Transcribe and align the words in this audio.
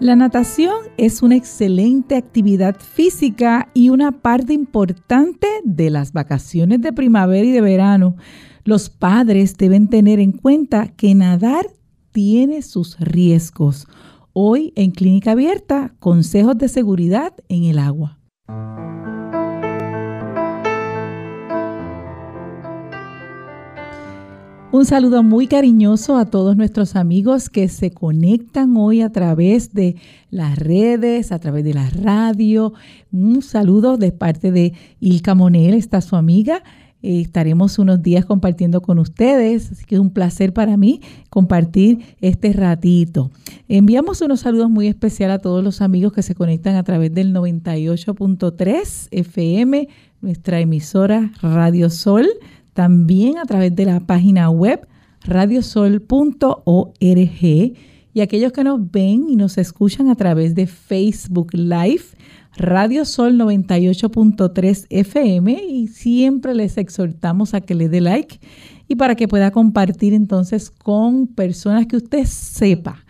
La 0.00 0.16
natación 0.16 0.74
es 0.96 1.22
una 1.22 1.36
excelente 1.36 2.16
actividad 2.16 2.76
física 2.80 3.68
y 3.74 3.90
una 3.90 4.10
parte 4.10 4.52
importante 4.52 5.46
de 5.62 5.88
las 5.88 6.12
vacaciones 6.12 6.80
de 6.80 6.92
primavera 6.92 7.46
y 7.46 7.52
de 7.52 7.60
verano. 7.60 8.16
Los 8.64 8.90
padres 8.90 9.56
deben 9.56 9.88
tener 9.88 10.18
en 10.18 10.32
cuenta 10.32 10.88
que 10.88 11.14
nadar 11.14 11.66
tiene 12.10 12.62
sus 12.62 12.98
riesgos. 12.98 13.86
Hoy 14.32 14.72
en 14.74 14.90
Clínica 14.90 15.30
Abierta, 15.30 15.94
consejos 16.00 16.58
de 16.58 16.68
seguridad 16.68 17.32
en 17.48 17.62
el 17.64 17.78
agua. 17.78 18.18
Un 24.74 24.86
saludo 24.86 25.22
muy 25.22 25.46
cariñoso 25.46 26.16
a 26.16 26.24
todos 26.24 26.56
nuestros 26.56 26.96
amigos 26.96 27.48
que 27.48 27.68
se 27.68 27.92
conectan 27.92 28.76
hoy 28.76 29.02
a 29.02 29.12
través 29.12 29.72
de 29.72 29.94
las 30.30 30.58
redes, 30.58 31.30
a 31.30 31.38
través 31.38 31.62
de 31.62 31.74
la 31.74 31.88
radio. 31.90 32.72
Un 33.12 33.42
saludo 33.42 33.98
de 33.98 34.10
parte 34.10 34.50
de 34.50 34.72
Ilka 34.98 35.36
Monel, 35.36 35.74
está 35.74 36.00
su 36.00 36.16
amiga. 36.16 36.64
Eh, 37.02 37.20
estaremos 37.20 37.78
unos 37.78 38.02
días 38.02 38.24
compartiendo 38.24 38.82
con 38.82 38.98
ustedes, 38.98 39.70
así 39.70 39.84
que 39.84 39.94
es 39.94 40.00
un 40.00 40.10
placer 40.10 40.52
para 40.52 40.76
mí 40.76 41.00
compartir 41.30 42.16
este 42.20 42.52
ratito. 42.52 43.30
Enviamos 43.68 44.22
unos 44.22 44.40
saludos 44.40 44.70
muy 44.70 44.88
especiales 44.88 45.36
a 45.36 45.38
todos 45.38 45.62
los 45.62 45.82
amigos 45.82 46.12
que 46.12 46.22
se 46.22 46.34
conectan 46.34 46.74
a 46.74 46.82
través 46.82 47.14
del 47.14 47.32
98.3 47.32 49.06
FM, 49.12 49.88
nuestra 50.20 50.58
emisora 50.58 51.30
Radio 51.42 51.90
Sol 51.90 52.26
también 52.74 53.38
a 53.38 53.44
través 53.44 53.74
de 53.74 53.86
la 53.86 54.00
página 54.00 54.50
web 54.50 54.86
radiosol.org 55.22 56.04
y 58.16 58.20
aquellos 58.20 58.52
que 58.52 58.62
nos 58.62 58.90
ven 58.90 59.26
y 59.28 59.36
nos 59.36 59.58
escuchan 59.58 60.08
a 60.08 60.14
través 60.14 60.54
de 60.54 60.66
Facebook 60.66 61.54
Live, 61.54 62.04
Radio 62.56 63.04
Sol 63.04 63.36
98.3 63.38 64.86
FM 64.90 65.52
y 65.52 65.88
siempre 65.88 66.54
les 66.54 66.76
exhortamos 66.76 67.54
a 67.54 67.60
que 67.60 67.74
le 67.74 67.88
dé 67.88 68.00
like 68.00 68.38
y 68.86 68.96
para 68.96 69.16
que 69.16 69.26
pueda 69.26 69.50
compartir 69.50 70.14
entonces 70.14 70.70
con 70.70 71.26
personas 71.26 71.86
que 71.86 71.96
usted 71.96 72.24
sepa 72.26 73.03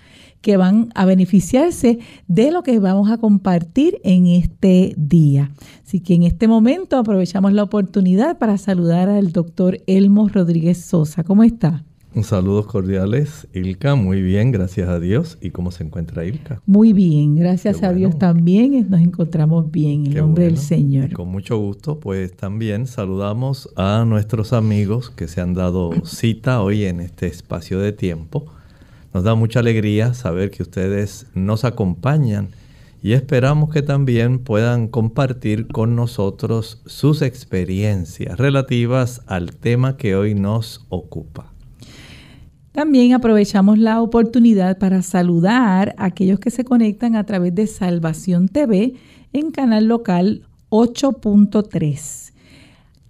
que 0.45 0.59
van 0.59 0.91
a 0.95 1.06
beneficiarse 1.06 2.00
de 2.28 2.53
lo 2.53 2.62
que 2.62 2.78
vamos 2.78 3.11
a 3.11 3.17
compartir 3.17 3.98
en 4.05 4.27
este 4.27 4.92
día. 4.98 5.51
Así 5.83 6.01
que 6.01 6.12
en 6.12 6.23
este 6.23 6.48
momento 6.48 6.98
aprovechamos 6.98 7.55
la 7.55 7.62
oportunidad 7.62 8.36
para 8.36 8.59
saludar 8.59 9.09
al 9.09 9.33
doctor 9.33 9.81
Elmo 9.86 10.28
Rodríguez 10.28 10.77
Sosa. 10.77 11.24
¿Cómo 11.24 11.45
está? 11.45 11.83
Saludos 12.23 12.67
cordiales, 12.67 13.48
Ilka. 13.55 13.95
Muy 13.95 14.20
bien, 14.20 14.52
gracias 14.52 14.86
a 14.91 15.01
Dios. 15.01 15.39
¿Y 15.41 15.48
cómo 15.48 15.70
se 15.70 15.83
encuentra 15.83 16.27
Ilka? 16.27 16.61
Muy 16.67 16.92
bien, 16.92 17.36
gracias 17.36 17.83
a 17.83 17.95
Dios 17.95 18.18
también. 18.18 18.86
Nos 18.91 19.01
encontramos 19.01 19.70
bien 19.70 20.05
en 20.05 20.13
el 20.13 20.18
nombre 20.18 20.45
del 20.45 20.58
Señor. 20.58 21.11
Con 21.14 21.29
mucho 21.29 21.57
gusto, 21.57 21.98
pues 22.01 22.36
también 22.36 22.86
saludamos 22.86 23.70
a 23.77 24.05
nuestros 24.07 24.52
amigos 24.52 25.08
que 25.08 25.27
se 25.27 25.41
han 25.41 25.55
dado 25.55 25.91
cita 26.05 26.61
hoy 26.61 26.85
en 26.85 27.01
este 27.01 27.29
espacio 27.29 27.80
de 27.80 27.92
tiempo 27.92 28.45
nos 29.14 29.23
da 29.23 29.36
mucha 29.36 29.61
alegría 29.61 30.13
saber 30.13 30.51
que 30.51 30.64
ustedes 30.64 31.29
nos 31.35 31.64
acompañan 31.64 32.48
y 33.01 33.13
esperamos 33.13 33.70
que 33.70 33.80
también 33.80 34.41
puedan 34.41 34.89
compartir 34.89 35.69
con 35.69 35.95
nosotros 35.95 36.83
sus 36.86 37.23
experiencias 37.23 38.36
relativas 38.39 39.23
al 39.27 39.55
tema 39.55 39.97
que 39.97 40.17
hoy 40.17 40.35
nos 40.35 40.85
ocupa. 40.89 41.53
También 42.73 43.13
aprovechamos 43.13 43.79
la 43.79 44.03
oportunidad 44.03 44.79
para 44.79 45.01
saludar 45.03 45.95
a 45.97 46.07
aquellos 46.07 46.41
que 46.41 46.51
se 46.51 46.64
conectan 46.64 47.14
a 47.14 47.23
través 47.24 47.55
de 47.55 47.69
Salvación 47.69 48.48
TV 48.48 48.95
en 49.33 49.53
canal 49.53 49.85
local 49.85 50.42
8.3. 50.70 52.33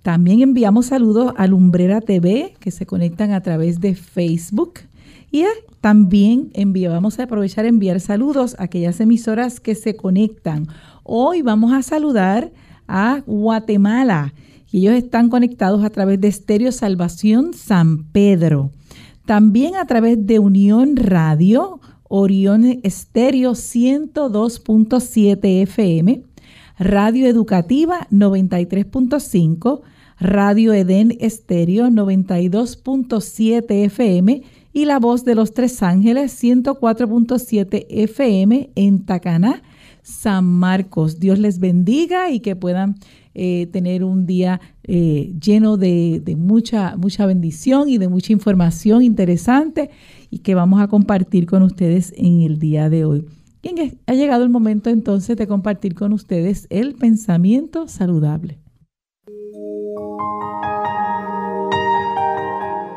También 0.02 0.42
enviamos 0.42 0.86
saludos 0.86 1.32
a 1.38 1.46
Lumbrera 1.46 2.02
TV 2.02 2.56
que 2.60 2.70
se 2.70 2.84
conectan 2.84 3.32
a 3.32 3.40
través 3.40 3.80
de 3.80 3.94
Facebook 3.94 4.80
y 5.30 5.44
también 5.84 6.50
vamos 6.88 7.18
a 7.18 7.24
aprovechar 7.24 7.66
enviar 7.66 8.00
saludos 8.00 8.56
a 8.58 8.62
aquellas 8.62 9.00
emisoras 9.00 9.60
que 9.60 9.74
se 9.74 9.94
conectan. 9.94 10.66
Hoy 11.02 11.42
vamos 11.42 11.74
a 11.74 11.82
saludar 11.82 12.50
a 12.88 13.22
Guatemala. 13.26 14.32
Y 14.72 14.78
ellos 14.78 14.94
están 14.94 15.28
conectados 15.28 15.84
a 15.84 15.90
través 15.90 16.18
de 16.22 16.28
Estéreo 16.28 16.72
Salvación 16.72 17.52
San 17.52 18.04
Pedro. 18.04 18.70
También 19.26 19.76
a 19.76 19.84
través 19.84 20.26
de 20.26 20.38
Unión 20.38 20.96
Radio, 20.96 21.80
Orión 22.04 22.80
Estéreo 22.82 23.52
102.7 23.52 25.62
FM, 25.64 26.22
Radio 26.78 27.26
Educativa 27.26 28.08
93.5, 28.10 29.82
Radio 30.18 30.72
Edén 30.72 31.14
Estéreo 31.20 31.88
92.7 31.88 33.84
FM 33.84 34.42
y 34.74 34.86
La 34.86 34.98
Voz 34.98 35.24
de 35.24 35.36
los 35.36 35.54
Tres 35.54 35.82
Ángeles 35.84 36.36
104.7 36.42 37.86
FM 37.88 38.70
en 38.74 39.06
Tacaná, 39.06 39.62
San 40.02 40.44
Marcos. 40.44 41.20
Dios 41.20 41.38
les 41.38 41.60
bendiga 41.60 42.30
y 42.30 42.40
que 42.40 42.56
puedan 42.56 42.96
eh, 43.34 43.68
tener 43.72 44.02
un 44.02 44.26
día 44.26 44.60
eh, 44.82 45.32
lleno 45.40 45.76
de, 45.76 46.36
mucha, 46.36 46.96
mucha 46.96 47.24
bendición 47.24 47.88
y 47.88 47.98
de 47.98 48.08
mucha 48.08 48.32
información 48.32 49.02
interesante 49.02 49.90
y 50.28 50.38
que 50.38 50.56
vamos 50.56 50.82
a 50.82 50.88
compartir 50.88 51.46
con 51.46 51.62
ustedes 51.62 52.12
en 52.16 52.42
el 52.42 52.58
día 52.58 52.90
de 52.90 53.04
hoy. 53.04 53.26
Ha 54.06 54.12
llegado 54.14 54.42
el 54.42 54.50
momento 54.50 54.90
entonces 54.90 55.36
de 55.36 55.46
compartir 55.46 55.94
con 55.94 56.12
ustedes 56.12 56.66
el 56.68 56.94
pensamiento 56.96 57.86
saludable. 57.86 58.58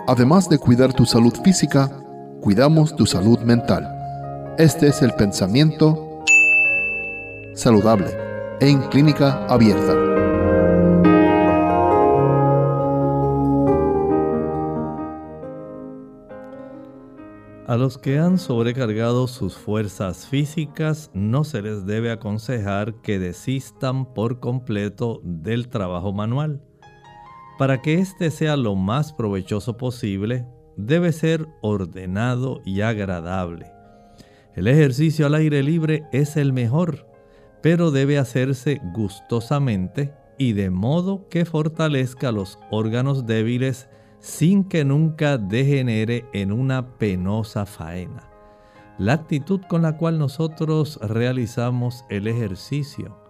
Además 0.09 0.47
de 0.47 0.57
cuidar 0.57 0.93
tu 0.93 1.05
salud 1.05 1.33
física, 1.43 1.91
cuidamos 2.39 2.95
tu 2.95 3.05
salud 3.05 3.39
mental. 3.39 3.85
Este 4.57 4.87
es 4.87 5.01
el 5.01 5.11
pensamiento 5.11 6.23
saludable 7.53 8.07
en 8.61 8.79
clínica 8.83 9.45
abierta. 9.47 9.91
A 17.67 17.75
los 17.75 17.97
que 17.97 18.17
han 18.17 18.37
sobrecargado 18.37 19.27
sus 19.27 19.57
fuerzas 19.57 20.25
físicas 20.25 21.11
no 21.13 21.43
se 21.43 21.61
les 21.61 21.85
debe 21.85 22.11
aconsejar 22.11 22.93
que 23.01 23.19
desistan 23.19 24.05
por 24.13 24.39
completo 24.39 25.19
del 25.25 25.67
trabajo 25.67 26.13
manual 26.13 26.61
para 27.57 27.81
que 27.81 27.95
éste 27.95 28.31
sea 28.31 28.55
lo 28.55 28.75
más 28.75 29.13
provechoso 29.13 29.77
posible, 29.77 30.45
debe 30.75 31.11
ser 31.11 31.47
ordenado 31.61 32.61
y 32.65 32.81
agradable. 32.81 33.71
El 34.55 34.67
ejercicio 34.67 35.25
al 35.25 35.35
aire 35.35 35.63
libre 35.63 36.03
es 36.11 36.37
el 36.37 36.53
mejor, 36.53 37.07
pero 37.61 37.91
debe 37.91 38.17
hacerse 38.17 38.81
gustosamente 38.93 40.13
y 40.37 40.53
de 40.53 40.69
modo 40.69 41.27
que 41.29 41.45
fortalezca 41.45 42.31
los 42.31 42.59
órganos 42.69 43.25
débiles 43.25 43.89
sin 44.19 44.63
que 44.63 44.85
nunca 44.85 45.37
degenere 45.37 46.25
en 46.33 46.51
una 46.51 46.97
penosa 46.97 47.65
faena. 47.65 48.29
La 48.97 49.13
actitud 49.13 49.61
con 49.67 49.83
la 49.83 49.97
cual 49.97 50.17
nosotros 50.17 50.99
realizamos 51.01 52.03
el 52.09 52.27
ejercicio 52.27 53.26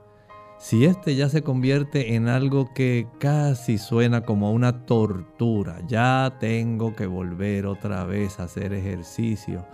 si 0.58 0.86
este 0.86 1.16
ya 1.16 1.30
se 1.30 1.44
convierte 1.44 2.16
en 2.16 2.28
algo 2.28 2.74
que 2.74 3.08
casi 3.20 3.78
suena 3.78 4.22
como 4.22 4.52
una 4.52 4.86
tortura, 4.86 5.82
ya 5.88 6.38
tengo 6.40 6.96
que 6.96 7.06
volver 7.06 7.66
otra 7.68 8.06
vez 8.06 8.40
a 8.40 8.44
hacer 8.44 8.74
ejercicio. 8.74 9.66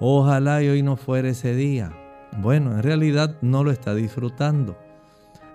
Ojalá 0.00 0.62
y 0.62 0.68
hoy 0.68 0.82
no 0.82 0.96
fuera 0.96 1.28
ese 1.28 1.54
día. 1.54 1.92
Bueno, 2.38 2.72
en 2.72 2.82
realidad 2.82 3.36
no 3.42 3.62
lo 3.62 3.70
está 3.70 3.94
disfrutando. 3.94 4.76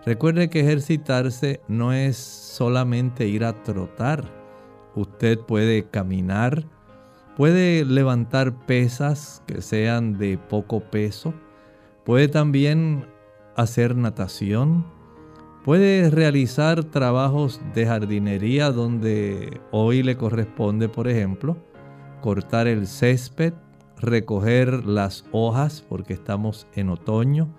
Recuerde 0.06 0.50
que 0.50 0.62
ejercitarse 0.62 1.62
no 1.68 1.92
es 1.92 2.16
solamente 2.18 3.28
ir 3.28 3.44
a 3.44 3.64
trotar. 3.64 4.24
Usted 4.96 5.40
puede 5.40 5.90
caminar, 5.90 6.64
puede 7.36 7.84
levantar 7.84 8.66
pesas 8.66 9.44
que 9.46 9.62
sean 9.62 10.18
de 10.18 10.38
poco 10.38 10.80
peso, 10.80 11.34
Puede 12.10 12.28
también 12.28 13.06
hacer 13.60 13.96
natación. 13.96 14.86
Puede 15.66 16.10
realizar 16.10 16.86
trabajos 16.86 17.62
de 17.74 17.86
jardinería 17.86 18.72
donde 18.72 19.60
hoy 19.72 20.02
le 20.02 20.16
corresponde, 20.16 20.88
por 20.88 21.08
ejemplo, 21.08 21.58
cortar 22.22 22.68
el 22.68 22.88
césped, 22.88 23.54
recoger 23.98 24.86
las 24.86 25.26
hojas 25.32 25.86
porque 25.88 26.14
estamos 26.14 26.68
en 26.74 26.90
otoño. 26.90 27.54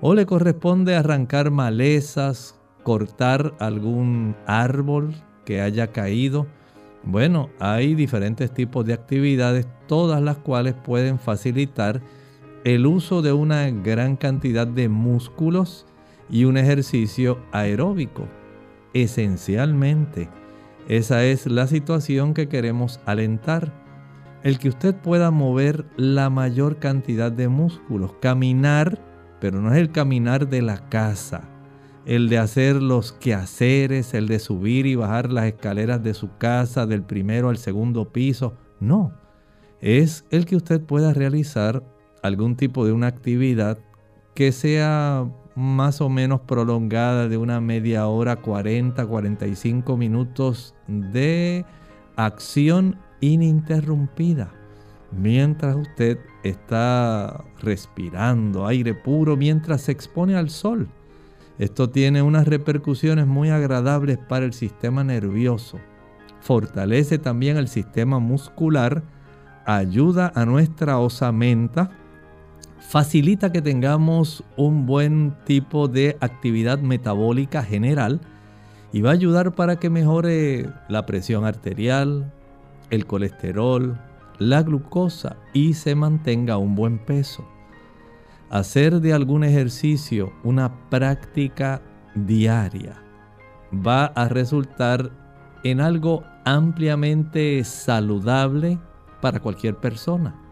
O 0.00 0.14
le 0.14 0.26
corresponde 0.26 0.96
arrancar 0.96 1.50
malezas, 1.50 2.58
cortar 2.82 3.54
algún 3.58 4.34
árbol 4.46 5.14
que 5.44 5.60
haya 5.60 5.88
caído. 5.88 6.46
Bueno, 7.02 7.50
hay 7.60 7.94
diferentes 7.94 8.50
tipos 8.50 8.86
de 8.86 8.94
actividades, 8.94 9.66
todas 9.86 10.22
las 10.22 10.38
cuales 10.38 10.74
pueden 10.74 11.18
facilitar 11.18 12.00
el 12.64 12.86
uso 12.86 13.20
de 13.20 13.32
una 13.32 13.70
gran 13.70 14.16
cantidad 14.16 14.66
de 14.66 14.88
músculos 14.88 15.86
y 16.30 16.44
un 16.44 16.56
ejercicio 16.56 17.38
aeróbico. 17.52 18.26
Esencialmente, 18.94 20.30
esa 20.88 21.24
es 21.24 21.46
la 21.46 21.66
situación 21.66 22.32
que 22.32 22.48
queremos 22.48 23.00
alentar. 23.04 23.72
El 24.42 24.58
que 24.58 24.70
usted 24.70 24.94
pueda 24.94 25.30
mover 25.30 25.84
la 25.96 26.30
mayor 26.30 26.78
cantidad 26.78 27.30
de 27.30 27.48
músculos, 27.48 28.12
caminar, 28.20 28.98
pero 29.40 29.60
no 29.60 29.70
es 29.72 29.78
el 29.78 29.90
caminar 29.90 30.48
de 30.48 30.62
la 30.62 30.88
casa, 30.88 31.48
el 32.06 32.30
de 32.30 32.38
hacer 32.38 32.76
los 32.76 33.12
quehaceres, 33.12 34.14
el 34.14 34.26
de 34.26 34.38
subir 34.38 34.86
y 34.86 34.94
bajar 34.94 35.30
las 35.30 35.46
escaleras 35.46 36.02
de 36.02 36.14
su 36.14 36.36
casa 36.38 36.86
del 36.86 37.02
primero 37.02 37.50
al 37.50 37.58
segundo 37.58 38.10
piso, 38.10 38.54
no, 38.80 39.12
es 39.80 40.24
el 40.30 40.46
que 40.46 40.56
usted 40.56 40.80
pueda 40.80 41.12
realizar 41.12 41.82
algún 42.24 42.56
tipo 42.56 42.86
de 42.86 42.92
una 42.92 43.06
actividad 43.06 43.78
que 44.34 44.50
sea 44.50 45.30
más 45.54 46.00
o 46.00 46.08
menos 46.08 46.40
prolongada 46.40 47.28
de 47.28 47.36
una 47.36 47.60
media 47.60 48.06
hora, 48.06 48.36
40, 48.36 49.06
45 49.06 49.96
minutos 49.98 50.74
de 50.88 51.66
acción 52.16 52.96
ininterrumpida. 53.20 54.50
Mientras 55.12 55.76
usted 55.76 56.18
está 56.42 57.44
respirando 57.60 58.66
aire 58.66 58.94
puro, 58.94 59.36
mientras 59.36 59.82
se 59.82 59.92
expone 59.92 60.34
al 60.34 60.48
sol. 60.48 60.88
Esto 61.58 61.90
tiene 61.90 62.22
unas 62.22 62.48
repercusiones 62.48 63.26
muy 63.26 63.50
agradables 63.50 64.16
para 64.16 64.46
el 64.46 64.54
sistema 64.54 65.04
nervioso. 65.04 65.78
Fortalece 66.40 67.18
también 67.18 67.58
el 67.58 67.68
sistema 67.68 68.18
muscular, 68.18 69.02
ayuda 69.66 70.32
a 70.34 70.46
nuestra 70.46 70.98
osamenta, 70.98 71.90
facilita 72.88 73.50
que 73.50 73.62
tengamos 73.62 74.44
un 74.56 74.86
buen 74.86 75.34
tipo 75.44 75.88
de 75.88 76.16
actividad 76.20 76.78
metabólica 76.78 77.62
general 77.62 78.20
y 78.92 79.00
va 79.00 79.10
a 79.10 79.14
ayudar 79.14 79.54
para 79.54 79.76
que 79.80 79.90
mejore 79.90 80.70
la 80.88 81.04
presión 81.06 81.44
arterial, 81.44 82.32
el 82.90 83.06
colesterol, 83.06 83.98
la 84.38 84.62
glucosa 84.62 85.36
y 85.52 85.74
se 85.74 85.94
mantenga 85.94 86.58
un 86.58 86.76
buen 86.76 86.98
peso. 86.98 87.44
Hacer 88.50 89.00
de 89.00 89.12
algún 89.12 89.42
ejercicio 89.42 90.32
una 90.44 90.88
práctica 90.90 91.82
diaria 92.14 93.02
va 93.74 94.04
a 94.04 94.28
resultar 94.28 95.10
en 95.64 95.80
algo 95.80 96.22
ampliamente 96.44 97.64
saludable 97.64 98.78
para 99.20 99.40
cualquier 99.40 99.76
persona. 99.76 100.43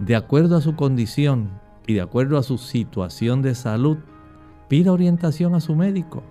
De 0.00 0.16
acuerdo 0.16 0.56
a 0.56 0.60
su 0.60 0.74
condición, 0.76 1.50
y 1.86 1.94
de 1.94 2.00
acuerdo 2.00 2.38
a 2.38 2.42
su 2.42 2.56
situación 2.56 3.42
de 3.42 3.54
salud, 3.54 3.98
pida 4.68 4.92
orientación 4.92 5.54
a 5.54 5.60
su 5.60 5.74
médico. 5.74 6.22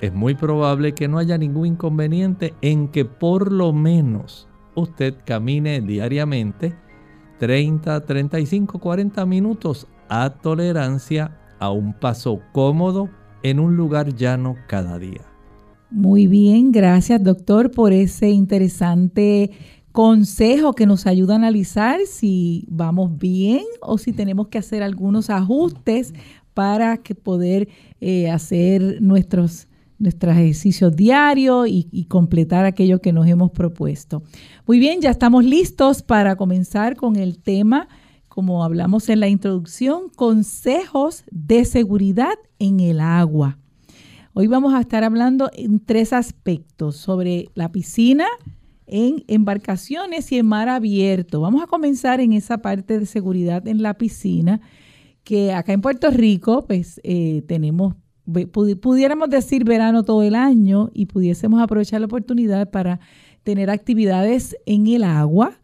Es 0.00 0.12
muy 0.12 0.34
probable 0.34 0.92
que 0.92 1.08
no 1.08 1.18
haya 1.18 1.38
ningún 1.38 1.66
inconveniente 1.66 2.54
en 2.60 2.88
que 2.88 3.04
por 3.04 3.52
lo 3.52 3.72
menos 3.72 4.48
usted 4.74 5.14
camine 5.24 5.80
diariamente 5.80 6.76
30, 7.38 8.04
35, 8.04 8.78
40 8.78 9.24
minutos 9.26 9.86
a 10.08 10.30
tolerancia 10.30 11.38
a 11.58 11.70
un 11.70 11.94
paso 11.94 12.40
cómodo 12.52 13.08
en 13.42 13.60
un 13.60 13.76
lugar 13.76 14.14
llano 14.14 14.56
cada 14.68 14.98
día. 14.98 15.22
Muy 15.90 16.26
bien, 16.26 16.72
gracias 16.72 17.22
doctor 17.22 17.70
por 17.70 17.92
ese 17.92 18.30
interesante 18.30 19.52
consejos 19.96 20.74
que 20.74 20.84
nos 20.84 21.06
ayuda 21.06 21.32
a 21.32 21.36
analizar 21.36 22.00
si 22.06 22.66
vamos 22.68 23.16
bien 23.16 23.62
o 23.80 23.96
si 23.96 24.12
tenemos 24.12 24.48
que 24.48 24.58
hacer 24.58 24.82
algunos 24.82 25.30
ajustes 25.30 26.12
para 26.52 26.98
que 26.98 27.14
poder 27.14 27.70
eh, 28.02 28.30
hacer 28.30 29.00
nuestros, 29.00 29.68
ejercicios 29.98 30.94
diarios 30.94 31.66
y, 31.68 31.88
y, 31.90 32.04
completar 32.04 32.66
aquello 32.66 33.00
que 33.00 33.14
nos 33.14 33.26
hemos 33.26 33.52
propuesto. 33.52 34.22
Muy 34.66 34.78
bien, 34.78 35.00
ya 35.00 35.08
estamos 35.08 35.46
listos 35.46 36.02
para 36.02 36.36
comenzar 36.36 36.96
con 36.96 37.16
el 37.16 37.38
tema, 37.38 37.88
como 38.28 38.64
hablamos 38.64 39.08
en 39.08 39.20
la 39.20 39.28
introducción, 39.28 40.10
consejos 40.14 41.24
de 41.30 41.64
seguridad 41.64 42.34
en 42.58 42.80
el 42.80 43.00
agua. 43.00 43.56
Hoy 44.34 44.46
vamos 44.46 44.74
a 44.74 44.80
estar 44.80 45.04
hablando 45.04 45.48
en 45.54 45.80
tres 45.80 46.12
aspectos 46.12 46.96
sobre 46.96 47.48
la 47.54 47.72
piscina, 47.72 48.26
en 48.86 49.24
embarcaciones 49.26 50.30
y 50.32 50.38
en 50.38 50.46
mar 50.46 50.68
abierto. 50.68 51.40
Vamos 51.40 51.62
a 51.62 51.66
comenzar 51.66 52.20
en 52.20 52.32
esa 52.32 52.58
parte 52.58 52.98
de 52.98 53.06
seguridad 53.06 53.66
en 53.66 53.82
la 53.82 53.94
piscina, 53.94 54.60
que 55.24 55.52
acá 55.52 55.72
en 55.72 55.80
Puerto 55.80 56.10
Rico, 56.10 56.66
pues 56.66 57.00
eh, 57.02 57.42
tenemos, 57.48 57.94
pudiéramos 58.52 59.28
decir 59.28 59.64
verano 59.64 60.04
todo 60.04 60.22
el 60.22 60.34
año 60.34 60.90
y 60.94 61.06
pudiésemos 61.06 61.60
aprovechar 61.60 62.00
la 62.00 62.06
oportunidad 62.06 62.70
para 62.70 63.00
tener 63.42 63.70
actividades 63.70 64.56
en 64.66 64.86
el 64.86 65.02
agua. 65.04 65.60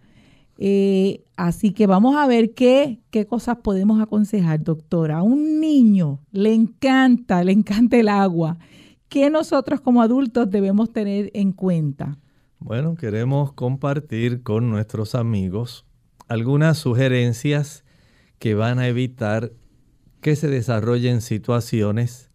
Eh, 0.59 1.25
así 1.37 1.73
que 1.73 1.87
vamos 1.87 2.17
a 2.17 2.27
ver 2.27 2.55
qué, 2.55 3.01
qué 3.11 3.27
cosas 3.27 3.59
podemos 3.63 4.01
aconsejar, 4.01 4.63
doctora. 4.63 5.19
A 5.19 5.23
un 5.23 5.61
niño 5.61 6.21
le 6.31 6.55
encanta, 6.55 7.43
le 7.43 7.53
encanta 7.53 7.97
el 7.97 8.09
agua. 8.09 8.59
¿Qué 9.09 9.29
nosotros 9.31 9.81
como 9.81 10.03
adultos 10.03 10.51
debemos 10.51 10.93
tener 10.93 11.31
en 11.35 11.53
cuenta? 11.53 12.19
Bueno, 12.65 12.95
queremos 12.95 13.53
compartir 13.53 14.45
con 14.45 14.71
nuestros 14.71 15.17
amigos 15.17 15.85
algunas 16.29 16.79
sugerencias 16.79 17.85
que 18.39 18.55
van 18.55 18.79
a 18.79 18.87
evitar 18.87 19.53
que 20.21 20.37
se 20.37 20.47
desarrollen 20.47 21.23
situaciones 21.23 22.31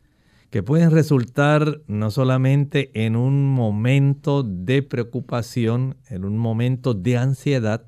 que 0.50 0.64
pueden 0.64 0.92
resultar 0.92 1.82
no 1.88 2.12
solamente 2.12 2.92
en 3.06 3.16
un 3.16 3.50
momento 3.50 4.44
de 4.44 4.84
preocupación, 4.84 5.96
en 6.10 6.26
un 6.26 6.38
momento 6.38 6.94
de 6.94 7.18
ansiedad, 7.18 7.86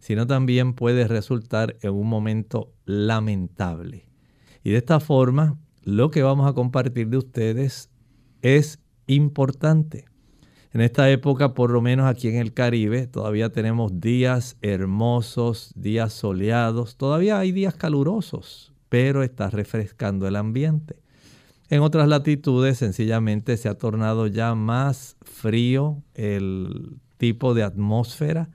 sino 0.00 0.26
también 0.26 0.74
puede 0.74 1.06
resultar 1.06 1.76
en 1.82 1.92
un 1.92 2.08
momento 2.08 2.72
lamentable. 2.86 4.08
Y 4.64 4.70
de 4.70 4.78
esta 4.78 4.98
forma, 4.98 5.56
lo 5.84 6.10
que 6.10 6.24
vamos 6.24 6.50
a 6.50 6.54
compartir 6.54 7.06
de 7.08 7.18
ustedes 7.18 7.88
es 8.42 8.80
importante. 9.06 10.07
En 10.74 10.82
esta 10.82 11.10
época, 11.10 11.54
por 11.54 11.70
lo 11.70 11.80
menos 11.80 12.06
aquí 12.06 12.28
en 12.28 12.36
el 12.36 12.52
Caribe, 12.52 13.06
todavía 13.06 13.50
tenemos 13.50 14.00
días 14.00 14.58
hermosos, 14.60 15.72
días 15.74 16.12
soleados, 16.12 16.96
todavía 16.96 17.38
hay 17.38 17.52
días 17.52 17.74
calurosos, 17.74 18.74
pero 18.90 19.22
está 19.22 19.48
refrescando 19.48 20.28
el 20.28 20.36
ambiente. 20.36 20.96
En 21.70 21.80
otras 21.80 22.06
latitudes 22.06 22.76
sencillamente 22.76 23.56
se 23.56 23.70
ha 23.70 23.78
tornado 23.78 24.26
ya 24.26 24.54
más 24.54 25.16
frío 25.22 26.02
el 26.14 26.96
tipo 27.16 27.54
de 27.54 27.62
atmósfera 27.62 28.50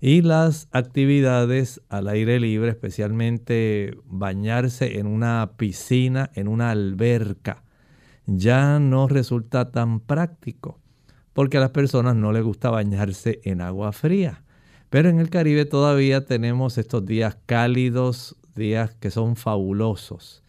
y 0.00 0.22
las 0.22 0.66
actividades 0.72 1.82
al 1.90 2.08
aire 2.08 2.40
libre, 2.40 2.70
especialmente 2.70 3.98
bañarse 4.06 4.98
en 4.98 5.06
una 5.06 5.52
piscina, 5.58 6.30
en 6.34 6.48
una 6.48 6.70
alberca, 6.70 7.64
ya 8.24 8.78
no 8.78 9.08
resulta 9.08 9.70
tan 9.70 10.00
práctico 10.00 10.79
porque 11.32 11.58
a 11.58 11.60
las 11.60 11.70
personas 11.70 12.16
no 12.16 12.32
les 12.32 12.42
gusta 12.42 12.70
bañarse 12.70 13.40
en 13.44 13.60
agua 13.60 13.92
fría. 13.92 14.44
Pero 14.88 15.08
en 15.08 15.20
el 15.20 15.30
Caribe 15.30 15.64
todavía 15.64 16.24
tenemos 16.24 16.76
estos 16.76 17.06
días 17.06 17.38
cálidos, 17.46 18.36
días 18.56 18.94
que 18.96 19.10
son 19.10 19.36
fabulosos. 19.36 20.42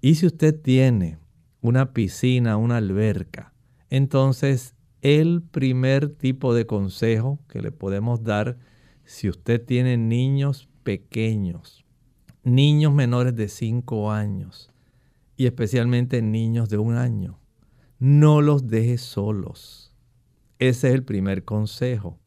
Y 0.00 0.14
si 0.14 0.26
usted 0.26 0.58
tiene 0.58 1.18
una 1.60 1.92
piscina, 1.92 2.56
una 2.56 2.78
alberca, 2.78 3.52
entonces 3.90 4.74
el 5.02 5.42
primer 5.42 6.08
tipo 6.08 6.54
de 6.54 6.66
consejo 6.66 7.38
que 7.48 7.60
le 7.60 7.72
podemos 7.72 8.22
dar, 8.22 8.56
si 9.04 9.28
usted 9.28 9.62
tiene 9.62 9.98
niños 9.98 10.68
pequeños, 10.82 11.84
niños 12.42 12.92
menores 12.94 13.36
de 13.36 13.48
5 13.48 14.12
años 14.12 14.70
y 15.36 15.44
especialmente 15.44 16.22
niños 16.22 16.70
de 16.70 16.78
un 16.78 16.94
año, 16.94 17.38
no 17.98 18.40
los 18.40 18.66
deje 18.66 18.96
solos 18.96 19.83
ese 20.58 20.88
es 20.88 20.94
el 20.94 21.02
primer 21.02 21.44
consejo. 21.44 22.18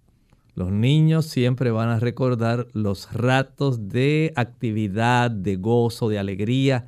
Los 0.54 0.72
niños 0.72 1.26
siempre 1.26 1.70
van 1.72 1.90
a 1.90 2.00
recordar 2.00 2.68
los 2.74 3.14
ratos 3.14 3.90
de 3.90 4.34
actividad, 4.36 5.30
de 5.30 5.56
gozo, 5.56 6.10
de 6.10 6.18
alegría 6.20 6.88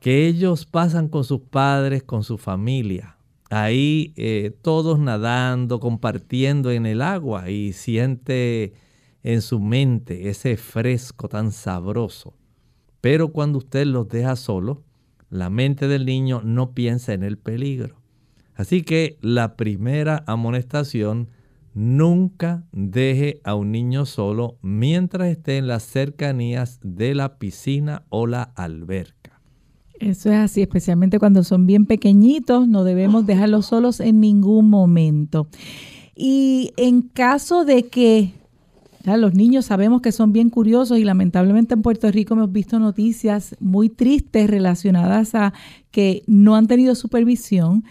que 0.00 0.26
ellos 0.26 0.66
pasan 0.66 1.08
con 1.08 1.24
sus 1.24 1.40
padres, 1.40 2.02
con 2.02 2.24
su 2.24 2.38
familia. 2.38 3.16
Ahí 3.50 4.12
eh, 4.16 4.54
todos 4.62 4.98
nadando, 4.98 5.80
compartiendo 5.80 6.70
en 6.70 6.86
el 6.86 7.02
agua 7.02 7.50
y 7.50 7.72
siente 7.72 8.74
en 9.22 9.40
su 9.42 9.60
mente 9.60 10.28
ese 10.28 10.56
fresco 10.56 11.28
tan 11.28 11.52
sabroso. 11.52 12.34
Pero 13.00 13.28
cuando 13.32 13.58
usted 13.58 13.86
los 13.86 14.08
deja 14.08 14.36
solos, 14.36 14.78
la 15.30 15.50
mente 15.50 15.88
del 15.88 16.06
niño 16.06 16.42
no 16.44 16.72
piensa 16.72 17.12
en 17.12 17.22
el 17.22 17.38
peligro. 17.38 17.96
Así 18.54 18.82
que 18.82 19.18
la 19.20 19.56
primera 19.56 20.24
amonestación, 20.26 21.28
nunca 21.74 22.64
deje 22.72 23.40
a 23.44 23.56
un 23.56 23.72
niño 23.72 24.06
solo 24.06 24.58
mientras 24.62 25.28
esté 25.28 25.58
en 25.58 25.66
las 25.66 25.82
cercanías 25.82 26.78
de 26.82 27.14
la 27.14 27.38
piscina 27.38 28.04
o 28.08 28.26
la 28.26 28.42
alberca. 28.42 29.40
Eso 30.00 30.30
es 30.30 30.38
así, 30.38 30.62
especialmente 30.62 31.18
cuando 31.18 31.44
son 31.44 31.66
bien 31.66 31.86
pequeñitos, 31.86 32.68
no 32.68 32.84
debemos 32.84 33.26
dejarlos 33.26 33.66
solos 33.66 34.00
en 34.00 34.20
ningún 34.20 34.70
momento. 34.70 35.48
Y 36.16 36.72
en 36.76 37.02
caso 37.02 37.64
de 37.64 37.84
que 37.84 38.32
los 39.04 39.34
niños 39.34 39.66
sabemos 39.66 40.00
que 40.00 40.12
son 40.12 40.32
bien 40.32 40.50
curiosos 40.50 40.98
y 40.98 41.04
lamentablemente 41.04 41.74
en 41.74 41.82
Puerto 41.82 42.10
Rico 42.10 42.34
hemos 42.34 42.50
visto 42.52 42.78
noticias 42.78 43.56
muy 43.60 43.88
tristes 43.88 44.48
relacionadas 44.48 45.34
a 45.34 45.52
que 45.90 46.22
no 46.26 46.56
han 46.56 46.66
tenido 46.66 46.94
supervisión. 46.94 47.84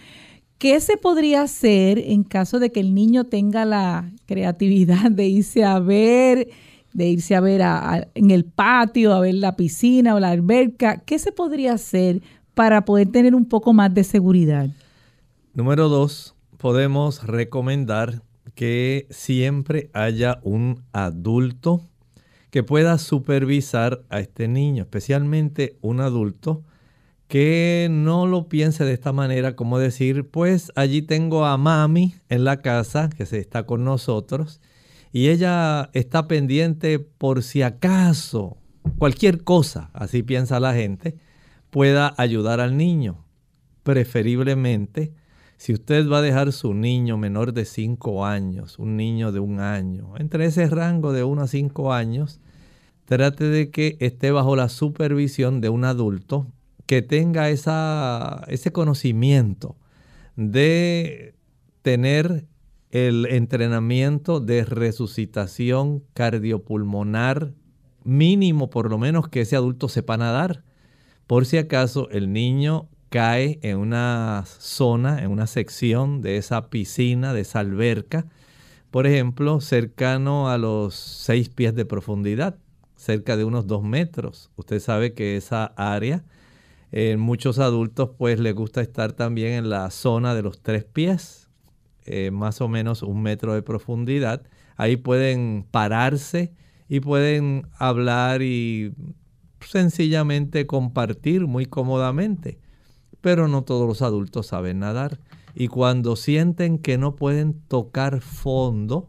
¿Qué 0.58 0.80
se 0.80 0.96
podría 0.96 1.42
hacer 1.42 1.98
en 1.98 2.24
caso 2.24 2.58
de 2.58 2.72
que 2.72 2.80
el 2.80 2.94
niño 2.94 3.24
tenga 3.24 3.64
la 3.64 4.10
creatividad 4.26 5.10
de 5.10 5.26
irse 5.28 5.64
a 5.64 5.78
ver, 5.78 6.48
de 6.92 7.08
irse 7.08 7.34
a 7.34 7.40
ver 7.40 7.62
en 8.14 8.30
el 8.30 8.44
patio, 8.44 9.12
a 9.12 9.20
ver 9.20 9.34
la 9.34 9.56
piscina 9.56 10.14
o 10.14 10.20
la 10.20 10.30
alberca? 10.30 11.02
¿Qué 11.04 11.18
se 11.18 11.32
podría 11.32 11.74
hacer 11.74 12.22
para 12.54 12.84
poder 12.84 13.10
tener 13.10 13.34
un 13.34 13.46
poco 13.46 13.72
más 13.72 13.92
de 13.92 14.04
seguridad? 14.04 14.70
Número 15.54 15.88
dos, 15.88 16.34
podemos 16.56 17.24
recomendar 17.26 18.22
que 18.54 19.06
siempre 19.10 19.90
haya 19.92 20.40
un 20.42 20.82
adulto 20.92 21.82
que 22.50 22.62
pueda 22.62 22.98
supervisar 22.98 24.04
a 24.10 24.20
este 24.20 24.46
niño, 24.46 24.84
especialmente 24.84 25.76
un 25.80 26.00
adulto 26.00 26.62
que 27.34 27.88
no 27.90 28.28
lo 28.28 28.48
piense 28.48 28.84
de 28.84 28.92
esta 28.92 29.12
manera, 29.12 29.56
como 29.56 29.80
decir, 29.80 30.30
pues 30.30 30.70
allí 30.76 31.02
tengo 31.02 31.44
a 31.44 31.56
mami 31.58 32.14
en 32.28 32.44
la 32.44 32.62
casa, 32.62 33.10
que 33.10 33.26
se 33.26 33.40
está 33.40 33.66
con 33.66 33.82
nosotros, 33.82 34.60
y 35.10 35.30
ella 35.30 35.90
está 35.94 36.28
pendiente 36.28 37.00
por 37.00 37.42
si 37.42 37.62
acaso 37.62 38.58
cualquier 38.98 39.42
cosa, 39.42 39.90
así 39.94 40.22
piensa 40.22 40.60
la 40.60 40.74
gente, 40.74 41.16
pueda 41.70 42.14
ayudar 42.18 42.60
al 42.60 42.76
niño. 42.76 43.24
Preferiblemente 43.82 45.12
si 45.56 45.72
usted 45.72 46.08
va 46.08 46.18
a 46.18 46.22
dejar 46.22 46.52
su 46.52 46.72
niño 46.72 47.18
menor 47.18 47.52
de 47.52 47.64
5 47.64 48.26
años, 48.26 48.78
un 48.78 48.96
niño 48.96 49.32
de 49.32 49.40
un 49.40 49.58
año, 49.58 50.12
entre 50.18 50.44
ese 50.44 50.68
rango 50.68 51.12
de 51.12 51.24
1 51.24 51.42
a 51.42 51.48
5 51.48 51.92
años, 51.92 52.38
trate 53.06 53.42
de 53.42 53.72
que 53.72 53.96
esté 53.98 54.30
bajo 54.30 54.54
la 54.54 54.68
supervisión 54.68 55.60
de 55.60 55.68
un 55.68 55.84
adulto 55.84 56.46
que 56.86 57.02
tenga 57.02 57.48
ese 57.50 58.72
conocimiento 58.72 59.76
de 60.36 61.34
tener 61.82 62.46
el 62.90 63.26
entrenamiento 63.26 64.40
de 64.40 64.64
resucitación 64.64 66.04
cardiopulmonar 66.14 67.52
mínimo, 68.04 68.70
por 68.70 68.90
lo 68.90 68.98
menos 68.98 69.28
que 69.28 69.40
ese 69.40 69.56
adulto 69.56 69.88
sepa 69.88 70.16
nadar. 70.16 70.62
Por 71.26 71.46
si 71.46 71.56
acaso 71.56 72.08
el 72.10 72.32
niño 72.32 72.88
cae 73.08 73.58
en 73.62 73.78
una 73.78 74.44
zona, 74.46 75.22
en 75.22 75.30
una 75.30 75.46
sección 75.46 76.20
de 76.20 76.36
esa 76.36 76.68
piscina, 76.68 77.32
de 77.32 77.40
esa 77.40 77.60
alberca, 77.60 78.26
por 78.90 79.06
ejemplo, 79.08 79.60
cercano 79.60 80.48
a 80.50 80.58
los 80.58 80.94
seis 80.94 81.48
pies 81.48 81.74
de 81.74 81.84
profundidad, 81.84 82.58
cerca 82.94 83.36
de 83.36 83.44
unos 83.44 83.66
dos 83.66 83.82
metros. 83.82 84.50
Usted 84.54 84.78
sabe 84.78 85.14
que 85.14 85.36
esa 85.36 85.64
área, 85.76 86.24
en 86.92 87.20
muchos 87.20 87.58
adultos, 87.58 88.10
pues 88.16 88.38
les 88.38 88.54
gusta 88.54 88.80
estar 88.80 89.12
también 89.12 89.52
en 89.52 89.70
la 89.70 89.90
zona 89.90 90.34
de 90.34 90.42
los 90.42 90.60
tres 90.60 90.84
pies, 90.84 91.48
eh, 92.06 92.30
más 92.30 92.60
o 92.60 92.68
menos 92.68 93.02
un 93.02 93.22
metro 93.22 93.54
de 93.54 93.62
profundidad. 93.62 94.42
Ahí 94.76 94.96
pueden 94.96 95.66
pararse 95.70 96.52
y 96.88 97.00
pueden 97.00 97.66
hablar 97.78 98.42
y 98.42 98.92
sencillamente 99.60 100.66
compartir 100.66 101.46
muy 101.46 101.66
cómodamente 101.66 102.58
pero 103.24 103.48
no 103.48 103.64
todos 103.64 103.88
los 103.88 104.02
adultos 104.02 104.48
saben 104.48 104.80
nadar. 104.80 105.18
Y 105.54 105.68
cuando 105.68 106.14
sienten 106.14 106.78
que 106.78 106.98
no 106.98 107.16
pueden 107.16 107.54
tocar 107.54 108.20
fondo, 108.20 109.08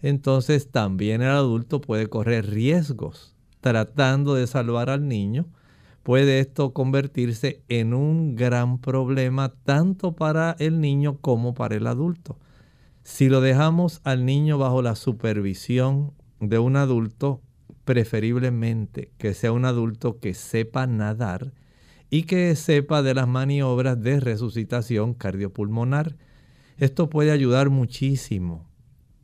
entonces 0.00 0.70
también 0.70 1.22
el 1.22 1.30
adulto 1.30 1.80
puede 1.80 2.06
correr 2.06 2.48
riesgos 2.48 3.34
tratando 3.60 4.36
de 4.36 4.46
salvar 4.46 4.90
al 4.90 5.08
niño. 5.08 5.46
Puede 6.02 6.40
esto 6.40 6.72
convertirse 6.72 7.62
en 7.68 7.94
un 7.94 8.34
gran 8.34 8.78
problema 8.78 9.54
tanto 9.64 10.16
para 10.16 10.56
el 10.58 10.80
niño 10.80 11.18
como 11.20 11.54
para 11.54 11.76
el 11.76 11.86
adulto. 11.86 12.38
Si 13.02 13.28
lo 13.28 13.40
dejamos 13.40 14.00
al 14.04 14.24
niño 14.24 14.58
bajo 14.58 14.82
la 14.82 14.94
supervisión 14.94 16.12
de 16.40 16.58
un 16.58 16.76
adulto, 16.76 17.42
preferiblemente 17.84 19.12
que 19.18 19.34
sea 19.34 19.52
un 19.52 19.64
adulto 19.64 20.18
que 20.18 20.34
sepa 20.34 20.86
nadar, 20.86 21.52
y 22.10 22.22
que 22.22 22.54
sepa 22.56 23.02
de 23.02 23.14
las 23.14 23.28
maniobras 23.28 24.00
de 24.00 24.20
resucitación 24.20 25.14
cardiopulmonar. 25.14 26.16
Esto 26.78 27.10
puede 27.10 27.30
ayudar 27.30 27.70
muchísimo. 27.70 28.67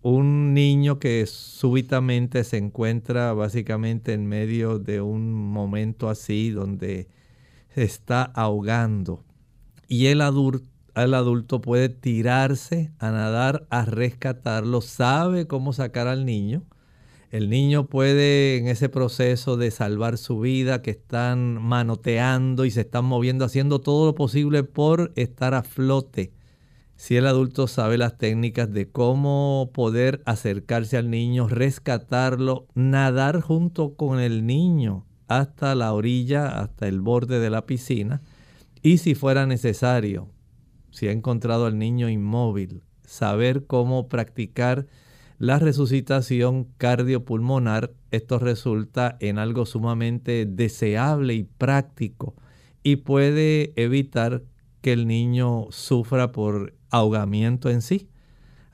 Un 0.05 0.53
niño 0.53 0.99
que 0.99 1.25
súbitamente 1.25 2.45
se 2.45 2.59
encuentra 2.59 3.33
básicamente 3.33 4.13
en 4.13 4.27
medio 4.27 4.79
de 4.79 5.01
un 5.01 5.33
momento 5.33 6.11
así 6.11 6.51
donde 6.51 7.09
se 7.75 7.85
está 7.85 8.23
ahogando 8.23 9.25
y 9.89 10.09
el 10.09 10.21
adulto, 10.21 10.69
el 10.95 11.15
adulto 11.15 11.63
puede 11.63 11.89
tirarse 11.89 12.93
a 12.99 13.11
nadar 13.13 13.67
a 13.71 13.87
rescatarlo, 13.87 14.83
sabe 14.83 15.47
cómo 15.47 15.73
sacar 15.73 16.07
al 16.07 16.27
niño 16.27 16.65
el 17.35 17.49
niño 17.49 17.87
puede 17.87 18.59
en 18.59 18.69
ese 18.69 18.91
proceso 18.91 19.57
de 19.57 19.71
salvar 19.73 20.19
su 20.19 20.39
vida, 20.39 20.83
que 20.83 20.93
están 20.93 21.61
manoteando 21.61 22.67
y 22.67 22.71
se 22.71 22.83
están 22.83 23.07
moviendo, 23.07 23.47
haciendo 23.47 23.81
todo 23.81 24.07
lo 24.07 24.15
posible 24.15 24.63
por 24.63 25.13
estar 25.17 25.55
a 25.55 25.63
flote. 25.65 26.34
Si 27.05 27.19
el 27.19 27.27
adulto 27.27 27.67
sabe 27.67 27.99
las 27.99 28.17
técnicas 28.17 28.73
de 28.73 28.89
cómo 28.89 29.73
poder 29.75 30.23
acercarse 30.25 30.97
al 30.97 31.11
niño, 31.11 31.49
rescatarlo, 31.49 32.67
nadar 32.75 33.43
junto 33.43 33.95
con 33.95 34.21
el 34.21 34.47
niño 34.47 35.05
hasta 35.29 35.75
la 35.75 35.93
orilla, 35.93 36.59
hasta 36.61 36.89
el 36.89 37.03
borde 37.03 37.41
de 37.41 37.51
la 37.51 37.67
piscina, 37.67 38.23
y 38.81 38.97
si 38.97 39.15
fuera 39.15 39.45
necesario, 39.45 40.31
si 40.93 41.07
ha 41.07 41.13
encontrado 41.13 41.67
al 41.67 41.79
niño 41.79 42.09
inmóvil, 42.09 42.81
saber 43.03 43.67
cómo 43.67 44.09
practicar 44.09 44.87
la 45.39 45.59
resucitación 45.59 46.69
cardiopulmonar, 46.79 47.93
esto 48.13 48.39
resulta 48.39 49.19
en 49.21 49.39
algo 49.39 49.67
sumamente 49.67 50.47
deseable 50.47 51.35
y 51.35 51.45
práctico 51.45 52.35
y 52.83 52.97
puede 52.97 53.75
evitar 53.77 54.43
que 54.85 54.93
el 54.93 55.07
niño 55.07 55.69
sufra 55.71 56.31
por 56.31 56.75
ahogamiento 56.91 57.71
en 57.71 57.81
sí. 57.81 58.11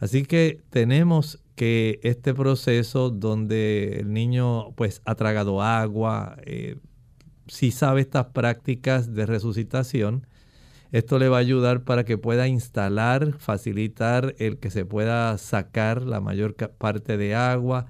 Así 0.00 0.24
que 0.24 0.60
tenemos 0.68 1.38
que 1.54 2.00
este 2.02 2.34
proceso 2.34 3.10
donde 3.10 4.00
el 4.00 4.12
niño 4.12 4.72
pues 4.72 5.02
ha 5.04 5.14
tragado 5.14 5.62
agua, 5.62 6.36
eh, 6.42 6.78
si 7.46 7.70
sabe 7.70 8.00
estas 8.00 8.26
prácticas 8.26 9.14
de 9.14 9.24
resucitación, 9.24 10.26
esto 10.90 11.20
le 11.20 11.28
va 11.28 11.36
a 11.36 11.40
ayudar 11.40 11.84
para 11.84 12.04
que 12.04 12.18
pueda 12.18 12.48
instalar, 12.48 13.34
facilitar 13.38 14.34
el 14.38 14.58
que 14.58 14.70
se 14.70 14.84
pueda 14.84 15.38
sacar 15.38 16.02
la 16.02 16.18
mayor 16.18 16.56
parte 16.56 17.18
de 17.18 17.36
agua, 17.36 17.86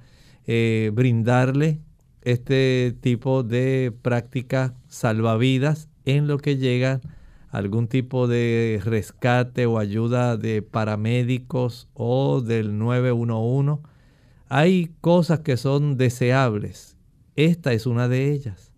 eh, 0.47 0.91
brindarle 0.93 1.81
este 2.21 2.95
tipo 3.01 3.45
de 3.45 3.95
práctica 4.03 4.75
salvavidas 4.89 5.89
en 6.05 6.27
lo 6.27 6.37
que 6.37 6.59
llega 6.59 7.01
algún 7.51 7.89
tipo 7.89 8.29
de 8.29 8.81
rescate 8.85 9.67
o 9.67 9.79
ayuda 9.79 10.37
de 10.37 10.63
paramédicos 10.63 11.89
o 11.95 12.41
del 12.41 12.79
911. 12.79 13.83
Hay 14.49 14.91
cosas 15.01 15.41
que 15.41 15.57
son 15.57 15.97
deseables. 15.97 16.97
Esta 17.37 17.73
es 17.73 17.87
una 17.87 18.09
de 18.09 18.33
ellas. 18.33 18.73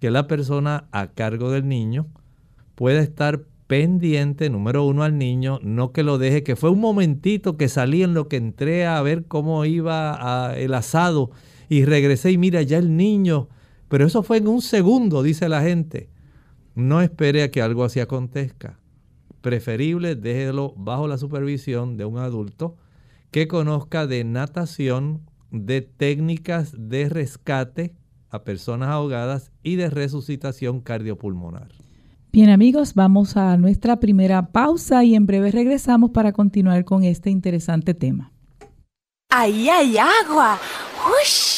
Que 0.00 0.10
la 0.10 0.26
persona 0.26 0.88
a 0.92 1.08
cargo 1.08 1.50
del 1.50 1.66
niño 1.68 2.06
pueda 2.74 3.00
estar 3.00 3.44
pendiente, 3.66 4.48
número 4.48 4.84
uno, 4.84 5.02
al 5.02 5.18
niño, 5.18 5.58
no 5.62 5.92
que 5.92 6.02
lo 6.02 6.16
deje, 6.16 6.42
que 6.42 6.56
fue 6.56 6.70
un 6.70 6.80
momentito 6.80 7.56
que 7.56 7.68
salí 7.68 8.02
en 8.02 8.14
lo 8.14 8.28
que 8.28 8.36
entré 8.36 8.86
a 8.86 9.00
ver 9.02 9.26
cómo 9.26 9.64
iba 9.64 10.54
el 10.56 10.72
asado 10.74 11.30
y 11.68 11.84
regresé 11.84 12.32
y 12.32 12.38
mira 12.38 12.62
ya 12.62 12.78
el 12.78 12.96
niño, 12.96 13.48
pero 13.88 14.06
eso 14.06 14.22
fue 14.22 14.38
en 14.38 14.48
un 14.48 14.62
segundo, 14.62 15.22
dice 15.22 15.48
la 15.48 15.62
gente. 15.62 16.08
No 16.78 17.02
espere 17.02 17.42
a 17.42 17.50
que 17.50 17.60
algo 17.60 17.84
así 17.84 17.98
acontezca. 17.98 18.78
Preferible 19.40 20.14
déjelo 20.14 20.74
bajo 20.76 21.08
la 21.08 21.18
supervisión 21.18 21.96
de 21.96 22.04
un 22.04 22.18
adulto 22.18 22.76
que 23.32 23.48
conozca 23.48 24.06
de 24.06 24.22
natación, 24.22 25.22
de 25.50 25.82
técnicas 25.82 26.72
de 26.78 27.08
rescate 27.08 27.94
a 28.30 28.44
personas 28.44 28.90
ahogadas 28.90 29.50
y 29.62 29.74
de 29.74 29.90
resucitación 29.90 30.80
cardiopulmonar. 30.80 31.68
Bien 32.30 32.50
amigos, 32.50 32.94
vamos 32.94 33.36
a 33.36 33.56
nuestra 33.56 33.98
primera 33.98 34.48
pausa 34.52 35.02
y 35.02 35.14
en 35.16 35.26
breve 35.26 35.50
regresamos 35.50 36.10
para 36.10 36.32
continuar 36.32 36.84
con 36.84 37.02
este 37.02 37.30
interesante 37.30 37.94
tema. 37.94 38.32
¡Ahí 39.30 39.68
hay 39.68 39.96
agua! 39.98 40.58
¡Ush! 41.22 41.57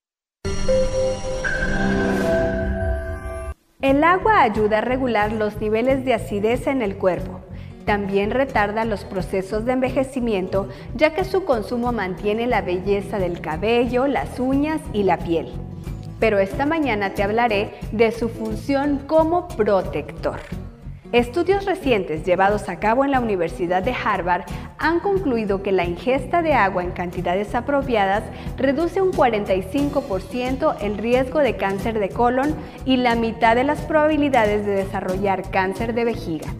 El 3.81 4.03
agua 4.03 4.43
ayuda 4.43 4.77
a 4.77 4.81
regular 4.81 5.31
los 5.31 5.59
niveles 5.59 6.05
de 6.05 6.13
acidez 6.13 6.67
en 6.67 6.83
el 6.83 6.97
cuerpo. 6.97 7.39
También 7.83 8.29
retarda 8.29 8.85
los 8.85 9.05
procesos 9.05 9.65
de 9.65 9.71
envejecimiento 9.71 10.69
ya 10.93 11.15
que 11.15 11.23
su 11.23 11.45
consumo 11.45 11.91
mantiene 11.91 12.45
la 12.45 12.61
belleza 12.61 13.17
del 13.17 13.41
cabello, 13.41 14.05
las 14.05 14.39
uñas 14.39 14.81
y 14.93 15.01
la 15.01 15.17
piel. 15.17 15.51
Pero 16.19 16.37
esta 16.37 16.67
mañana 16.67 17.15
te 17.15 17.23
hablaré 17.23 17.73
de 17.91 18.11
su 18.11 18.29
función 18.29 18.99
como 19.07 19.47
protector. 19.47 20.39
Estudios 21.11 21.65
recientes 21.65 22.23
llevados 22.23 22.69
a 22.69 22.79
cabo 22.79 23.03
en 23.03 23.11
la 23.11 23.19
Universidad 23.19 23.83
de 23.83 23.93
Harvard 23.93 24.43
han 24.77 25.01
concluido 25.01 25.61
que 25.61 25.73
la 25.73 25.83
ingesta 25.83 26.41
de 26.41 26.53
agua 26.53 26.83
en 26.83 26.91
cantidades 26.91 27.53
apropiadas 27.53 28.23
reduce 28.55 29.01
un 29.01 29.11
45% 29.11 30.77
el 30.79 30.97
riesgo 30.97 31.39
de 31.39 31.57
cáncer 31.57 31.99
de 31.99 32.07
colon 32.07 32.55
y 32.85 32.95
la 32.95 33.15
mitad 33.15 33.57
de 33.57 33.65
las 33.65 33.81
probabilidades 33.81 34.65
de 34.65 34.71
desarrollar 34.71 35.51
cáncer 35.51 35.93
de 35.93 36.05
vejiga. 36.05 36.53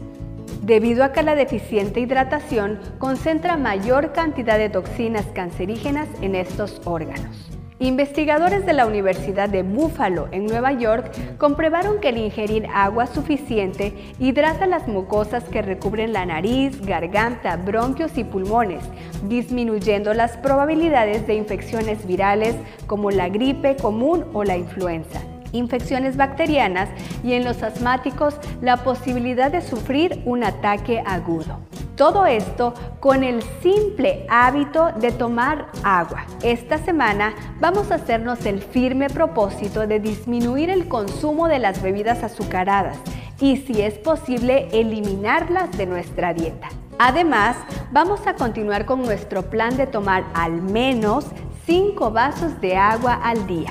Debido 0.60 1.02
a 1.02 1.12
que 1.12 1.22
la 1.22 1.34
deficiente 1.34 2.00
hidratación 2.00 2.78
concentra 2.98 3.56
mayor 3.56 4.12
cantidad 4.12 4.58
de 4.58 4.68
toxinas 4.68 5.24
cancerígenas 5.32 6.08
en 6.20 6.34
estos 6.34 6.82
órganos. 6.84 7.51
Investigadores 7.82 8.64
de 8.64 8.74
la 8.74 8.86
Universidad 8.86 9.48
de 9.48 9.64
Buffalo 9.64 10.28
en 10.30 10.46
Nueva 10.46 10.70
York 10.70 11.10
comprobaron 11.36 11.98
que 11.98 12.10
el 12.10 12.18
ingerir 12.18 12.64
agua 12.72 13.08
suficiente 13.08 13.92
hidrata 14.20 14.66
las 14.66 14.86
mucosas 14.86 15.42
que 15.48 15.62
recubren 15.62 16.12
la 16.12 16.24
nariz, 16.24 16.80
garganta, 16.86 17.56
bronquios 17.56 18.16
y 18.18 18.22
pulmones, 18.22 18.84
disminuyendo 19.24 20.14
las 20.14 20.36
probabilidades 20.36 21.26
de 21.26 21.34
infecciones 21.34 22.06
virales 22.06 22.54
como 22.86 23.10
la 23.10 23.28
gripe 23.28 23.74
común 23.74 24.26
o 24.32 24.44
la 24.44 24.56
influenza 24.56 25.20
infecciones 25.52 26.16
bacterianas 26.16 26.88
y 27.22 27.34
en 27.34 27.44
los 27.44 27.62
asmáticos 27.62 28.36
la 28.60 28.78
posibilidad 28.78 29.50
de 29.50 29.60
sufrir 29.60 30.22
un 30.24 30.44
ataque 30.44 31.02
agudo. 31.06 31.60
Todo 31.96 32.24
esto 32.26 32.74
con 33.00 33.22
el 33.22 33.42
simple 33.62 34.26
hábito 34.28 34.92
de 34.92 35.12
tomar 35.12 35.66
agua. 35.84 36.24
Esta 36.42 36.78
semana 36.78 37.34
vamos 37.60 37.90
a 37.90 37.96
hacernos 37.96 38.44
el 38.46 38.62
firme 38.62 39.08
propósito 39.08 39.86
de 39.86 40.00
disminuir 40.00 40.70
el 40.70 40.88
consumo 40.88 41.48
de 41.48 41.58
las 41.58 41.82
bebidas 41.82 42.24
azucaradas 42.24 42.96
y 43.40 43.58
si 43.58 43.82
es 43.82 43.94
posible 43.94 44.68
eliminarlas 44.72 45.76
de 45.76 45.86
nuestra 45.86 46.32
dieta. 46.32 46.68
Además, 46.98 47.56
vamos 47.90 48.26
a 48.26 48.34
continuar 48.34 48.86
con 48.86 49.02
nuestro 49.02 49.42
plan 49.50 49.76
de 49.76 49.86
tomar 49.86 50.24
al 50.34 50.62
menos 50.62 51.26
5 51.66 52.10
vasos 52.10 52.60
de 52.60 52.76
agua 52.76 53.14
al 53.14 53.46
día. 53.46 53.70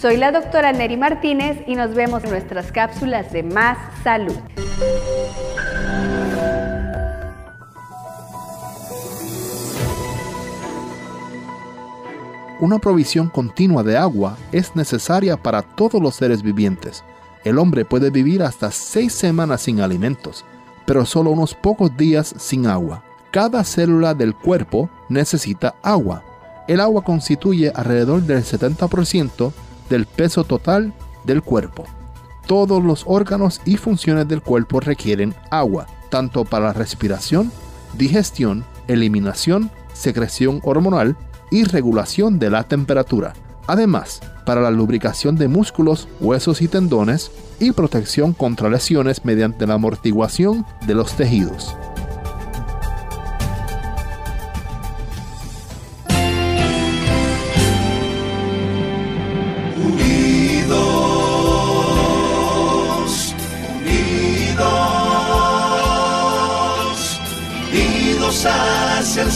Soy 0.00 0.16
la 0.16 0.32
doctora 0.32 0.72
Neri 0.72 0.96
Martínez 0.96 1.58
y 1.66 1.76
nos 1.76 1.94
vemos 1.94 2.24
en 2.24 2.30
nuestras 2.30 2.72
cápsulas 2.72 3.32
de 3.32 3.42
Más 3.42 3.78
Salud. 4.02 4.34
Una 12.60 12.78
provisión 12.78 13.28
continua 13.28 13.82
de 13.82 13.96
agua 13.96 14.36
es 14.52 14.74
necesaria 14.74 15.36
para 15.36 15.62
todos 15.62 16.02
los 16.02 16.16
seres 16.16 16.42
vivientes. 16.42 17.04
El 17.44 17.58
hombre 17.58 17.84
puede 17.84 18.10
vivir 18.10 18.42
hasta 18.42 18.70
seis 18.70 19.12
semanas 19.12 19.62
sin 19.62 19.80
alimentos, 19.80 20.44
pero 20.86 21.06
solo 21.06 21.30
unos 21.30 21.54
pocos 21.54 21.96
días 21.96 22.34
sin 22.38 22.66
agua. 22.66 23.02
Cada 23.30 23.64
célula 23.64 24.14
del 24.14 24.34
cuerpo 24.34 24.90
necesita 25.08 25.74
agua. 25.82 26.22
El 26.66 26.80
agua 26.80 27.02
constituye 27.02 27.70
alrededor 27.74 28.22
del 28.22 28.42
70% 28.42 29.52
del 29.88 30.06
peso 30.06 30.44
total 30.44 30.92
del 31.24 31.42
cuerpo. 31.42 31.84
Todos 32.46 32.82
los 32.82 33.04
órganos 33.06 33.60
y 33.64 33.76
funciones 33.76 34.28
del 34.28 34.42
cuerpo 34.42 34.80
requieren 34.80 35.34
agua, 35.50 35.86
tanto 36.10 36.44
para 36.44 36.66
la 36.66 36.72
respiración, 36.72 37.50
digestión, 37.96 38.64
eliminación, 38.88 39.70
secreción 39.92 40.60
hormonal 40.62 41.16
y 41.50 41.64
regulación 41.64 42.38
de 42.38 42.50
la 42.50 42.64
temperatura. 42.64 43.32
Además, 43.66 44.20
para 44.44 44.60
la 44.60 44.70
lubricación 44.70 45.36
de 45.36 45.48
músculos, 45.48 46.08
huesos 46.20 46.60
y 46.60 46.68
tendones 46.68 47.30
y 47.60 47.72
protección 47.72 48.34
contra 48.34 48.68
lesiones 48.68 49.24
mediante 49.24 49.66
la 49.66 49.74
amortiguación 49.74 50.66
de 50.86 50.94
los 50.94 51.14
tejidos. 51.14 51.74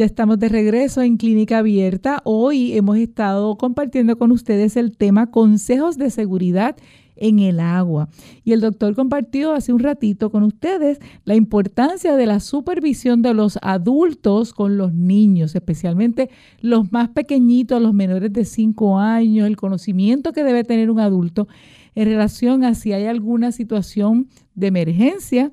Ya 0.00 0.06
estamos 0.06 0.38
de 0.38 0.48
regreso 0.48 1.02
en 1.02 1.18
Clínica 1.18 1.58
Abierta. 1.58 2.22
Hoy 2.24 2.72
hemos 2.72 2.96
estado 2.96 3.58
compartiendo 3.58 4.16
con 4.16 4.32
ustedes 4.32 4.78
el 4.78 4.96
tema 4.96 5.30
consejos 5.30 5.98
de 5.98 6.08
seguridad 6.08 6.74
en 7.16 7.38
el 7.38 7.60
agua. 7.60 8.08
Y 8.42 8.52
el 8.52 8.62
doctor 8.62 8.94
compartió 8.94 9.52
hace 9.52 9.74
un 9.74 9.80
ratito 9.80 10.30
con 10.30 10.42
ustedes 10.42 11.00
la 11.26 11.34
importancia 11.34 12.16
de 12.16 12.24
la 12.24 12.40
supervisión 12.40 13.20
de 13.20 13.34
los 13.34 13.58
adultos 13.60 14.54
con 14.54 14.78
los 14.78 14.94
niños, 14.94 15.54
especialmente 15.54 16.30
los 16.62 16.90
más 16.92 17.10
pequeñitos, 17.10 17.82
los 17.82 17.92
menores 17.92 18.32
de 18.32 18.46
5 18.46 18.98
años, 18.98 19.46
el 19.46 19.58
conocimiento 19.58 20.32
que 20.32 20.44
debe 20.44 20.64
tener 20.64 20.90
un 20.90 21.00
adulto 21.00 21.46
en 21.94 22.06
relación 22.06 22.64
a 22.64 22.74
si 22.74 22.94
hay 22.94 23.04
alguna 23.04 23.52
situación 23.52 24.28
de 24.54 24.68
emergencia 24.68 25.52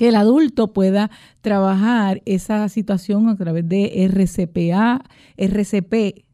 que 0.00 0.08
el 0.08 0.16
adulto 0.16 0.72
pueda 0.72 1.10
trabajar 1.42 2.22
esa 2.24 2.66
situación 2.70 3.28
a 3.28 3.36
través 3.36 3.68
de 3.68 4.06
RCPA, 4.06 5.04
RCP, 5.36 6.24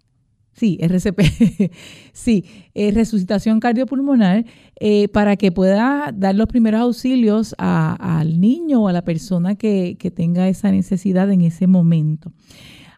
sí, 0.53 0.79
RCP, 0.81 1.73
sí, 2.13 2.45
eh, 2.75 2.93
resucitación 2.93 3.59
cardiopulmonar, 3.59 4.45
eh, 4.79 5.09
para 5.09 5.35
que 5.35 5.51
pueda 5.51 6.13
dar 6.15 6.37
los 6.37 6.47
primeros 6.47 6.81
auxilios 6.81 7.57
al 7.59 8.41
niño 8.41 8.85
o 8.85 8.87
a 8.89 8.93
la 8.93 9.03
persona 9.03 9.57
que, 9.57 9.97
que 9.99 10.13
tenga 10.13 10.49
esa 10.49 10.71
necesidad 10.71 11.29
en 11.33 11.41
ese 11.41 11.67
momento. 11.67 12.31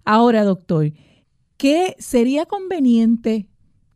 Ahora, 0.04 0.44
doctor, 0.44 0.92
¿qué 1.56 1.96
sería 1.98 2.44
conveniente 2.44 3.46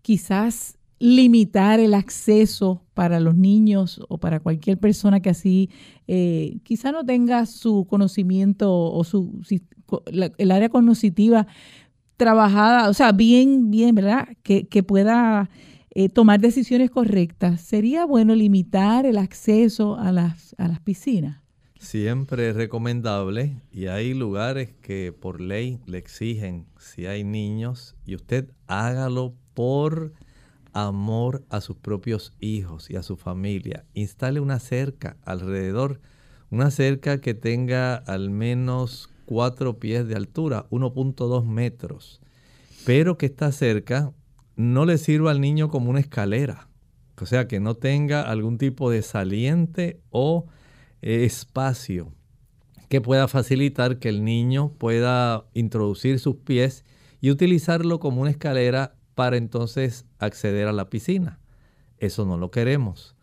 quizás 0.00 0.78
limitar 0.98 1.80
el 1.80 1.92
acceso 1.92 2.81
para 2.94 3.20
los 3.20 3.36
niños 3.36 4.00
o 4.08 4.18
para 4.18 4.40
cualquier 4.40 4.78
persona 4.78 5.20
que 5.20 5.30
así 5.30 5.70
eh, 6.06 6.58
quizá 6.62 6.92
no 6.92 7.04
tenga 7.04 7.46
su 7.46 7.86
conocimiento 7.88 8.72
o 8.72 9.04
su 9.04 9.40
el 10.38 10.50
área 10.50 10.68
cognitiva 10.68 11.46
trabajada, 12.16 12.88
o 12.88 12.94
sea, 12.94 13.12
bien, 13.12 13.70
bien, 13.70 13.94
¿verdad? 13.94 14.28
Que, 14.42 14.82
pueda 14.82 15.50
eh, 15.90 16.08
tomar 16.08 16.40
decisiones 16.40 16.90
correctas. 16.90 17.60
¿Sería 17.60 18.04
bueno 18.06 18.34
limitar 18.34 19.06
el 19.06 19.18
acceso 19.18 19.96
a 19.96 20.12
las, 20.12 20.54
a 20.58 20.68
las 20.68 20.80
piscinas? 20.80 21.42
Siempre 21.78 22.50
es 22.50 22.54
recomendable 22.54 23.60
y 23.72 23.86
hay 23.86 24.14
lugares 24.14 24.72
que 24.82 25.12
por 25.12 25.40
ley 25.40 25.80
le 25.86 25.98
exigen 25.98 26.66
si 26.78 27.06
hay 27.06 27.24
niños 27.24 27.96
y 28.06 28.14
usted 28.14 28.50
hágalo 28.68 29.34
por 29.52 30.12
amor 30.72 31.44
a 31.48 31.60
sus 31.60 31.76
propios 31.76 32.34
hijos 32.40 32.90
y 32.90 32.96
a 32.96 33.02
su 33.02 33.16
familia. 33.16 33.84
Instale 33.94 34.40
una 34.40 34.58
cerca 34.58 35.16
alrededor, 35.24 36.00
una 36.50 36.70
cerca 36.70 37.20
que 37.20 37.34
tenga 37.34 37.96
al 37.96 38.30
menos 38.30 39.10
cuatro 39.24 39.78
pies 39.78 40.06
de 40.06 40.16
altura, 40.16 40.66
1.2 40.70 41.44
metros, 41.44 42.20
pero 42.84 43.18
que 43.18 43.26
esta 43.26 43.52
cerca 43.52 44.12
no 44.56 44.84
le 44.84 44.98
sirva 44.98 45.30
al 45.30 45.40
niño 45.40 45.68
como 45.68 45.90
una 45.90 46.00
escalera, 46.00 46.68
o 47.20 47.26
sea, 47.26 47.46
que 47.46 47.60
no 47.60 47.74
tenga 47.74 48.22
algún 48.22 48.58
tipo 48.58 48.90
de 48.90 49.02
saliente 49.02 50.00
o 50.10 50.46
espacio 51.00 52.12
que 52.88 53.00
pueda 53.00 53.26
facilitar 53.26 53.98
que 53.98 54.10
el 54.10 54.22
niño 54.24 54.72
pueda 54.76 55.46
introducir 55.54 56.18
sus 56.18 56.36
pies 56.36 56.84
y 57.22 57.30
utilizarlo 57.30 58.00
como 58.00 58.20
una 58.20 58.30
escalera 58.30 58.96
para 59.14 59.36
entonces 59.36 60.06
acceder 60.18 60.68
a 60.68 60.72
la 60.72 60.90
piscina. 60.90 61.38
Eso 61.98 62.24
no 62.24 62.36
lo 62.36 62.50
queremos. 62.50 63.14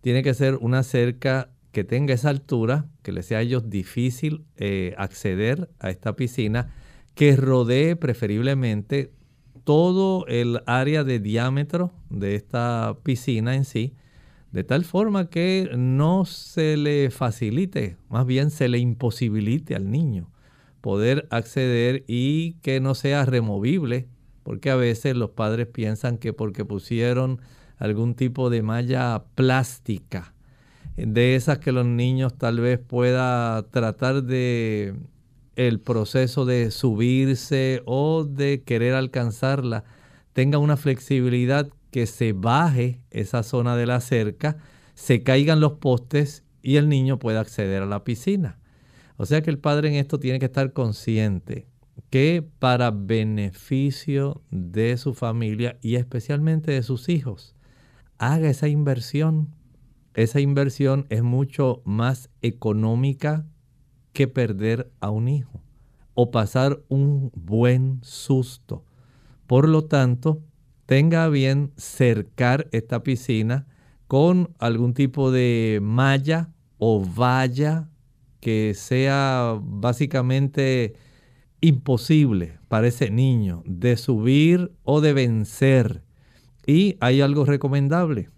Tiene 0.00 0.22
que 0.22 0.34
ser 0.34 0.56
una 0.56 0.82
cerca 0.82 1.50
que 1.72 1.84
tenga 1.84 2.14
esa 2.14 2.30
altura, 2.30 2.86
que 3.02 3.12
les 3.12 3.26
sea 3.26 3.38
a 3.38 3.42
ellos 3.42 3.68
difícil 3.68 4.44
eh, 4.56 4.94
acceder 4.96 5.70
a 5.80 5.90
esta 5.90 6.16
piscina, 6.16 6.74
que 7.14 7.36
rodee 7.36 7.96
preferiblemente 7.96 9.12
todo 9.64 10.26
el 10.28 10.62
área 10.66 11.04
de 11.04 11.18
diámetro 11.18 11.92
de 12.10 12.36
esta 12.36 12.96
piscina 13.02 13.54
en 13.54 13.64
sí, 13.64 13.94
de 14.52 14.64
tal 14.64 14.84
forma 14.84 15.28
que 15.28 15.70
no 15.76 16.24
se 16.24 16.76
le 16.76 17.10
facilite, 17.10 17.96
más 18.08 18.24
bien 18.24 18.50
se 18.50 18.68
le 18.68 18.78
imposibilite 18.78 19.74
al 19.74 19.90
niño 19.90 20.30
poder 20.80 21.26
acceder 21.30 22.04
y 22.06 22.54
que 22.62 22.80
no 22.80 22.94
sea 22.94 23.24
removible 23.24 24.08
porque 24.48 24.70
a 24.70 24.76
veces 24.76 25.14
los 25.14 25.32
padres 25.32 25.66
piensan 25.66 26.16
que 26.16 26.32
porque 26.32 26.64
pusieron 26.64 27.38
algún 27.76 28.14
tipo 28.14 28.48
de 28.48 28.62
malla 28.62 29.24
plástica, 29.34 30.32
de 30.96 31.36
esas 31.36 31.58
que 31.58 31.70
los 31.70 31.84
niños 31.84 32.32
tal 32.38 32.58
vez 32.58 32.78
pueda 32.78 33.62
tratar 33.70 34.22
de 34.22 34.94
el 35.54 35.80
proceso 35.80 36.46
de 36.46 36.70
subirse 36.70 37.82
o 37.84 38.24
de 38.24 38.62
querer 38.62 38.94
alcanzarla, 38.94 39.84
tenga 40.32 40.56
una 40.56 40.78
flexibilidad 40.78 41.68
que 41.90 42.06
se 42.06 42.32
baje 42.32 43.02
esa 43.10 43.42
zona 43.42 43.76
de 43.76 43.84
la 43.84 44.00
cerca, 44.00 44.56
se 44.94 45.22
caigan 45.22 45.60
los 45.60 45.72
postes 45.72 46.42
y 46.62 46.76
el 46.76 46.88
niño 46.88 47.18
pueda 47.18 47.40
acceder 47.40 47.82
a 47.82 47.86
la 47.86 48.02
piscina. 48.02 48.58
O 49.18 49.26
sea 49.26 49.42
que 49.42 49.50
el 49.50 49.58
padre 49.58 49.90
en 49.90 49.96
esto 49.96 50.18
tiene 50.18 50.38
que 50.38 50.46
estar 50.46 50.72
consciente 50.72 51.66
que 52.10 52.46
para 52.58 52.90
beneficio 52.90 54.42
de 54.50 54.96
su 54.96 55.14
familia 55.14 55.78
y 55.82 55.96
especialmente 55.96 56.72
de 56.72 56.82
sus 56.82 57.08
hijos, 57.08 57.54
haga 58.18 58.48
esa 58.48 58.68
inversión. 58.68 59.54
Esa 60.14 60.40
inversión 60.40 61.06
es 61.10 61.22
mucho 61.22 61.82
más 61.84 62.30
económica 62.42 63.46
que 64.12 64.26
perder 64.26 64.90
a 65.00 65.10
un 65.10 65.28
hijo 65.28 65.62
o 66.14 66.30
pasar 66.30 66.82
un 66.88 67.30
buen 67.34 68.00
susto. 68.02 68.84
Por 69.46 69.68
lo 69.68 69.84
tanto, 69.84 70.42
tenga 70.86 71.28
bien 71.28 71.72
cercar 71.76 72.68
esta 72.72 73.02
piscina 73.02 73.66
con 74.08 74.54
algún 74.58 74.94
tipo 74.94 75.30
de 75.30 75.78
malla 75.82 76.50
o 76.78 77.04
valla 77.04 77.88
que 78.40 78.72
sea 78.74 79.58
básicamente 79.62 80.94
imposible 81.60 82.58
para 82.68 82.86
ese 82.86 83.10
niño 83.10 83.62
de 83.66 83.96
subir 83.96 84.72
o 84.84 85.00
de 85.00 85.12
vencer. 85.12 86.02
Y 86.66 86.96
hay 87.00 87.20
algo 87.20 87.44
recomendable. 87.44 88.30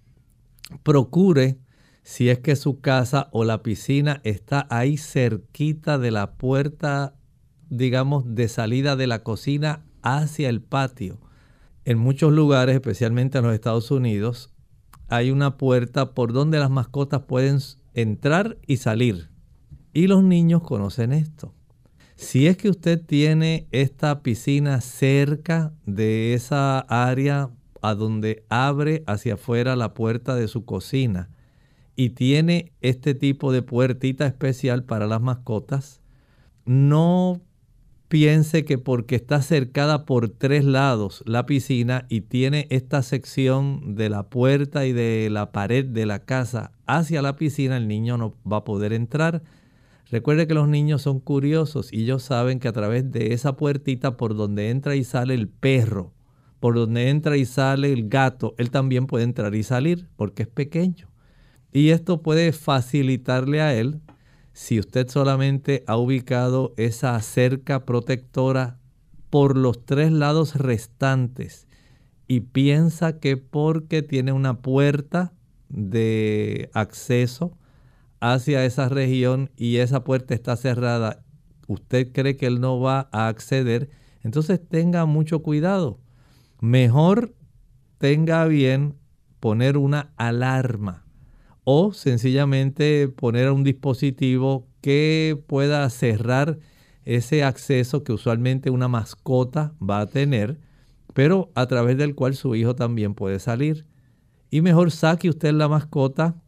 Procure, 0.82 1.58
si 2.02 2.28
es 2.28 2.38
que 2.38 2.56
su 2.56 2.80
casa 2.80 3.28
o 3.32 3.44
la 3.44 3.62
piscina 3.62 4.20
está 4.24 4.66
ahí 4.70 4.96
cerquita 4.96 5.98
de 5.98 6.10
la 6.10 6.32
puerta, 6.34 7.14
digamos, 7.68 8.34
de 8.34 8.48
salida 8.48 8.96
de 8.96 9.06
la 9.06 9.22
cocina 9.22 9.84
hacia 10.02 10.48
el 10.48 10.62
patio. 10.62 11.18
En 11.84 11.98
muchos 11.98 12.32
lugares, 12.32 12.74
especialmente 12.74 13.38
en 13.38 13.44
los 13.44 13.54
Estados 13.54 13.90
Unidos, 13.90 14.52
hay 15.08 15.30
una 15.30 15.56
puerta 15.56 16.14
por 16.14 16.32
donde 16.32 16.58
las 16.58 16.70
mascotas 16.70 17.22
pueden 17.22 17.58
entrar 17.94 18.58
y 18.66 18.76
salir. 18.76 19.28
Y 19.92 20.06
los 20.06 20.22
niños 20.22 20.62
conocen 20.62 21.12
esto. 21.12 21.52
Si 22.20 22.46
es 22.46 22.58
que 22.58 22.68
usted 22.68 23.02
tiene 23.02 23.66
esta 23.72 24.22
piscina 24.22 24.82
cerca 24.82 25.72
de 25.86 26.34
esa 26.34 26.80
área 26.80 27.48
a 27.80 27.94
donde 27.94 28.44
abre 28.50 29.02
hacia 29.06 29.34
afuera 29.34 29.74
la 29.74 29.94
puerta 29.94 30.34
de 30.34 30.46
su 30.46 30.66
cocina 30.66 31.30
y 31.96 32.10
tiene 32.10 32.72
este 32.82 33.14
tipo 33.14 33.52
de 33.52 33.62
puertita 33.62 34.26
especial 34.26 34.84
para 34.84 35.06
las 35.06 35.22
mascotas, 35.22 36.02
no 36.66 37.40
piense 38.08 38.66
que 38.66 38.76
porque 38.76 39.16
está 39.16 39.40
cercada 39.40 40.04
por 40.04 40.28
tres 40.28 40.66
lados 40.66 41.22
la 41.24 41.46
piscina 41.46 42.04
y 42.10 42.20
tiene 42.20 42.66
esta 42.68 43.02
sección 43.02 43.94
de 43.94 44.10
la 44.10 44.28
puerta 44.28 44.84
y 44.84 44.92
de 44.92 45.30
la 45.30 45.52
pared 45.52 45.86
de 45.86 46.04
la 46.04 46.18
casa 46.26 46.72
hacia 46.86 47.22
la 47.22 47.36
piscina, 47.36 47.78
el 47.78 47.88
niño 47.88 48.18
no 48.18 48.36
va 48.46 48.58
a 48.58 48.64
poder 48.64 48.92
entrar 48.92 49.42
Recuerde 50.10 50.48
que 50.48 50.54
los 50.54 50.68
niños 50.68 51.02
son 51.02 51.20
curiosos 51.20 51.92
y 51.92 52.02
ellos 52.02 52.24
saben 52.24 52.58
que 52.58 52.66
a 52.66 52.72
través 52.72 53.10
de 53.12 53.32
esa 53.32 53.56
puertita 53.56 54.16
por 54.16 54.34
donde 54.34 54.70
entra 54.70 54.96
y 54.96 55.04
sale 55.04 55.34
el 55.34 55.48
perro, 55.48 56.12
por 56.58 56.74
donde 56.74 57.10
entra 57.10 57.36
y 57.36 57.44
sale 57.44 57.92
el 57.92 58.08
gato, 58.08 58.54
él 58.58 58.70
también 58.70 59.06
puede 59.06 59.24
entrar 59.24 59.54
y 59.54 59.62
salir 59.62 60.08
porque 60.16 60.42
es 60.42 60.48
pequeño. 60.48 61.08
Y 61.72 61.90
esto 61.90 62.22
puede 62.22 62.50
facilitarle 62.50 63.60
a 63.60 63.72
él 63.74 64.00
si 64.52 64.80
usted 64.80 65.08
solamente 65.08 65.84
ha 65.86 65.96
ubicado 65.96 66.74
esa 66.76 67.18
cerca 67.20 67.86
protectora 67.86 68.80
por 69.30 69.56
los 69.56 69.86
tres 69.86 70.10
lados 70.10 70.56
restantes 70.56 71.68
y 72.26 72.40
piensa 72.40 73.20
que 73.20 73.36
porque 73.36 74.02
tiene 74.02 74.32
una 74.32 74.60
puerta 74.60 75.32
de 75.68 76.68
acceso 76.74 77.56
hacia 78.20 78.64
esa 78.64 78.88
región 78.88 79.50
y 79.56 79.76
esa 79.76 80.04
puerta 80.04 80.34
está 80.34 80.56
cerrada, 80.56 81.24
usted 81.66 82.12
cree 82.12 82.36
que 82.36 82.46
él 82.46 82.60
no 82.60 82.80
va 82.80 83.08
a 83.12 83.28
acceder, 83.28 83.90
entonces 84.22 84.60
tenga 84.66 85.06
mucho 85.06 85.40
cuidado. 85.42 85.98
Mejor 86.60 87.34
tenga 87.98 88.44
bien 88.46 88.96
poner 89.40 89.78
una 89.78 90.12
alarma 90.16 91.04
o 91.64 91.92
sencillamente 91.92 93.08
poner 93.08 93.50
un 93.50 93.64
dispositivo 93.64 94.68
que 94.80 95.42
pueda 95.46 95.88
cerrar 95.90 96.58
ese 97.04 97.42
acceso 97.44 98.04
que 98.04 98.12
usualmente 98.12 98.70
una 98.70 98.88
mascota 98.88 99.74
va 99.80 100.00
a 100.00 100.06
tener, 100.06 100.58
pero 101.14 101.50
a 101.54 101.66
través 101.66 101.96
del 101.96 102.14
cual 102.14 102.34
su 102.34 102.54
hijo 102.54 102.74
también 102.74 103.14
puede 103.14 103.38
salir. 103.38 103.86
y 104.52 104.62
mejor 104.62 104.90
saque 104.90 105.28
usted 105.28 105.52
la 105.52 105.68
mascota 105.68 106.42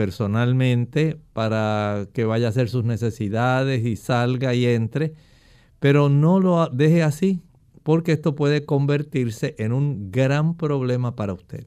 personalmente 0.00 1.20
para 1.34 2.06
que 2.14 2.24
vaya 2.24 2.46
a 2.46 2.48
hacer 2.48 2.70
sus 2.70 2.86
necesidades 2.86 3.84
y 3.84 3.96
salga 3.96 4.54
y 4.54 4.64
entre, 4.64 5.12
pero 5.78 6.08
no 6.08 6.40
lo 6.40 6.70
deje 6.70 7.02
así 7.02 7.42
porque 7.82 8.12
esto 8.12 8.34
puede 8.34 8.64
convertirse 8.64 9.54
en 9.58 9.74
un 9.74 10.10
gran 10.10 10.54
problema 10.54 11.16
para 11.16 11.34
usted. 11.34 11.66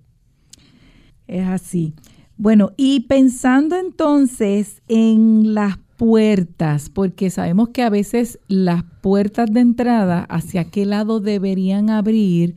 Es 1.28 1.46
así. 1.46 1.93
Bueno, 2.36 2.72
y 2.76 3.02
pensando 3.02 3.78
entonces 3.78 4.82
en 4.88 5.54
las 5.54 5.78
puertas, 5.98 6.89
porque 6.89 7.30
sabemos 7.30 7.69
que 7.69 7.84
a 7.84 7.91
veces 7.91 8.39
las 8.48 8.84
puertas 9.02 9.54
de 9.54 9.60
entrada, 9.60 10.24
¿hacia 10.24 10.72
qué 10.72 10.88
lado 10.88 11.19
deberían 11.19 11.91
abrir? 11.91 12.56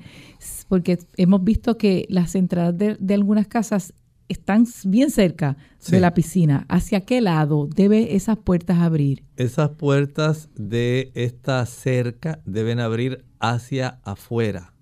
Porque 0.71 0.99
hemos 1.19 1.45
visto 1.45 1.77
que 1.77 2.07
las 2.09 2.35
entradas 2.35 2.79
de, 2.79 3.15
algunas 3.15 3.47
casas 3.47 3.93
están 4.29 4.67
bien 4.85 5.11
cerca 5.11 5.57
de 5.89 6.01
la 6.01 6.15
piscina. 6.15 6.67
¿Hacia 6.69 7.03
qué 7.03 7.21
lado 7.21 7.69
debe 7.75 8.17
esas 8.17 8.39
puertas 8.39 8.79
abrir? 8.79 9.25
Esas 9.37 9.71
puertas 9.71 10.49
de 10.57 11.13
esta 11.15 11.65
cerca 11.67 12.41
deben 12.45 12.81
abrir 12.81 13.25
hacia 13.39 14.01
afuera. 14.05 14.73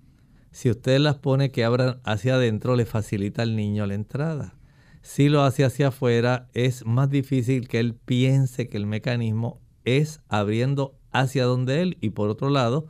Si 0.51 0.71
usted 0.71 0.99
las 0.99 1.17
pone 1.17 1.51
que 1.51 1.65
abran 1.65 2.01
hacia 2.05 2.37
adentro, 2.37 2.77
le 2.77 2.87
facilita 2.87 3.43
al 3.43 3.57
niño 3.57 3.87
la 3.87 3.95
entrada. 3.95 4.55
Si 5.03 5.29
lo 5.29 5.43
hace 5.43 5.65
hacia 5.65 5.89
afuera, 5.89 6.49
es 6.55 6.87
más 6.87 7.11
difícil 7.11 7.69
que 7.69 7.81
él 7.81 7.95
piense 7.95 8.69
que 8.69 8.77
el 8.77 8.87
mecanismo 8.87 9.61
es 9.85 10.21
abriendo 10.29 10.99
hacia 11.11 11.45
donde 11.45 11.83
él. 11.83 11.99
Y 12.01 12.11
por 12.11 12.31
otro 12.31 12.49
lado, 12.49 12.87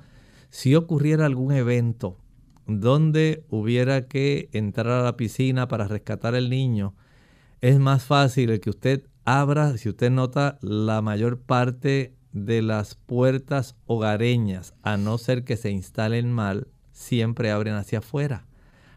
si 0.50 0.76
ocurriera 0.76 1.26
algún 1.26 1.52
evento 1.52 2.18
donde 2.66 3.44
hubiera 3.48 4.06
que 4.06 4.48
entrar 4.52 5.00
a 5.00 5.02
la 5.02 5.16
piscina 5.16 5.68
para 5.68 5.88
rescatar 5.88 6.34
al 6.34 6.50
niño, 6.50 6.94
es 7.60 7.78
más 7.78 8.04
fácil 8.04 8.50
el 8.50 8.60
que 8.60 8.70
usted 8.70 9.06
abra, 9.24 9.76
si 9.76 9.88
usted 9.88 10.10
nota, 10.10 10.58
la 10.60 11.02
mayor 11.02 11.40
parte 11.40 12.14
de 12.32 12.62
las 12.62 12.94
puertas 12.94 13.76
hogareñas, 13.86 14.74
a 14.82 14.96
no 14.96 15.18
ser 15.18 15.44
que 15.44 15.56
se 15.56 15.70
instalen 15.70 16.32
mal, 16.32 16.68
siempre 16.92 17.50
abren 17.50 17.74
hacia 17.74 17.98
afuera, 17.98 18.46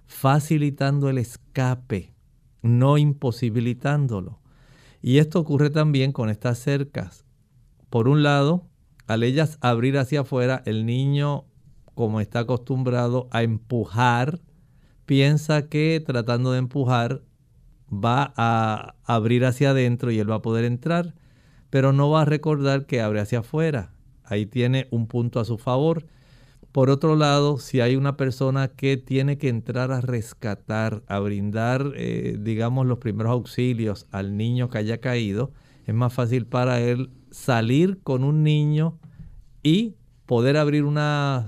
facilitando 0.06 1.10
el 1.10 1.18
escape 1.18 2.14
no 2.62 2.98
imposibilitándolo. 2.98 4.40
Y 5.02 5.20
esto 5.20 5.40
ocurre 5.40 5.70
también 5.70 6.12
con 6.12 6.30
estas 6.30 6.60
cercas. 6.60 7.26
Por 7.90 8.08
un 8.08 8.24
lado, 8.24 8.68
al 9.08 9.24
ellas 9.24 9.58
abrir 9.62 9.98
hacia 9.98 10.22
afuera, 10.22 10.62
el 10.66 10.86
niño, 10.86 11.46
como 11.98 12.22
está 12.22 12.42
acostumbrado 12.42 13.28
a 13.32 13.42
empujar, 13.42 14.40
piensa 15.08 15.68
que 15.68 16.00
tratando 16.06 16.52
de 16.52 16.60
empujar 16.60 17.24
va 17.92 18.36
a 18.38 18.94
abrir 19.04 19.44
hacia 19.46 19.72
adentro 19.72 20.12
y 20.12 20.20
él 20.20 20.30
va 20.30 20.36
a 20.36 20.42
poder 20.44 20.64
entrar, 20.64 21.16
pero 21.72 21.94
no 21.94 22.12
va 22.12 22.22
a 22.22 22.26
recordar 22.26 22.86
que 22.86 23.02
abre 23.02 23.20
hacia 23.20 23.40
afuera. 23.40 23.94
Ahí 24.24 24.46
tiene 24.46 24.88
un 24.92 25.08
punto 25.08 25.40
a 25.40 25.46
su 25.46 25.58
favor. 25.58 26.06
Por 26.72 26.92
otro 26.92 27.16
lado, 27.16 27.58
si 27.58 27.82
hay 27.82 27.96
una 27.96 28.16
persona 28.16 28.68
que 28.68 28.98
tiene 28.98 29.40
que 29.40 29.50
entrar 29.50 29.92
a 29.92 30.00
rescatar, 30.00 31.02
a 31.08 31.18
brindar, 31.18 31.94
eh, 31.96 32.38
digamos, 32.40 32.86
los 32.86 33.00
primeros 33.00 33.32
auxilios 33.32 34.06
al 34.12 34.38
niño 34.38 34.70
que 34.70 34.78
haya 34.78 35.00
caído, 35.00 35.52
es 35.88 35.96
más 35.96 36.14
fácil 36.14 36.46
para 36.46 36.80
él 36.80 37.10
salir 37.32 37.98
con 38.04 38.24
un 38.24 38.44
niño 38.44 39.00
y 39.64 39.96
poder 40.28 40.58
abrir 40.58 40.84
una 40.84 41.48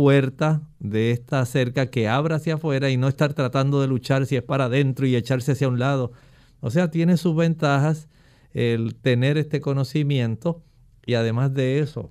puerta 0.00 0.62
de 0.78 1.10
esta 1.10 1.44
cerca 1.44 1.90
que 1.90 2.08
abra 2.08 2.36
hacia 2.36 2.54
afuera 2.54 2.88
y 2.88 2.96
no 2.96 3.06
estar 3.06 3.34
tratando 3.34 3.82
de 3.82 3.86
luchar 3.86 4.24
si 4.24 4.34
es 4.34 4.42
para 4.42 4.64
adentro 4.64 5.06
y 5.06 5.14
echarse 5.14 5.52
hacia 5.52 5.68
un 5.68 5.78
lado. 5.78 6.12
O 6.60 6.70
sea, 6.70 6.90
tiene 6.90 7.18
sus 7.18 7.36
ventajas 7.36 8.08
el 8.54 8.94
tener 8.94 9.36
este 9.36 9.60
conocimiento 9.60 10.64
y 11.04 11.16
además 11.16 11.52
de 11.52 11.80
eso, 11.80 12.10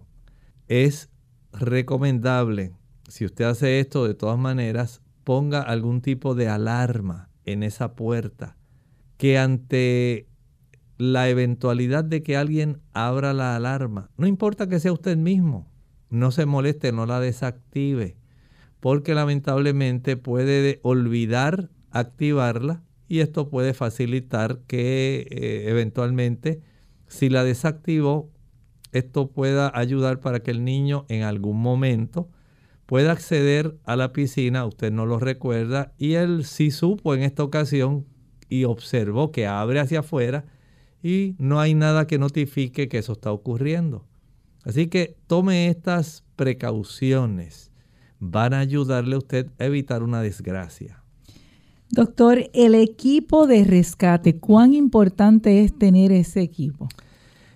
es 0.68 1.10
recomendable, 1.52 2.74
si 3.08 3.26
usted 3.26 3.46
hace 3.46 3.80
esto 3.80 4.06
de 4.06 4.14
todas 4.14 4.38
maneras, 4.38 5.02
ponga 5.24 5.60
algún 5.60 6.02
tipo 6.02 6.36
de 6.36 6.48
alarma 6.48 7.32
en 7.44 7.64
esa 7.64 7.96
puerta, 7.96 8.56
que 9.18 9.40
ante 9.40 10.28
la 11.00 11.28
eventualidad 11.28 12.04
de 12.04 12.22
que 12.22 12.38
alguien 12.38 12.84
abra 12.94 13.34
la 13.34 13.56
alarma, 13.56 14.12
no 14.16 14.28
importa 14.28 14.70
que 14.70 14.80
sea 14.80 14.94
usted 14.94 15.18
mismo, 15.18 15.69
no 16.10 16.32
se 16.32 16.46
moleste, 16.46 16.92
no 16.92 17.06
la 17.06 17.20
desactive, 17.20 18.16
porque 18.80 19.14
lamentablemente 19.14 20.18
puede 20.18 20.80
olvidar 20.84 21.70
activarla 21.92 22.84
y 23.08 23.20
esto 23.20 23.50
puede 23.50 23.74
facilitar 23.74 24.60
que 24.68 25.28
eh, 25.32 25.66
eventualmente 25.70 26.62
si 27.08 27.30
la 27.30 27.44
desactivó 27.44 28.32
esto 28.92 29.32
pueda 29.32 29.72
ayudar 29.74 30.20
para 30.20 30.42
que 30.42 30.52
el 30.52 30.64
niño 30.64 31.06
en 31.10 31.24
algún 31.24 31.62
momento 31.62 32.30
pueda 32.86 33.12
acceder 33.12 33.78
a 33.84 33.96
la 33.96 34.14
piscina, 34.14 34.66
usted 34.66 34.92
no 34.92 35.06
lo 35.06 35.20
recuerda, 35.20 35.94
y 36.00 36.14
él 36.14 36.44
sí 36.44 36.72
supo 36.72 37.14
en 37.14 37.22
esta 37.22 37.44
ocasión 37.44 38.08
y 38.50 38.64
observó 38.64 39.32
que 39.32 39.46
abre 39.46 39.80
hacia 39.80 40.00
afuera 40.00 40.46
y 41.04 41.36
no 41.38 41.60
hay 41.60 41.76
nada 41.76 42.08
que 42.08 42.18
notifique 42.18 42.88
que 42.88 42.98
eso 42.98 43.14
está 43.14 43.32
ocurriendo. 43.32 44.09
Así 44.70 44.86
que 44.86 45.18
tome 45.26 45.68
estas 45.68 46.24
precauciones, 46.36 47.72
van 48.20 48.54
a 48.54 48.60
ayudarle 48.60 49.16
a 49.16 49.18
usted 49.18 49.48
a 49.58 49.66
evitar 49.66 50.04
una 50.04 50.22
desgracia. 50.22 51.02
Doctor, 51.90 52.52
el 52.54 52.76
equipo 52.76 53.48
de 53.48 53.64
rescate, 53.64 54.38
¿cuán 54.38 54.76
importante 54.76 55.64
es 55.64 55.76
tener 55.76 56.12
ese 56.12 56.42
equipo? 56.42 56.88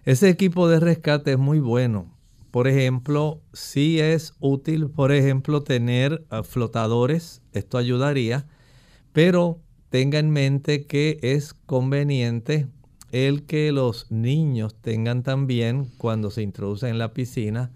Ese 0.06 0.28
equipo 0.28 0.68
de 0.68 0.80
rescate 0.80 1.34
es 1.34 1.38
muy 1.38 1.60
bueno. 1.60 2.12
Por 2.50 2.68
ejemplo, 2.68 3.44
si 3.54 4.00
es 4.00 4.34
útil, 4.40 4.90
por 4.90 5.12
ejemplo, 5.12 5.62
tener 5.62 6.26
ah, 6.32 6.42
flotadores, 6.42 7.44
esto 7.52 7.78
ayudaría, 7.78 8.48
pero 9.12 9.60
tenga 9.90 10.18
en 10.18 10.32
mente 10.32 10.88
que 10.88 11.20
es 11.22 11.54
conveniente 11.68 12.70
el 13.14 13.46
que 13.46 13.72
los 13.72 14.12
niños 14.12 14.76
tengan 14.76 15.24
también, 15.24 15.90
cuando 15.98 16.32
se 16.32 16.42
introducen 16.42 16.90
en 16.90 17.00
la 17.00 17.14
piscina, 17.14 17.72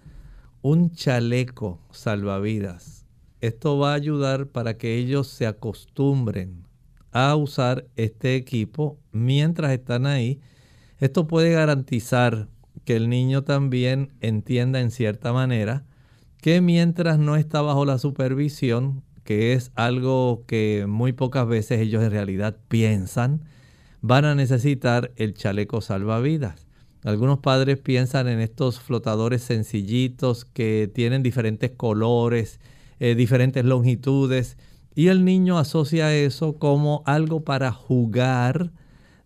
un 0.61 0.91
chaleco 0.91 1.79
salvavidas. 1.91 3.05
Esto 3.39 3.77
va 3.77 3.91
a 3.93 3.95
ayudar 3.95 4.47
para 4.47 4.77
que 4.77 4.97
ellos 4.97 5.27
se 5.27 5.47
acostumbren 5.47 6.67
a 7.13 7.33
usar 7.37 7.87
este 7.95 8.35
equipo 8.35 8.99
mientras 9.13 9.71
están 9.71 10.05
ahí 10.05 10.41
esto 10.99 11.27
puede 11.27 11.51
garantizar 11.51 12.47
que 12.83 12.95
el 12.95 13.07
niño 13.07 13.43
también 13.43 14.13
entienda 14.19 14.79
en 14.79 14.89
cierta 14.89 15.31
manera 15.31 15.85
que 16.41 16.59
mientras 16.61 17.19
no 17.19 17.35
está 17.35 17.61
bajo 17.61 17.85
la 17.85 17.99
supervisión, 17.99 19.03
que 19.23 19.53
es 19.53 19.71
algo 19.75 20.43
que 20.47 20.85
muy 20.87 21.13
pocas 21.13 21.47
veces 21.47 21.81
ellos 21.81 22.03
en 22.03 22.11
realidad 22.11 22.57
piensan, 22.67 23.45
van 24.01 24.25
a 24.25 24.35
necesitar 24.35 25.11
el 25.15 25.33
chaleco 25.33 25.81
salvavidas. 25.81 26.67
Algunos 27.03 27.39
padres 27.39 27.77
piensan 27.79 28.27
en 28.27 28.39
estos 28.39 28.79
flotadores 28.79 29.43
sencillitos 29.43 30.45
que 30.45 30.91
tienen 30.93 31.23
diferentes 31.23 31.71
colores, 31.71 32.59
eh, 32.99 33.15
diferentes 33.15 33.63
longitudes, 33.63 34.57
y 34.95 35.07
el 35.09 35.23
niño 35.23 35.59
asocia 35.59 36.13
eso 36.15 36.57
como 36.57 37.03
algo 37.05 37.43
para 37.43 37.71
jugar, 37.71 38.71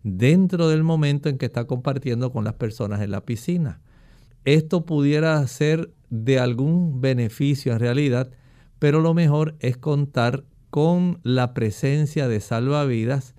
dentro 0.03 0.67
del 0.67 0.83
momento 0.83 1.29
en 1.29 1.37
que 1.37 1.45
está 1.45 1.65
compartiendo 1.65 2.31
con 2.31 2.43
las 2.43 2.55
personas 2.55 3.01
en 3.01 3.11
la 3.11 3.21
piscina. 3.21 3.79
Esto 4.45 4.85
pudiera 4.85 5.45
ser 5.47 5.91
de 6.09 6.39
algún 6.39 7.01
beneficio 7.01 7.73
en 7.73 7.79
realidad, 7.79 8.31
pero 8.79 8.99
lo 8.99 9.13
mejor 9.13 9.55
es 9.59 9.77
contar 9.77 10.43
con 10.71 11.19
la 11.23 11.53
presencia 11.53 12.27
de 12.27 12.39
salvavidas 12.39 13.35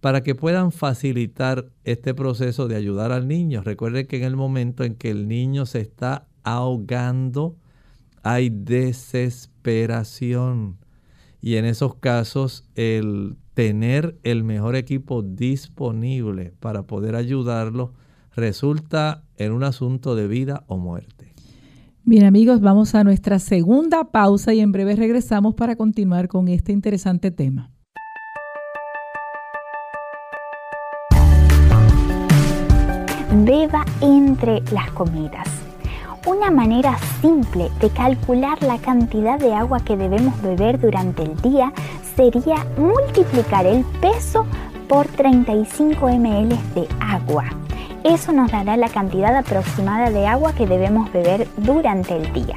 para 0.00 0.22
que 0.22 0.34
puedan 0.34 0.72
facilitar 0.72 1.66
este 1.84 2.14
proceso 2.14 2.66
de 2.68 2.76
ayudar 2.76 3.12
al 3.12 3.28
niño. 3.28 3.62
Recuerde 3.62 4.06
que 4.06 4.16
en 4.16 4.24
el 4.24 4.36
momento 4.36 4.84
en 4.84 4.94
que 4.94 5.10
el 5.10 5.28
niño 5.28 5.66
se 5.66 5.80
está 5.80 6.26
ahogando, 6.42 7.56
hay 8.22 8.48
desesperación. 8.50 10.78
Y 11.42 11.56
en 11.56 11.64
esos 11.64 11.94
casos 11.96 12.64
el 12.74 13.36
tener 13.54 14.18
el 14.22 14.44
mejor 14.44 14.76
equipo 14.76 15.22
disponible 15.22 16.52
para 16.60 16.82
poder 16.84 17.14
ayudarlo 17.14 17.92
resulta 18.34 19.24
en 19.36 19.52
un 19.52 19.64
asunto 19.64 20.14
de 20.14 20.26
vida 20.26 20.64
o 20.66 20.78
muerte. 20.78 21.34
Bien 22.04 22.24
amigos, 22.24 22.62
vamos 22.62 22.94
a 22.94 23.04
nuestra 23.04 23.38
segunda 23.38 24.04
pausa 24.04 24.54
y 24.54 24.60
en 24.60 24.72
breve 24.72 24.96
regresamos 24.96 25.54
para 25.54 25.76
continuar 25.76 26.28
con 26.28 26.48
este 26.48 26.72
interesante 26.72 27.30
tema. 27.30 27.70
Beba 33.44 33.86
entre 34.02 34.60
las 34.70 34.90
comidas. 34.90 35.48
Una 36.26 36.50
manera 36.50 36.98
simple 37.22 37.70
de 37.80 37.88
calcular 37.88 38.62
la 38.62 38.76
cantidad 38.76 39.38
de 39.38 39.54
agua 39.54 39.80
que 39.80 39.96
debemos 39.96 40.40
beber 40.42 40.78
durante 40.78 41.22
el 41.22 41.40
día 41.40 41.72
sería 42.16 42.66
multiplicar 42.76 43.64
el 43.64 43.82
peso 44.02 44.44
por 44.90 45.06
35 45.06 46.06
ml 46.06 46.48
de 46.74 46.86
agua. 47.00 47.44
Eso 48.04 48.32
nos 48.32 48.52
dará 48.52 48.76
la 48.76 48.90
cantidad 48.90 49.34
aproximada 49.34 50.10
de 50.10 50.26
agua 50.26 50.52
que 50.52 50.66
debemos 50.66 51.10
beber 51.10 51.48
durante 51.56 52.14
el 52.14 52.30
día. 52.34 52.56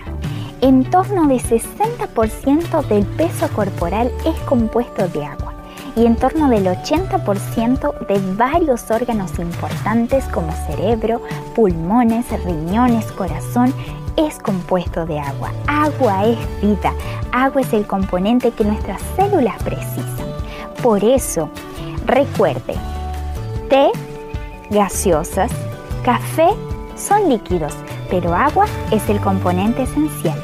En 0.59 0.83
torno 0.83 1.27
de 1.27 1.35
60% 1.35 2.87
del 2.87 3.05
peso 3.05 3.47
corporal 3.49 4.11
es 4.25 4.37
compuesto 4.41 5.07
de 5.07 5.25
agua 5.25 5.42
y 5.95 6.05
en 6.05 6.15
torno 6.15 6.49
del 6.49 6.65
80% 6.65 8.07
de 8.07 8.35
varios 8.35 8.89
órganos 8.89 9.37
importantes 9.39 10.25
como 10.25 10.51
cerebro, 10.67 11.21
pulmones, 11.55 12.25
riñones, 12.43 13.11
corazón 13.11 13.73
es 14.17 14.39
compuesto 14.39 15.05
de 15.05 15.19
agua. 15.19 15.51
Agua 15.67 16.25
es 16.25 16.37
vida. 16.61 16.93
Agua 17.31 17.61
es 17.61 17.73
el 17.73 17.85
componente 17.85 18.51
que 18.51 18.63
nuestras 18.63 19.01
células 19.15 19.61
precisan. 19.63 20.27
Por 20.81 21.03
eso, 21.03 21.49
recuerde, 22.05 22.75
té, 23.69 23.89
gaseosas, 24.69 25.51
café 26.03 26.49
son 26.95 27.29
líquidos, 27.29 27.73
pero 28.09 28.33
agua 28.33 28.65
es 28.91 29.09
el 29.09 29.19
componente 29.19 29.83
esencial. 29.83 30.41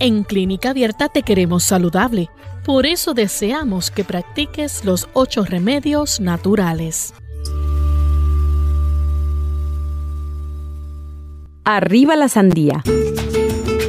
En 0.00 0.24
Clínica 0.24 0.70
Abierta 0.70 1.08
te 1.08 1.22
queremos 1.22 1.64
saludable. 1.64 2.30
Por 2.64 2.86
eso 2.86 3.12
deseamos 3.12 3.90
que 3.90 4.04
practiques 4.04 4.86
los 4.86 5.06
ocho 5.12 5.44
remedios 5.44 6.18
naturales. 6.18 7.12
Arriba 11.62 12.16
la 12.16 12.30
sandía. 12.30 12.82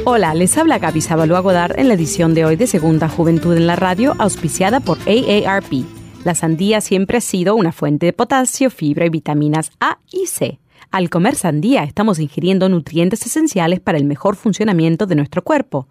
Hola, 0.04 0.34
les 0.34 0.58
habla 0.58 0.78
Gaby 0.78 1.00
Sabalua 1.00 1.40
Godard 1.40 1.78
en 1.78 1.88
la 1.88 1.94
edición 1.94 2.34
de 2.34 2.44
hoy 2.44 2.56
de 2.56 2.66
Segunda 2.66 3.08
Juventud 3.08 3.56
en 3.56 3.66
la 3.66 3.76
Radio, 3.76 4.14
auspiciada 4.18 4.80
por 4.80 4.98
AARP. 5.08 5.86
La 6.26 6.34
sandía 6.34 6.82
siempre 6.82 7.16
ha 7.16 7.22
sido 7.22 7.54
una 7.54 7.72
fuente 7.72 8.04
de 8.04 8.12
potasio, 8.12 8.68
fibra 8.68 9.06
y 9.06 9.08
vitaminas 9.08 9.70
A 9.80 10.00
y 10.12 10.26
C. 10.26 10.60
Al 10.90 11.08
comer 11.08 11.34
sandía 11.34 11.82
estamos 11.82 12.18
ingiriendo 12.18 12.68
nutrientes 12.68 13.24
esenciales 13.24 13.80
para 13.80 13.96
el 13.96 14.04
mejor 14.04 14.36
funcionamiento 14.36 15.06
de 15.06 15.14
nuestro 15.14 15.42
cuerpo. 15.42 15.88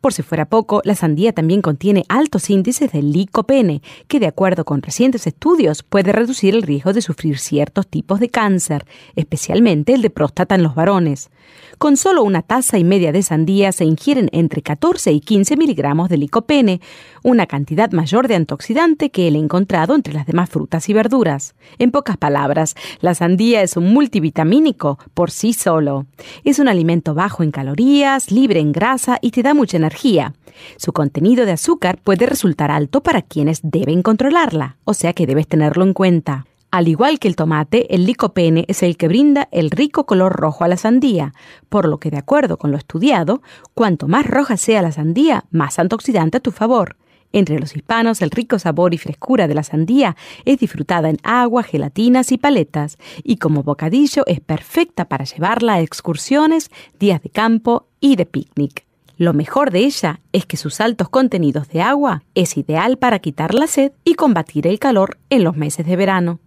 Por 0.00 0.14
si 0.14 0.22
fuera 0.22 0.46
poco, 0.46 0.80
la 0.84 0.94
sandía 0.94 1.32
también 1.32 1.60
contiene 1.60 2.04
altos 2.08 2.48
índices 2.48 2.90
de 2.90 3.02
licopene, 3.02 3.82
que 4.08 4.18
de 4.18 4.28
acuerdo 4.28 4.64
con 4.64 4.80
recientes 4.80 5.26
estudios 5.26 5.82
puede 5.82 6.12
reducir 6.12 6.54
el 6.54 6.62
riesgo 6.62 6.94
de 6.94 7.02
sufrir 7.02 7.38
ciertos 7.38 7.86
tipos 7.86 8.18
de 8.18 8.30
cáncer, 8.30 8.86
especialmente 9.14 9.92
el 9.92 10.00
de 10.00 10.08
próstata 10.08 10.54
en 10.54 10.62
los 10.62 10.74
varones. 10.74 11.30
Con 11.78 11.96
solo 11.96 12.22
una 12.22 12.42
taza 12.42 12.76
y 12.76 12.84
media 12.84 13.10
de 13.10 13.22
sandía 13.22 13.72
se 13.72 13.86
ingieren 13.86 14.28
entre 14.32 14.60
14 14.60 15.12
y 15.12 15.20
15 15.20 15.56
miligramos 15.56 16.10
de 16.10 16.18
licopene, 16.18 16.80
una 17.22 17.46
cantidad 17.46 17.90
mayor 17.92 18.28
de 18.28 18.34
antioxidante 18.34 19.10
que 19.10 19.28
el 19.28 19.36
encontrado 19.36 19.94
entre 19.94 20.12
las 20.12 20.26
demás 20.26 20.50
frutas 20.50 20.88
y 20.90 20.92
verduras. 20.92 21.54
En 21.78 21.90
pocas 21.90 22.18
palabras, 22.18 22.74
la 23.00 23.14
sandía 23.14 23.62
es 23.62 23.78
un 23.78 23.92
multivitamínico 23.94 24.98
por 25.14 25.30
sí 25.30 25.54
solo. 25.54 26.06
Es 26.44 26.58
un 26.58 26.68
alimento 26.68 27.14
bajo 27.14 27.42
en 27.42 27.50
calorías, 27.50 28.30
libre 28.30 28.60
en 28.60 28.72
grasa 28.72 29.18
y 29.22 29.30
te 29.30 29.42
da 29.42 29.54
mucha 29.54 29.78
energía. 29.78 30.34
Su 30.76 30.92
contenido 30.92 31.46
de 31.46 31.52
azúcar 31.52 31.98
puede 32.02 32.26
resultar 32.26 32.70
alto 32.70 33.02
para 33.02 33.22
quienes 33.22 33.60
deben 33.62 34.02
controlarla, 34.02 34.76
o 34.84 34.92
sea 34.92 35.14
que 35.14 35.26
debes 35.26 35.46
tenerlo 35.46 35.84
en 35.84 35.94
cuenta. 35.94 36.44
Al 36.72 36.86
igual 36.86 37.18
que 37.18 37.26
el 37.26 37.34
tomate, 37.34 37.92
el 37.92 38.06
licopene 38.06 38.64
es 38.68 38.84
el 38.84 38.96
que 38.96 39.08
brinda 39.08 39.48
el 39.50 39.72
rico 39.72 40.06
color 40.06 40.32
rojo 40.32 40.62
a 40.62 40.68
la 40.68 40.76
sandía, 40.76 41.34
por 41.68 41.88
lo 41.88 41.98
que 41.98 42.10
de 42.10 42.18
acuerdo 42.18 42.58
con 42.58 42.70
lo 42.70 42.76
estudiado, 42.76 43.42
cuanto 43.74 44.06
más 44.06 44.24
roja 44.24 44.56
sea 44.56 44.80
la 44.80 44.92
sandía, 44.92 45.46
más 45.50 45.80
antioxidante 45.80 46.36
a 46.36 46.40
tu 46.40 46.52
favor. 46.52 46.96
Entre 47.32 47.58
los 47.58 47.74
hispanos, 47.74 48.22
el 48.22 48.30
rico 48.30 48.60
sabor 48.60 48.94
y 48.94 48.98
frescura 48.98 49.48
de 49.48 49.54
la 49.54 49.64
sandía 49.64 50.16
es 50.44 50.58
disfrutada 50.60 51.10
en 51.10 51.18
agua, 51.24 51.64
gelatinas 51.64 52.30
y 52.30 52.38
paletas, 52.38 52.98
y 53.24 53.38
como 53.38 53.64
bocadillo 53.64 54.22
es 54.26 54.40
perfecta 54.40 55.06
para 55.06 55.24
llevarla 55.24 55.74
a 55.74 55.80
excursiones, 55.80 56.70
días 57.00 57.20
de 57.20 57.30
campo 57.30 57.86
y 57.98 58.14
de 58.14 58.26
picnic. 58.26 58.86
Lo 59.16 59.34
mejor 59.34 59.72
de 59.72 59.80
ella 59.80 60.20
es 60.32 60.46
que 60.46 60.56
sus 60.56 60.80
altos 60.80 61.08
contenidos 61.08 61.68
de 61.68 61.82
agua 61.82 62.22
es 62.36 62.56
ideal 62.56 62.96
para 62.96 63.18
quitar 63.18 63.54
la 63.54 63.66
sed 63.66 63.90
y 64.04 64.14
combatir 64.14 64.68
el 64.68 64.78
calor 64.78 65.18
en 65.30 65.42
los 65.42 65.56
meses 65.56 65.84
de 65.84 65.96
verano. 65.96 66.38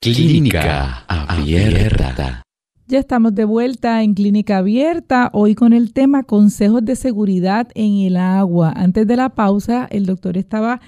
Clínica 0.00 1.04
Abierta. 1.08 2.44
Ya 2.86 3.00
estamos 3.00 3.34
de 3.34 3.44
vuelta 3.44 4.00
en 4.04 4.14
Clínica 4.14 4.58
Abierta, 4.58 5.28
hoy 5.32 5.56
con 5.56 5.72
el 5.72 5.92
tema 5.92 6.22
consejos 6.22 6.84
de 6.84 6.94
seguridad 6.94 7.66
en 7.74 8.06
el 8.06 8.16
agua. 8.16 8.72
Antes 8.76 9.08
de 9.08 9.16
la 9.16 9.30
pausa, 9.30 9.88
el 9.90 10.06
doctor 10.06 10.36
estaba 10.36 10.80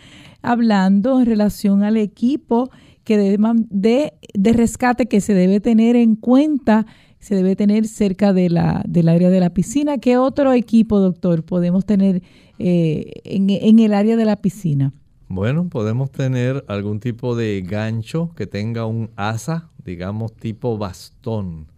hablando 0.42 1.18
en 1.18 1.26
relación 1.26 1.82
al 1.82 1.96
equipo 1.96 2.70
que 3.02 3.18
de, 3.18 4.12
de 4.32 4.52
rescate 4.52 5.06
que 5.06 5.20
se 5.20 5.34
debe 5.34 5.58
tener 5.58 5.96
en 5.96 6.14
cuenta, 6.14 6.86
se 7.18 7.34
debe 7.34 7.56
tener 7.56 7.88
cerca 7.88 8.32
de 8.32 8.48
la, 8.48 8.84
del 8.86 9.08
área 9.08 9.28
de 9.28 9.40
la 9.40 9.50
piscina. 9.50 9.98
¿Qué 9.98 10.18
otro 10.18 10.52
equipo, 10.52 11.00
doctor, 11.00 11.44
podemos 11.44 11.84
tener 11.84 12.22
eh, 12.60 13.10
en, 13.24 13.50
en 13.50 13.80
el 13.80 13.92
área 13.92 14.14
de 14.14 14.24
la 14.24 14.36
piscina? 14.36 14.92
Bueno, 15.32 15.68
podemos 15.68 16.10
tener 16.10 16.64
algún 16.66 16.98
tipo 16.98 17.36
de 17.36 17.62
gancho 17.62 18.32
que 18.34 18.48
tenga 18.48 18.86
un 18.86 19.12
asa, 19.14 19.70
digamos 19.84 20.34
tipo 20.34 20.76
bastón 20.76 21.68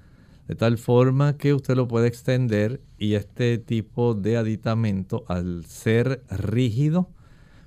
de 0.49 0.55
tal 0.55 0.79
forma 0.79 1.37
que 1.37 1.53
usted 1.53 1.77
lo 1.77 1.87
puede 1.87 2.09
extender 2.09 2.81
y 2.97 3.12
este 3.12 3.59
tipo 3.59 4.15
de 4.15 4.38
aditamento 4.38 5.27
al 5.29 5.67
ser 5.67 6.25
rígido 6.31 7.11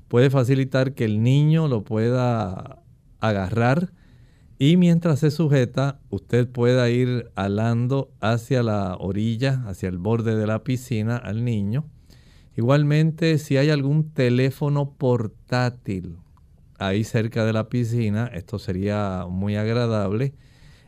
puede 0.08 0.32
facilitar 0.32 0.96
que 0.96 1.06
el 1.06 1.22
niño 1.22 1.68
lo 1.68 1.84
pueda 1.84 2.82
agarrar 3.20 3.94
y 4.58 4.78
mientras 4.78 5.20
se 5.20 5.30
sujeta 5.30 6.00
usted 6.10 6.50
pueda 6.50 6.90
ir 6.90 7.30
alando 7.36 8.10
hacia 8.22 8.64
la 8.64 8.96
orilla, 8.96 9.64
hacia 9.68 9.90
el 9.90 10.00
borde 10.00 10.36
de 10.36 10.48
la 10.48 10.64
piscina 10.64 11.16
al 11.16 11.46
niño. 11.46 11.86
Igualmente 12.56 13.38
si 13.38 13.58
hay 13.58 13.70
algún 13.70 14.12
teléfono 14.12 14.92
portátil 14.92 16.18
ahí 16.78 17.04
cerca 17.04 17.46
de 17.46 17.54
la 17.54 17.70
piscina, 17.70 18.28
esto 18.28 18.60
sería 18.60 19.26
muy 19.30 19.56
agradable 19.56 20.34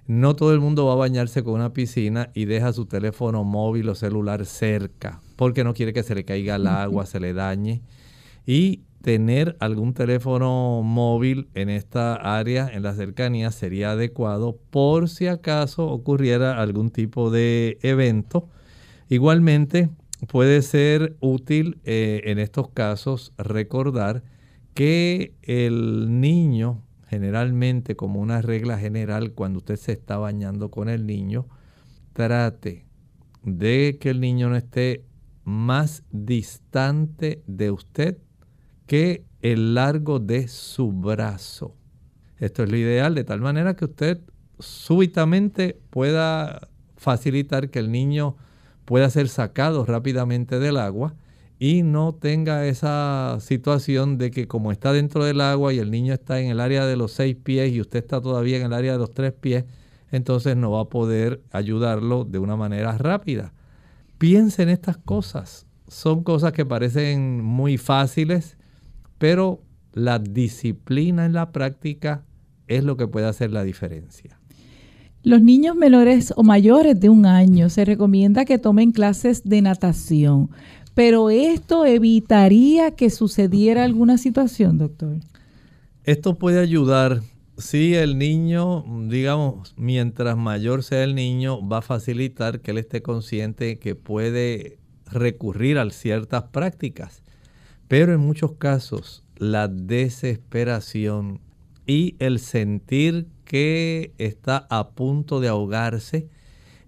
no 0.07 0.37
todo 0.37 0.53
el 0.53 0.61
mundo 0.61 0.85
va 0.85 0.93
a 0.93 0.95
bañarse 0.95 1.43
con 1.43 1.55
una 1.55 1.73
piscina 1.73 2.29
y 2.33 2.45
deja 2.45 2.71
su 2.71 2.85
teléfono 2.85 3.43
móvil 3.43 3.89
o 3.89 3.95
celular 3.95 4.45
cerca 4.45 5.19
porque 5.35 5.63
no 5.63 5.73
quiere 5.73 5.93
que 5.93 6.03
se 6.03 6.15
le 6.15 6.25
caiga 6.25 6.55
el 6.55 6.67
agua, 6.67 7.05
se 7.05 7.19
le 7.19 7.33
dañe. 7.33 7.81
Y 8.45 8.81
tener 9.01 9.55
algún 9.59 9.93
teléfono 9.93 10.81
móvil 10.83 11.47
en 11.53 11.69
esta 11.69 12.15
área, 12.15 12.67
en 12.67 12.83
la 12.83 12.93
cercanía, 12.93 13.51
sería 13.51 13.91
adecuado 13.91 14.57
por 14.71 15.09
si 15.09 15.27
acaso 15.27 15.87
ocurriera 15.87 16.59
algún 16.59 16.89
tipo 16.89 17.29
de 17.29 17.77
evento. 17.83 18.49
Igualmente, 19.09 19.89
puede 20.27 20.61
ser 20.61 21.15
útil 21.19 21.79
eh, 21.83 22.21
en 22.25 22.39
estos 22.39 22.69
casos 22.69 23.33
recordar 23.37 24.23
que 24.73 25.35
el 25.43 26.19
niño 26.19 26.83
generalmente 27.09 27.95
como 27.95 28.19
una 28.19 28.41
regla 28.41 28.77
general 28.77 29.33
cuando 29.33 29.59
usted 29.59 29.77
se 29.77 29.93
está 29.93 30.17
bañando 30.17 30.69
con 30.69 30.89
el 30.89 31.05
niño, 31.05 31.47
trate 32.13 32.85
de 33.43 33.97
que 33.99 34.09
el 34.09 34.19
niño 34.19 34.49
no 34.49 34.57
esté 34.57 35.05
más 35.43 36.03
distante 36.11 37.43
de 37.47 37.71
usted 37.71 38.17
que 38.85 39.25
el 39.41 39.75
largo 39.75 40.19
de 40.19 40.47
su 40.47 40.91
brazo. 40.91 41.75
Esto 42.37 42.63
es 42.63 42.71
lo 42.71 42.77
ideal 42.77 43.15
de 43.15 43.23
tal 43.23 43.39
manera 43.39 43.75
que 43.75 43.85
usted 43.85 44.19
súbitamente 44.59 45.79
pueda 45.89 46.67
facilitar 46.97 47.69
que 47.69 47.79
el 47.79 47.91
niño 47.91 48.35
pueda 48.87 49.09
ser 49.09 49.27
sacado 49.27 49.85
rápidamente 49.85 50.59
del 50.59 50.77
agua 50.77 51.13
y 51.59 51.83
no 51.83 52.15
tenga 52.15 52.65
esa 52.67 53.37
situación 53.41 54.17
de 54.17 54.31
que 54.31 54.47
como 54.47 54.71
está 54.71 54.93
dentro 54.93 55.25
del 55.25 55.41
agua 55.41 55.73
y 55.73 55.79
el 55.79 55.91
niño 55.91 56.13
está 56.13 56.39
en 56.39 56.49
el 56.49 56.61
área 56.61 56.85
de 56.85 56.95
los 56.95 57.11
seis 57.11 57.35
pies 57.35 57.73
y 57.73 57.81
usted 57.81 57.99
está 57.99 58.21
todavía 58.21 58.55
en 58.55 58.63
el 58.63 58.71
área 58.71 58.93
de 58.93 58.97
los 58.97 59.13
tres 59.13 59.33
pies, 59.33 59.65
entonces 60.09 60.55
no 60.55 60.71
va 60.71 60.83
a 60.83 60.89
poder 60.89 61.43
ayudarlo 61.51 62.23
de 62.23 62.39
una 62.39 62.55
manera 62.55 62.97
rápida. 62.97 63.53
Piense 64.19 64.63
en 64.63 64.69
estas 64.69 64.97
cosas. 64.97 65.65
Son 65.89 66.23
cosas 66.23 66.53
que 66.53 66.65
parecen 66.65 67.43
muy 67.43 67.77
fáciles, 67.77 68.55
pero 69.17 69.61
la 69.91 70.17
disciplina 70.17 71.25
en 71.25 71.33
la 71.33 71.51
práctica 71.51 72.23
es 72.67 72.85
lo 72.85 72.95
que 72.95 73.09
puede 73.09 73.27
hacer 73.27 73.51
la 73.51 73.63
diferencia. 73.63 74.36
Los 75.27 75.41
niños 75.41 75.75
menores 75.75 76.33
o 76.37 76.43
mayores 76.43 76.97
de 76.97 77.09
un 77.09 77.25
año 77.25 77.69
se 77.69 77.83
recomienda 77.83 78.45
que 78.45 78.59
tomen 78.59 78.93
clases 78.93 79.43
de 79.43 79.61
natación, 79.61 80.49
pero 80.93 81.29
esto 81.29 81.85
evitaría 81.85 82.91
que 82.91 83.09
sucediera 83.09 83.83
alguna 83.83 84.17
situación, 84.17 84.77
doctor. 84.77 85.17
Esto 86.05 86.37
puede 86.37 86.61
ayudar 86.61 87.23
si 87.57 87.93
el 87.93 88.17
niño, 88.17 88.85
digamos, 89.09 89.73
mientras 89.75 90.37
mayor 90.37 90.81
sea 90.81 91.03
el 91.03 91.13
niño, 91.13 91.59
va 91.67 91.79
a 91.79 91.81
facilitar 91.81 92.61
que 92.61 92.71
él 92.71 92.77
esté 92.77 93.01
consciente 93.01 93.79
que 93.79 93.95
puede 93.95 94.77
recurrir 95.11 95.77
a 95.77 95.89
ciertas 95.89 96.43
prácticas. 96.43 97.21
Pero 97.89 98.13
en 98.13 98.21
muchos 98.21 98.53
casos, 98.53 99.25
la 99.35 99.67
desesperación 99.67 101.41
y 101.85 102.15
el 102.19 102.39
sentir 102.39 103.27
que 103.47 104.13
está 104.17 104.67
a 104.69 104.89
punto 104.89 105.39
de 105.39 105.47
ahogarse, 105.47 106.27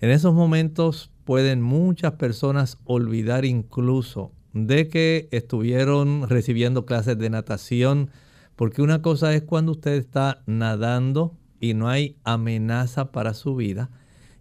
en 0.01 0.09
esos 0.09 0.33
momentos 0.33 1.09
pueden 1.23 1.61
muchas 1.61 2.13
personas 2.13 2.77
olvidar 2.83 3.45
incluso 3.45 4.33
de 4.53 4.89
que 4.89 5.29
estuvieron 5.31 6.27
recibiendo 6.27 6.85
clases 6.85 7.17
de 7.17 7.29
natación, 7.29 8.09
porque 8.55 8.81
una 8.81 9.01
cosa 9.01 9.33
es 9.33 9.43
cuando 9.43 9.71
usted 9.71 9.93
está 9.93 10.43
nadando 10.47 11.33
y 11.61 11.75
no 11.75 11.87
hay 11.87 12.17
amenaza 12.25 13.11
para 13.11 13.33
su 13.33 13.55
vida, 13.55 13.89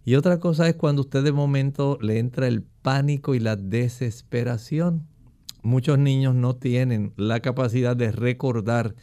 y 0.03 0.15
otra 0.15 0.39
cosa 0.39 0.67
es 0.67 0.75
cuando 0.75 1.03
usted 1.03 1.23
de 1.23 1.31
momento 1.31 1.97
le 2.01 2.19
entra 2.19 2.47
el 2.47 2.63
pánico 2.63 3.33
y 3.35 3.39
la 3.39 3.55
desesperación. 3.55 5.05
Muchos 5.61 5.99
niños 5.99 6.35
no 6.35 6.55
tienen 6.55 7.13
la 7.15 7.41
capacidad 7.41 7.95
de 7.95 8.11
recordar 8.11 8.95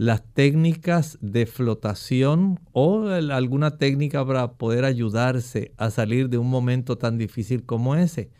las 0.00 0.22
técnicas 0.32 1.18
de 1.20 1.44
flotación 1.44 2.58
o 2.72 3.06
alguna 3.08 3.76
técnica 3.76 4.26
para 4.26 4.52
poder 4.52 4.86
ayudarse 4.86 5.72
a 5.76 5.90
salir 5.90 6.30
de 6.30 6.38
un 6.38 6.48
momento 6.48 6.96
tan 6.96 7.18
difícil 7.18 7.66
como 7.66 7.94
ese. 7.94 8.30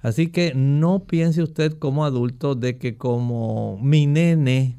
Así 0.00 0.26
que 0.26 0.54
no 0.56 1.04
piense 1.04 1.40
usted 1.40 1.74
como 1.74 2.04
adulto 2.04 2.56
de 2.56 2.78
que 2.78 2.96
como 2.96 3.78
mi 3.80 4.08
nene 4.08 4.76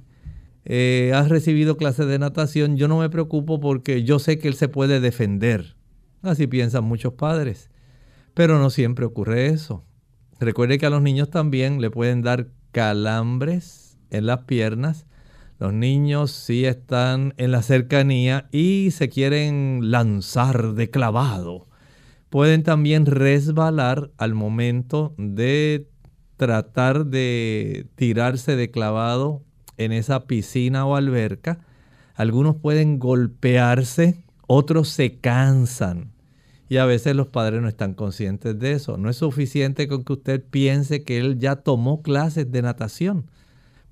eh, 0.66 1.14
ha 1.16 1.24
recibido 1.24 1.78
clases 1.78 2.08
de 2.08 2.20
natación, 2.20 2.76
yo 2.76 2.90
no 2.90 3.00
me 3.00 3.10
preocupo 3.10 3.62
porque 3.62 4.04
yo 4.04 4.20
sé 4.20 4.38
que 4.38 4.50
él 4.50 4.56
se 4.56 4.68
puede 4.68 5.00
defender. 5.00 5.78
Así 6.22 6.48
piensan 6.48 6.84
muchos 6.84 7.14
padres. 7.14 7.70
Pero 8.34 8.60
no 8.60 8.72
siempre 8.72 9.06
ocurre 9.06 9.48
eso. 9.48 9.86
Recuerde 10.42 10.80
que 10.80 10.86
a 10.86 10.90
los 10.90 11.02
niños 11.02 11.30
también 11.30 11.80
le 11.80 11.92
pueden 11.92 12.24
dar 12.24 12.50
calambres 12.74 13.98
en 14.10 14.26
las 14.26 14.40
piernas 14.40 15.06
los 15.66 15.74
niños 15.74 16.30
sí 16.30 16.64
están 16.66 17.34
en 17.38 17.52
la 17.52 17.64
cercanía 17.64 18.48
y 18.52 18.92
se 18.92 19.10
quieren 19.10 19.90
lanzar 19.90 20.76
de 20.76 20.92
clavado. 20.92 21.66
Pueden 22.30 22.62
también 22.62 23.08
resbalar 23.08 24.12
al 24.20 24.36
momento 24.36 25.16
de 25.18 25.90
tratar 26.38 27.08
de 27.08 27.88
tirarse 27.96 28.56
de 28.56 28.70
clavado 28.70 29.42
en 29.78 29.92
esa 29.92 30.28
piscina 30.28 30.86
o 30.86 30.96
alberca. 30.96 31.58
Algunos 32.14 32.58
pueden 32.58 33.00
golpearse, 33.00 34.24
otros 34.46 34.90
se 34.90 35.18
cansan. 35.18 36.12
Y 36.70 36.78
a 36.78 36.86
veces 36.86 37.16
los 37.16 37.30
padres 37.30 37.60
no 37.60 37.68
están 37.68 37.96
conscientes 37.96 38.60
de 38.60 38.74
eso. 38.74 38.98
No 38.98 39.10
es 39.10 39.18
suficiente 39.18 39.88
con 39.88 40.04
que 40.04 40.14
usted 40.14 40.44
piense 40.48 41.04
que 41.04 41.18
él 41.18 41.40
ya 41.40 41.56
tomó 41.56 42.04
clases 42.04 42.52
de 42.52 42.62
natación 42.62 43.32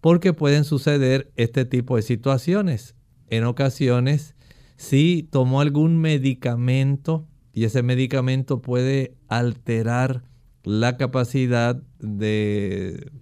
porque 0.03 0.33
pueden 0.33 0.65
suceder 0.65 1.31
este 1.37 1.63
tipo 1.63 1.95
de 1.95 2.01
situaciones. 2.01 2.93
En 3.29 3.45
ocasiones, 3.45 4.35
si 4.75 5.29
tomó 5.31 5.61
algún 5.61 5.95
medicamento 5.95 7.25
y 7.53 7.63
ese 7.63 7.83
medicamento 7.83 8.61
puede 8.61 9.15
alterar 9.29 10.25
la 10.65 10.97
capacidad 10.97 11.81
de 11.99 13.13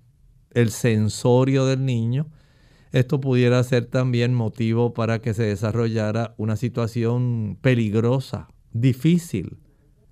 el 0.49 0.71
sensorio 0.71 1.67
del 1.67 1.85
niño, 1.85 2.31
esto 2.91 3.21
pudiera 3.21 3.63
ser 3.63 3.85
también 3.85 4.33
motivo 4.33 4.95
para 4.95 5.19
que 5.19 5.35
se 5.35 5.43
desarrollara 5.43 6.33
una 6.37 6.55
situación 6.55 7.59
peligrosa, 7.61 8.47
difícil. 8.73 9.59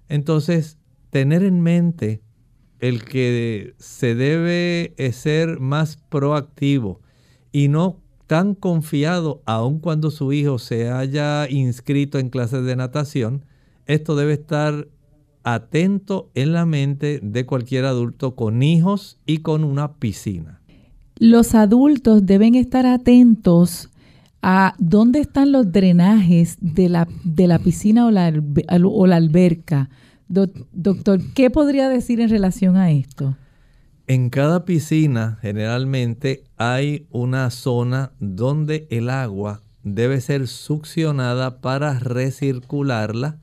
Entonces, 0.07 0.77
tener 1.09 1.41
en 1.41 1.61
mente 1.61 2.21
el 2.79 3.03
que 3.03 3.73
se 3.77 4.15
debe 4.15 4.93
ser 5.11 5.59
más 5.59 5.97
proactivo 6.09 7.01
y 7.51 7.67
no 7.67 7.97
tan 8.27 8.53
confiado 8.53 9.41
aun 9.45 9.79
cuando 9.79 10.11
su 10.11 10.31
hijo 10.33 10.59
se 10.59 10.89
haya 10.89 11.49
inscrito 11.49 12.19
en 12.19 12.29
clases 12.29 12.63
de 12.63 12.75
natación, 12.75 13.43
esto 13.87 14.15
debe 14.15 14.33
estar 14.33 14.87
atento 15.43 16.29
en 16.35 16.53
la 16.53 16.65
mente 16.65 17.19
de 17.23 17.45
cualquier 17.45 17.85
adulto 17.85 18.35
con 18.35 18.61
hijos 18.61 19.17
y 19.25 19.39
con 19.39 19.63
una 19.63 19.93
piscina. 19.93 20.61
Los 21.17 21.55
adultos 21.55 22.25
deben 22.25 22.55
estar 22.55 22.85
atentos 22.85 23.89
a 24.41 24.73
dónde 24.77 25.19
están 25.19 25.51
los 25.51 25.71
drenajes 25.71 26.57
de 26.61 26.87
la, 26.87 27.07
de 27.23 27.47
la 27.47 27.59
piscina 27.59 28.05
o 28.05 28.11
la, 28.11 28.31
o 28.83 29.07
la 29.07 29.15
alberca 29.15 29.89
doctor, 30.29 31.19
¿qué 31.33 31.49
podría 31.49 31.89
decir 31.89 32.21
en 32.21 32.29
relación 32.29 32.77
a 32.77 32.91
esto? 32.91 33.35
En 34.07 34.29
cada 34.29 34.65
piscina 34.65 35.37
generalmente 35.41 36.43
hay 36.57 37.07
una 37.11 37.49
zona 37.49 38.11
donde 38.19 38.87
el 38.89 39.09
agua 39.09 39.61
debe 39.83 40.21
ser 40.21 40.47
succionada 40.47 41.61
para 41.61 41.99
recircularla, 41.99 43.39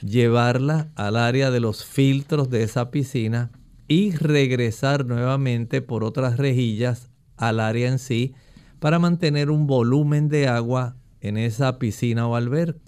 llevarla 0.00 0.90
al 0.94 1.16
área 1.16 1.50
de 1.50 1.60
los 1.60 1.84
filtros 1.84 2.50
de 2.50 2.62
esa 2.62 2.90
piscina 2.90 3.50
y 3.86 4.12
regresar 4.12 5.04
nuevamente 5.04 5.82
por 5.82 6.04
otras 6.04 6.38
rejillas 6.38 7.08
al 7.36 7.60
área 7.60 7.88
en 7.88 7.98
sí 7.98 8.34
para 8.78 8.98
mantener 8.98 9.50
un 9.50 9.66
volumen 9.66 10.28
de 10.28 10.48
agua 10.48 10.96
en 11.20 11.36
esa 11.36 11.78
piscina 11.78 12.26
o 12.26 12.36
alberca. 12.36 12.80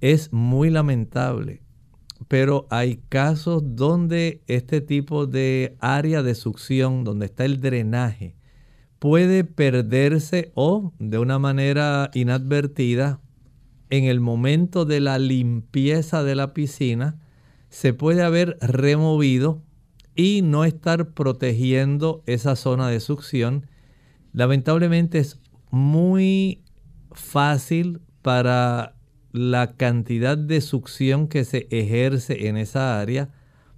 Es 0.00 0.32
muy 0.32 0.70
lamentable 0.70 1.65
pero 2.28 2.66
hay 2.70 3.00
casos 3.08 3.62
donde 3.76 4.42
este 4.46 4.80
tipo 4.80 5.26
de 5.26 5.76
área 5.80 6.22
de 6.22 6.34
succión, 6.34 7.04
donde 7.04 7.26
está 7.26 7.44
el 7.44 7.60
drenaje, 7.60 8.34
puede 8.98 9.44
perderse 9.44 10.50
o 10.54 10.92
de 10.98 11.18
una 11.18 11.38
manera 11.38 12.10
inadvertida 12.14 13.20
en 13.90 14.04
el 14.04 14.20
momento 14.20 14.84
de 14.84 15.00
la 15.00 15.18
limpieza 15.18 16.24
de 16.24 16.34
la 16.34 16.52
piscina, 16.52 17.20
se 17.68 17.92
puede 17.92 18.22
haber 18.22 18.58
removido 18.60 19.62
y 20.16 20.42
no 20.42 20.64
estar 20.64 21.10
protegiendo 21.10 22.22
esa 22.26 22.56
zona 22.56 22.88
de 22.88 23.00
succión. 23.00 23.66
Lamentablemente 24.32 25.18
es 25.18 25.40
muy 25.70 26.64
fácil 27.12 28.00
para 28.22 28.95
la 29.36 29.76
cantidad 29.76 30.38
de 30.38 30.60
succión 30.60 31.28
que 31.28 31.44
se 31.44 31.66
ejerce 31.70 32.48
en 32.48 32.56
esa 32.56 33.00
área, 33.00 33.30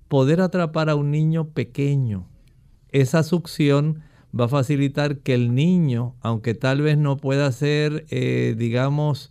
poder 0.09 0.41
atrapar 0.41 0.89
a 0.89 0.95
un 0.95 1.11
niño 1.11 1.51
pequeño. 1.51 2.29
Esa 2.91 3.23
succión 3.23 4.01
va 4.39 4.47
a 4.47 4.49
facilitar 4.49 5.19
que 5.19 5.35
el 5.35 5.55
niño, 5.55 6.17
aunque 6.21 6.55
tal 6.55 6.83
vez 6.83 6.97
no 6.99 7.17
pueda 7.17 7.51
ser, 7.53 8.07
eh, 8.11 8.55
digamos, 8.57 9.31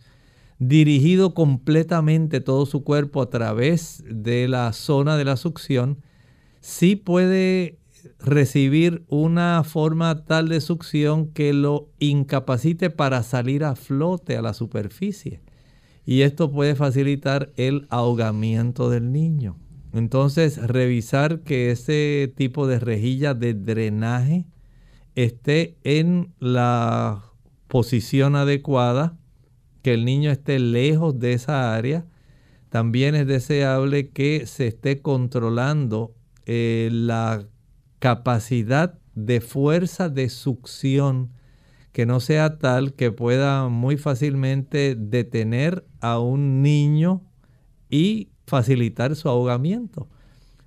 dirigido 0.58 1.34
completamente 1.34 2.40
todo 2.40 2.66
su 2.66 2.84
cuerpo 2.84 3.22
a 3.22 3.30
través 3.30 4.02
de 4.08 4.48
la 4.48 4.72
zona 4.72 5.16
de 5.16 5.24
la 5.24 5.36
succión, 5.36 6.02
sí 6.60 6.96
puede 6.96 7.78
recibir 8.20 9.04
una 9.08 9.62
forma 9.64 10.24
tal 10.24 10.48
de 10.48 10.60
succión 10.60 11.28
que 11.28 11.52
lo 11.52 11.88
incapacite 11.98 12.90
para 12.90 13.22
salir 13.22 13.64
a 13.64 13.76
flote 13.76 14.36
a 14.36 14.42
la 14.42 14.54
superficie 14.54 15.40
y 16.08 16.22
esto 16.22 16.50
puede 16.50 16.74
facilitar 16.74 17.52
el 17.56 17.86
ahogamiento 17.90 18.88
del 18.88 19.12
niño. 19.12 19.58
Entonces, 19.92 20.56
revisar 20.56 21.40
que 21.40 21.70
ese 21.70 22.32
tipo 22.34 22.66
de 22.66 22.78
rejilla 22.78 23.34
de 23.34 23.52
drenaje 23.52 24.46
esté 25.16 25.76
en 25.84 26.32
la 26.38 27.24
posición 27.66 28.36
adecuada, 28.36 29.18
que 29.82 29.92
el 29.92 30.06
niño 30.06 30.30
esté 30.30 30.58
lejos 30.58 31.18
de 31.18 31.34
esa 31.34 31.74
área. 31.74 32.06
También 32.70 33.14
es 33.14 33.26
deseable 33.26 34.08
que 34.08 34.46
se 34.46 34.66
esté 34.66 35.02
controlando 35.02 36.14
eh, 36.46 36.88
la 36.90 37.46
capacidad 37.98 38.98
de 39.14 39.42
fuerza 39.42 40.08
de 40.08 40.30
succión 40.30 41.34
que 41.98 42.06
no 42.06 42.20
sea 42.20 42.58
tal 42.58 42.92
que 42.92 43.10
pueda 43.10 43.68
muy 43.68 43.96
fácilmente 43.96 44.94
detener 44.94 45.84
a 46.00 46.20
un 46.20 46.62
niño 46.62 47.22
y 47.90 48.28
facilitar 48.46 49.16
su 49.16 49.28
ahogamiento. 49.28 50.06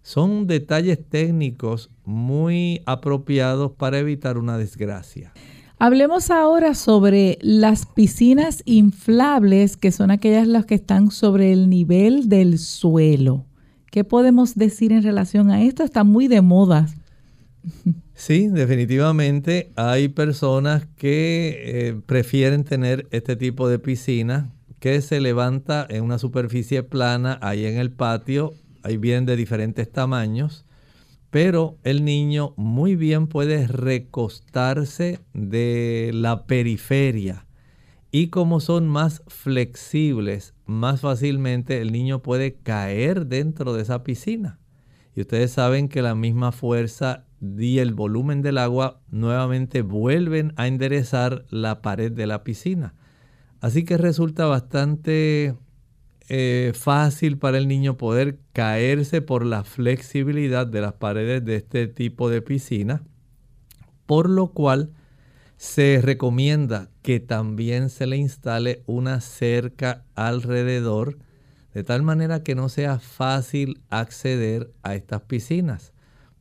Son 0.02 0.46
detalles 0.46 1.00
técnicos 1.08 1.90
muy 2.04 2.82
apropiados 2.86 3.72
para 3.72 4.00
evitar 4.00 4.38
una 4.38 4.58
desgracia. 4.58 5.32
Hablemos 5.80 6.32
ahora 6.32 6.76
sobre 6.76 7.38
las 7.40 7.86
piscinas 7.86 8.62
inflables, 8.66 9.78
que 9.78 9.94
son 9.94 10.12
aquellas 10.12 10.50
las 10.50 10.66
que 10.66 10.76
están 10.76 11.12
sobre 11.12 11.54
el 11.54 11.70
nivel 11.70 12.28
del 12.28 12.60
suelo. 12.60 13.46
¿Qué 13.90 14.04
podemos 14.04 14.56
decir 14.56 14.92
en 14.92 15.02
relación 15.02 15.50
a 15.50 15.64
esto? 15.64 15.84
Está 15.84 16.04
muy 16.04 16.28
de 16.28 16.42
moda. 16.42 16.88
Sí, 18.24 18.50
definitivamente 18.50 19.72
hay 19.76 20.08
personas 20.08 20.86
que 20.96 21.64
eh, 21.66 22.02
prefieren 22.06 22.64
tener 22.64 23.08
este 23.10 23.36
tipo 23.36 23.68
de 23.68 23.80
piscina 23.80 24.54
que 24.80 25.02
se 25.02 25.20
levanta 25.20 25.88
en 25.90 26.04
una 26.04 26.20
superficie 26.20 26.84
plana 26.84 27.40
ahí 27.42 27.66
en 27.66 27.78
el 27.80 27.90
patio. 27.92 28.54
Ahí 28.84 28.98
vienen 28.98 29.26
de 29.26 29.36
diferentes 29.36 29.92
tamaños 29.92 30.68
pero 31.32 31.80
el 31.84 32.06
niño 32.06 32.54
muy 32.58 32.96
bien 32.96 33.26
puede 33.26 33.66
recostarse 33.66 35.20
de 35.34 36.12
la 36.14 36.46
periferia 36.46 37.48
y 38.12 38.28
como 38.28 38.60
son 38.60 38.88
más 38.88 39.24
flexibles, 39.26 40.54
más 40.68 41.02
fácilmente 41.02 41.82
el 41.82 41.92
niño 41.92 42.22
puede 42.22 42.54
caer 42.54 43.26
dentro 43.26 43.74
de 43.74 43.82
esa 43.82 44.04
piscina. 44.04 44.60
Y 45.16 45.22
ustedes 45.22 45.52
saben 45.52 45.90
que 45.90 46.02
la 46.02 46.14
misma 46.14 46.52
fuerza 46.52 47.26
y 47.42 47.80
el 47.80 47.94
volumen 47.94 48.42
del 48.42 48.58
agua 48.58 49.02
nuevamente 49.10 49.82
vuelven 49.82 50.54
a 50.58 50.68
enderezar 50.68 51.46
la 51.50 51.82
pared 51.82 52.12
de 52.12 52.28
la 52.28 52.44
piscina. 52.44 52.94
Así 53.60 53.84
que 53.84 53.98
resulta 53.98 54.46
bastante 54.46 55.56
eh, 56.30 56.72
fácil 56.76 57.38
para 57.38 57.58
el 57.58 57.68
niño 57.68 57.98
poder 57.98 58.40
caerse 58.54 59.22
por 59.22 59.46
la 59.46 59.64
flexibilidad 59.64 60.68
de 60.68 60.82
las 60.82 60.94
paredes 60.94 61.44
de 61.44 61.58
este 61.58 61.88
tipo 61.88 62.30
de 62.30 62.42
piscina, 62.42 63.04
por 64.06 64.30
lo 64.30 64.52
cual 64.52 64.92
se 65.58 66.00
recomienda 66.02 66.90
que 67.02 67.20
también 67.20 67.90
se 67.90 68.08
le 68.08 68.18
instale 68.18 68.82
una 68.86 69.22
cerca 69.22 70.06
alrededor, 70.16 71.18
de 71.74 71.84
tal 71.84 72.02
manera 72.02 72.44
que 72.44 72.56
no 72.56 72.70
sea 72.70 73.00
fácil 73.00 73.82
acceder 73.90 74.72
a 74.84 74.96
estas 74.96 75.22
piscinas, 75.22 75.94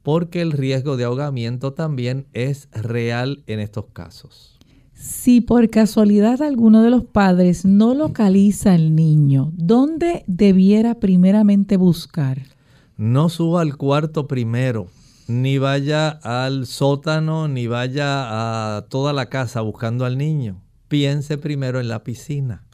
porque 0.02 0.40
el 0.40 0.52
riesgo 0.52 0.96
de 0.96 1.04
ahogamiento 1.04 1.72
también 1.72 2.26
es 2.32 2.68
real 2.72 3.42
en 3.46 3.60
estos 3.60 3.86
casos. 3.92 4.58
Si 4.94 5.40
por 5.40 5.70
casualidad 5.70 6.42
alguno 6.42 6.82
de 6.82 6.90
los 6.90 7.04
padres 7.04 7.64
no 7.64 7.94
localiza 7.94 8.74
al 8.74 8.94
niño, 8.94 9.50
¿dónde 9.54 10.24
debiera 10.26 10.96
primeramente 10.96 11.78
buscar? 11.78 12.42
No 12.98 13.30
suba 13.30 13.62
al 13.62 13.78
cuarto 13.78 14.28
primero, 14.28 14.88
ni 15.26 15.56
vaya 15.56 16.10
al 16.10 16.66
sótano, 16.66 17.48
ni 17.48 17.66
vaya 17.66 18.76
a 18.76 18.82
toda 18.88 19.14
la 19.14 19.30
casa 19.30 19.62
buscando 19.62 20.04
al 20.04 20.18
niño. 20.18 20.60
Piense 20.88 21.38
primero 21.38 21.80
en 21.80 21.88
la 21.88 22.04
piscina. 22.04 22.64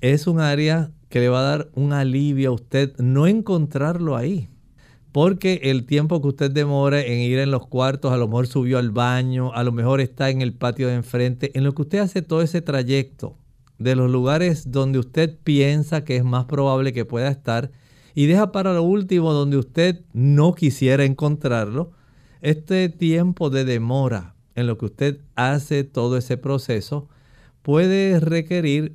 Es 0.00 0.26
un 0.26 0.40
área 0.40 0.90
que 1.10 1.20
le 1.20 1.28
va 1.28 1.40
a 1.40 1.50
dar 1.50 1.68
un 1.74 1.92
alivio 1.92 2.50
a 2.50 2.54
usted 2.54 2.96
no 2.98 3.26
encontrarlo 3.26 4.16
ahí. 4.16 4.48
Porque 5.18 5.62
el 5.64 5.84
tiempo 5.84 6.22
que 6.22 6.28
usted 6.28 6.52
demore 6.52 7.12
en 7.12 7.18
ir 7.18 7.40
en 7.40 7.50
los 7.50 7.66
cuartos, 7.66 8.12
a 8.12 8.16
lo 8.16 8.28
mejor 8.28 8.46
subió 8.46 8.78
al 8.78 8.92
baño, 8.92 9.52
a 9.52 9.64
lo 9.64 9.72
mejor 9.72 10.00
está 10.00 10.30
en 10.30 10.42
el 10.42 10.52
patio 10.52 10.86
de 10.86 10.94
enfrente, 10.94 11.50
en 11.58 11.64
lo 11.64 11.74
que 11.74 11.82
usted 11.82 11.98
hace 11.98 12.22
todo 12.22 12.40
ese 12.40 12.62
trayecto 12.62 13.36
de 13.78 13.96
los 13.96 14.08
lugares 14.12 14.70
donde 14.70 15.00
usted 15.00 15.36
piensa 15.42 16.04
que 16.04 16.14
es 16.14 16.22
más 16.22 16.44
probable 16.44 16.92
que 16.92 17.04
pueda 17.04 17.30
estar 17.30 17.72
y 18.14 18.26
deja 18.26 18.52
para 18.52 18.72
lo 18.72 18.84
último 18.84 19.32
donde 19.32 19.56
usted 19.56 20.02
no 20.12 20.54
quisiera 20.54 21.04
encontrarlo, 21.04 21.90
este 22.40 22.88
tiempo 22.88 23.50
de 23.50 23.64
demora 23.64 24.36
en 24.54 24.68
lo 24.68 24.78
que 24.78 24.84
usted 24.84 25.20
hace 25.34 25.82
todo 25.82 26.16
ese 26.16 26.36
proceso 26.36 27.08
puede 27.62 28.20
requerir 28.20 28.94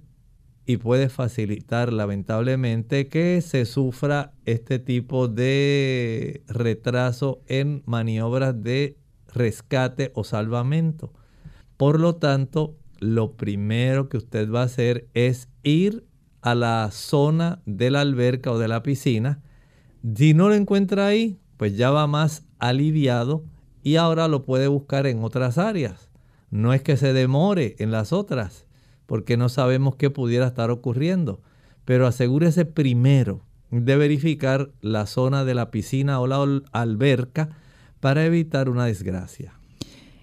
y 0.66 0.78
puede 0.78 1.10
facilitar 1.10 1.92
lamentablemente 1.92 3.08
que 3.08 3.42
se 3.42 3.66
sufra 3.66 4.34
este 4.46 4.80
tipo 4.80 5.28
de 5.28 6.44
retraso 6.48 7.42
en 7.48 7.84
maniobras 7.86 8.62
de 8.64 8.98
rescate 9.34 10.12
o 10.16 10.24
salvamento. 10.24 11.14
Por 11.78 12.00
lo 12.00 12.16
tanto, 12.16 12.78
lo 13.00 13.34
primero 13.34 14.08
que 14.08 14.18
usted 14.18 14.50
va 14.50 14.62
a 14.62 14.66
hacer 14.66 15.10
es 15.14 15.50
ir 15.64 16.06
a 16.42 16.56
la 16.56 16.90
zona 16.92 17.62
de 17.66 17.92
la 17.92 18.02
alberca 18.02 18.52
o 18.52 18.60
de 18.60 18.68
la 18.68 18.84
piscina. 18.84 19.42
Si 20.16 20.34
no 20.34 20.50
lo 20.50 20.56
encuentra 20.56 21.08
ahí, 21.08 21.40
pues 21.58 21.76
ya 21.76 21.92
va 21.92 22.08
más 22.08 22.46
aliviado 22.60 23.44
y 23.82 23.98
ahora 23.98 24.28
lo 24.28 24.44
puede 24.44 24.68
buscar 24.68 25.08
en 25.08 25.24
otras 25.24 25.58
áreas. 25.58 26.10
No 26.50 26.74
es 26.74 26.82
que 26.82 26.98
se 26.98 27.14
demore 27.14 27.76
en 27.80 27.92
las 27.92 28.14
otras, 28.14 28.63
porque 29.14 29.38
no 29.38 29.48
sabemos 29.48 29.96
qué 29.96 30.10
pudiera 30.10 30.48
estar 30.48 30.72
ocurriendo. 30.72 31.40
Pero 31.86 32.08
asegúrese 32.08 32.66
primero 32.66 33.42
de 33.70 33.96
verificar 33.96 34.72
la 34.82 35.06
zona 35.06 35.46
de 35.46 35.54
la 35.54 35.70
piscina 35.70 36.20
o 36.20 36.26
la 36.26 36.44
alberca 36.72 37.50
para 38.00 38.26
evitar 38.26 38.70
una 38.70 38.86
desgracia. 38.86 39.54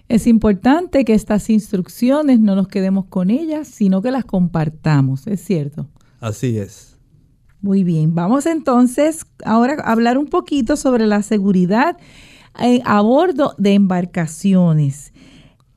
Es 0.09 0.27
importante 0.27 1.05
que 1.05 1.13
estas 1.13 1.49
instrucciones 1.49 2.41
no 2.41 2.53
nos 2.53 2.67
quedemos 2.67 3.05
con 3.05 3.29
ellas, 3.29 3.69
sino 3.69 4.01
que 4.01 4.11
las 4.11 4.25
compartamos, 4.25 5.25
¿es 5.25 5.39
cierto? 5.39 5.87
Así 6.19 6.57
es. 6.57 6.97
Muy 7.61 7.85
bien, 7.85 8.13
vamos 8.13 8.45
entonces 8.45 9.25
ahora 9.45 9.77
a 9.85 9.93
hablar 9.93 10.17
un 10.17 10.27
poquito 10.27 10.75
sobre 10.75 11.07
la 11.07 11.23
seguridad 11.23 11.95
eh, 12.59 12.81
a 12.83 12.99
bordo 12.99 13.55
de 13.57 13.73
embarcaciones. 13.73 15.10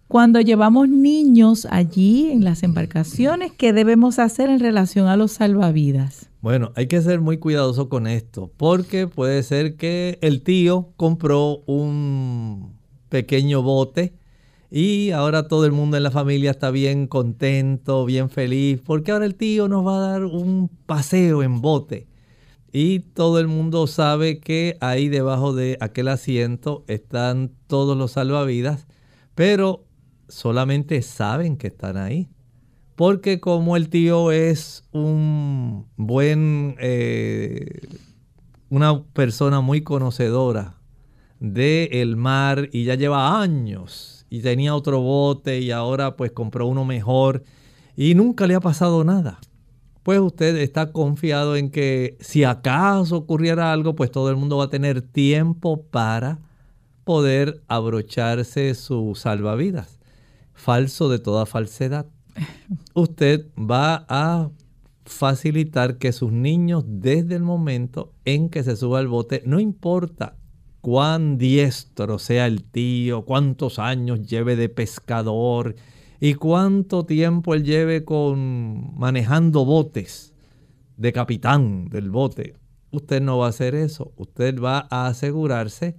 Cuando 0.08 0.40
llevamos 0.40 0.88
niños 0.88 1.66
allí 1.70 2.30
en 2.30 2.44
las 2.44 2.62
embarcaciones, 2.62 3.52
¿qué 3.52 3.72
debemos 3.72 4.18
hacer 4.18 4.50
en 4.50 4.60
relación 4.60 5.08
a 5.08 5.16
los 5.16 5.32
salvavidas? 5.32 6.28
Bueno, 6.40 6.72
hay 6.76 6.88
que 6.88 7.00
ser 7.00 7.20
muy 7.20 7.38
cuidadoso 7.38 7.88
con 7.88 8.06
esto, 8.06 8.50
porque 8.56 9.06
puede 9.06 9.42
ser 9.42 9.76
que 9.76 10.18
el 10.20 10.42
tío 10.42 10.92
compró 10.96 11.62
un 11.66 12.74
pequeño 13.08 13.62
bote 13.62 14.12
y 14.70 15.10
ahora 15.10 15.48
todo 15.48 15.64
el 15.64 15.72
mundo 15.72 15.96
en 15.96 16.02
la 16.02 16.10
familia 16.10 16.50
está 16.50 16.70
bien 16.70 17.06
contento, 17.06 18.04
bien 18.04 18.28
feliz, 18.28 18.80
porque 18.84 19.12
ahora 19.12 19.24
el 19.24 19.36
tío 19.36 19.68
nos 19.68 19.86
va 19.86 19.96
a 19.96 20.10
dar 20.10 20.24
un 20.24 20.68
paseo 20.84 21.42
en 21.42 21.60
bote. 21.60 22.08
Y 22.72 22.98
todo 22.98 23.38
el 23.38 23.46
mundo 23.46 23.86
sabe 23.86 24.40
que 24.40 24.76
ahí 24.80 25.08
debajo 25.08 25.54
de 25.54 25.78
aquel 25.80 26.08
asiento 26.08 26.84
están 26.88 27.52
todos 27.68 27.96
los 27.96 28.12
salvavidas, 28.12 28.86
pero 29.36 29.84
solamente 30.28 31.00
saben 31.02 31.56
que 31.56 31.68
están 31.68 31.96
ahí. 31.96 32.28
Porque 32.96 33.40
como 33.40 33.76
el 33.76 33.88
tío 33.88 34.30
es 34.30 34.84
un 34.92 35.86
buen, 35.96 36.76
eh, 36.78 37.80
una 38.70 39.02
persona 39.02 39.60
muy 39.60 39.82
conocedora 39.82 40.76
del 41.40 41.88
el 41.92 42.16
mar 42.16 42.68
y 42.72 42.84
ya 42.84 42.94
lleva 42.94 43.40
años 43.40 44.26
y 44.30 44.40
tenía 44.42 44.76
otro 44.76 45.00
bote 45.00 45.60
y 45.60 45.72
ahora 45.72 46.16
pues 46.16 46.30
compró 46.30 46.66
uno 46.68 46.84
mejor 46.84 47.42
y 47.96 48.14
nunca 48.14 48.46
le 48.46 48.54
ha 48.54 48.60
pasado 48.60 49.02
nada. 49.02 49.40
Pues 50.04 50.20
usted 50.20 50.56
está 50.56 50.92
confiado 50.92 51.56
en 51.56 51.70
que 51.70 52.16
si 52.20 52.44
acaso 52.44 53.16
ocurriera 53.16 53.72
algo, 53.72 53.96
pues 53.96 54.12
todo 54.12 54.30
el 54.30 54.36
mundo 54.36 54.58
va 54.58 54.64
a 54.64 54.70
tener 54.70 55.02
tiempo 55.02 55.82
para 55.82 56.38
poder 57.04 57.62
abrocharse 57.66 58.74
su 58.74 59.14
salvavidas 59.16 59.93
falso 60.54 61.08
de 61.08 61.18
toda 61.18 61.46
falsedad. 61.46 62.06
Usted 62.94 63.46
va 63.58 64.06
a 64.08 64.50
facilitar 65.04 65.98
que 65.98 66.12
sus 66.12 66.32
niños 66.32 66.84
desde 66.86 67.34
el 67.34 67.42
momento 67.42 68.12
en 68.24 68.48
que 68.48 68.62
se 68.62 68.76
suba 68.76 69.00
al 69.00 69.08
bote, 69.08 69.42
no 69.44 69.60
importa 69.60 70.36
cuán 70.80 71.38
diestro 71.38 72.18
sea 72.18 72.46
el 72.46 72.62
tío, 72.64 73.24
cuántos 73.24 73.78
años 73.78 74.22
lleve 74.22 74.56
de 74.56 74.68
pescador 74.68 75.76
y 76.20 76.34
cuánto 76.34 77.04
tiempo 77.04 77.54
él 77.54 77.64
lleve 77.64 78.04
con 78.04 78.98
manejando 78.98 79.64
botes 79.64 80.32
de 80.96 81.12
capitán 81.12 81.88
del 81.88 82.10
bote. 82.10 82.54
Usted 82.90 83.20
no 83.20 83.38
va 83.38 83.46
a 83.46 83.50
hacer 83.50 83.74
eso. 83.74 84.12
Usted 84.16 84.60
va 84.60 84.86
a 84.90 85.06
asegurarse 85.06 85.96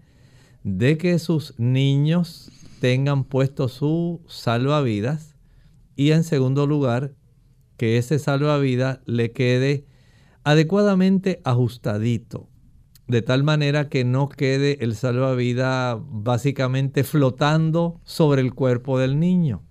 de 0.64 0.98
que 0.98 1.20
sus 1.20 1.54
niños 1.60 2.52
tengan 2.80 3.24
puesto 3.24 3.68
su 3.68 4.22
salvavidas 4.28 5.36
y 5.96 6.12
en 6.12 6.24
segundo 6.24 6.68
lugar 6.68 7.14
que 7.78 7.98
ese 7.98 8.20
salvavidas 8.20 9.00
le 9.06 9.32
quede 9.32 9.86
adecuadamente 10.44 11.42
ajustadito 11.44 12.50
de 13.08 13.22
tal 13.22 13.44
manera 13.44 13.90
que 13.90 14.04
no 14.04 14.30
quede 14.30 14.84
el 14.84 14.96
salvavidas 14.96 15.98
básicamente 16.10 17.04
flotando 17.04 18.00
sobre 18.04 18.42
el 18.42 18.54
cuerpo 18.54 19.00
del 19.00 19.20
niño. 19.20 19.64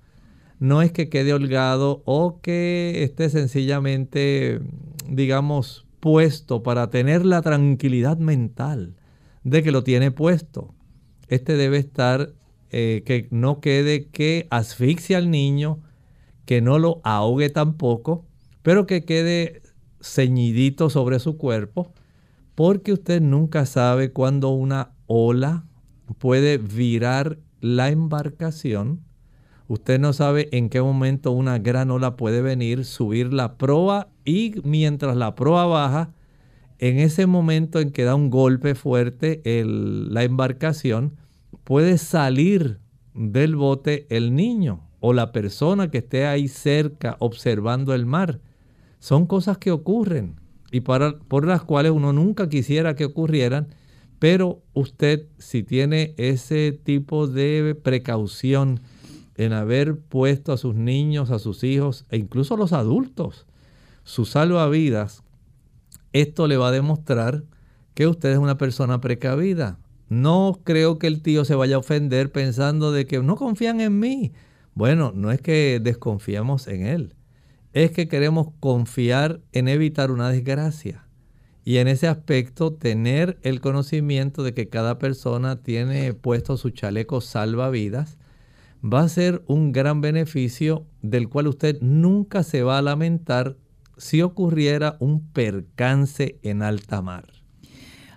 No 0.60 0.82
es 0.82 0.92
que 0.92 1.08
quede 1.08 1.34
holgado 1.34 2.02
o 2.04 2.40
que 2.40 3.02
esté 3.02 3.28
sencillamente, 3.28 4.60
digamos, 5.08 5.86
puesto 5.98 6.62
para 6.62 6.90
tener 6.90 7.26
la 7.26 7.42
tranquilidad 7.42 8.18
mental 8.18 8.94
de 9.42 9.62
que 9.62 9.72
lo 9.72 9.82
tiene 9.82 10.10
puesto. 10.10 10.74
Este 11.28 11.56
debe 11.56 11.78
estar, 11.78 12.34
eh, 12.76 13.04
que 13.06 13.28
no 13.30 13.60
quede 13.60 14.08
que 14.08 14.48
asfixie 14.50 15.14
al 15.14 15.30
niño, 15.30 15.78
que 16.44 16.60
no 16.60 16.80
lo 16.80 17.00
ahogue 17.04 17.48
tampoco, 17.48 18.26
pero 18.62 18.84
que 18.84 19.04
quede 19.04 19.62
ceñidito 20.00 20.90
sobre 20.90 21.20
su 21.20 21.36
cuerpo, 21.36 21.92
porque 22.56 22.92
usted 22.92 23.22
nunca 23.22 23.64
sabe 23.64 24.10
cuándo 24.10 24.48
una 24.48 24.90
ola 25.06 25.66
puede 26.18 26.58
virar 26.58 27.38
la 27.60 27.90
embarcación. 27.90 29.02
Usted 29.68 30.00
no 30.00 30.12
sabe 30.12 30.48
en 30.50 30.68
qué 30.68 30.82
momento 30.82 31.30
una 31.30 31.60
gran 31.60 31.92
ola 31.92 32.16
puede 32.16 32.42
venir, 32.42 32.84
subir 32.84 33.32
la 33.32 33.56
proa 33.56 34.08
y 34.24 34.56
mientras 34.64 35.16
la 35.16 35.36
proa 35.36 35.66
baja, 35.66 36.12
en 36.80 36.98
ese 36.98 37.28
momento 37.28 37.78
en 37.78 37.92
que 37.92 38.02
da 38.02 38.16
un 38.16 38.30
golpe 38.30 38.74
fuerte 38.74 39.42
la 39.44 40.24
embarcación, 40.24 41.22
puede 41.64 41.98
salir 41.98 42.80
del 43.14 43.56
bote 43.56 44.06
el 44.10 44.34
niño 44.34 44.88
o 45.00 45.12
la 45.12 45.32
persona 45.32 45.90
que 45.90 45.98
esté 45.98 46.26
ahí 46.26 46.48
cerca 46.48 47.16
observando 47.20 47.94
el 47.94 48.06
mar. 48.06 48.40
Son 48.98 49.26
cosas 49.26 49.58
que 49.58 49.70
ocurren 49.70 50.40
y 50.70 50.80
para, 50.80 51.18
por 51.18 51.46
las 51.46 51.62
cuales 51.62 51.92
uno 51.92 52.12
nunca 52.12 52.48
quisiera 52.48 52.96
que 52.96 53.04
ocurrieran, 53.04 53.68
pero 54.18 54.62
usted 54.72 55.26
si 55.38 55.62
tiene 55.62 56.14
ese 56.16 56.72
tipo 56.72 57.26
de 57.26 57.78
precaución 57.80 58.80
en 59.36 59.52
haber 59.52 59.98
puesto 59.98 60.52
a 60.52 60.56
sus 60.56 60.74
niños, 60.74 61.30
a 61.30 61.38
sus 61.38 61.64
hijos 61.64 62.06
e 62.08 62.16
incluso 62.16 62.54
a 62.54 62.58
los 62.58 62.72
adultos, 62.72 63.46
su 64.04 64.24
salvavidas, 64.24 65.22
esto 66.12 66.46
le 66.46 66.56
va 66.56 66.68
a 66.68 66.72
demostrar 66.72 67.44
que 67.94 68.06
usted 68.06 68.32
es 68.32 68.38
una 68.38 68.56
persona 68.58 69.00
precavida. 69.00 69.78
No 70.08 70.60
creo 70.64 70.98
que 70.98 71.06
el 71.06 71.22
tío 71.22 71.44
se 71.44 71.54
vaya 71.54 71.76
a 71.76 71.80
ofender 71.80 72.30
pensando 72.30 72.92
de 72.92 73.06
que 73.06 73.20
no 73.20 73.36
confían 73.36 73.80
en 73.80 73.98
mí. 73.98 74.32
Bueno, 74.74 75.12
no 75.14 75.30
es 75.30 75.40
que 75.40 75.80
desconfiamos 75.82 76.66
en 76.66 76.86
él, 76.86 77.14
es 77.72 77.92
que 77.92 78.08
queremos 78.08 78.48
confiar 78.60 79.40
en 79.52 79.68
evitar 79.68 80.10
una 80.10 80.30
desgracia. 80.30 81.06
Y 81.64 81.78
en 81.78 81.88
ese 81.88 82.08
aspecto 82.08 82.74
tener 82.74 83.38
el 83.42 83.60
conocimiento 83.60 84.42
de 84.42 84.52
que 84.52 84.68
cada 84.68 84.98
persona 84.98 85.62
tiene 85.62 86.12
puesto 86.12 86.56
su 86.56 86.70
chaleco 86.70 87.20
salvavidas 87.20 88.18
va 88.84 89.00
a 89.00 89.08
ser 89.08 89.42
un 89.46 89.72
gran 89.72 90.02
beneficio 90.02 90.86
del 91.00 91.28
cual 91.30 91.46
usted 91.46 91.80
nunca 91.80 92.42
se 92.42 92.62
va 92.62 92.76
a 92.76 92.82
lamentar 92.82 93.56
si 93.96 94.20
ocurriera 94.20 94.96
un 95.00 95.26
percance 95.32 96.38
en 96.42 96.62
alta 96.62 97.00
mar. 97.00 97.33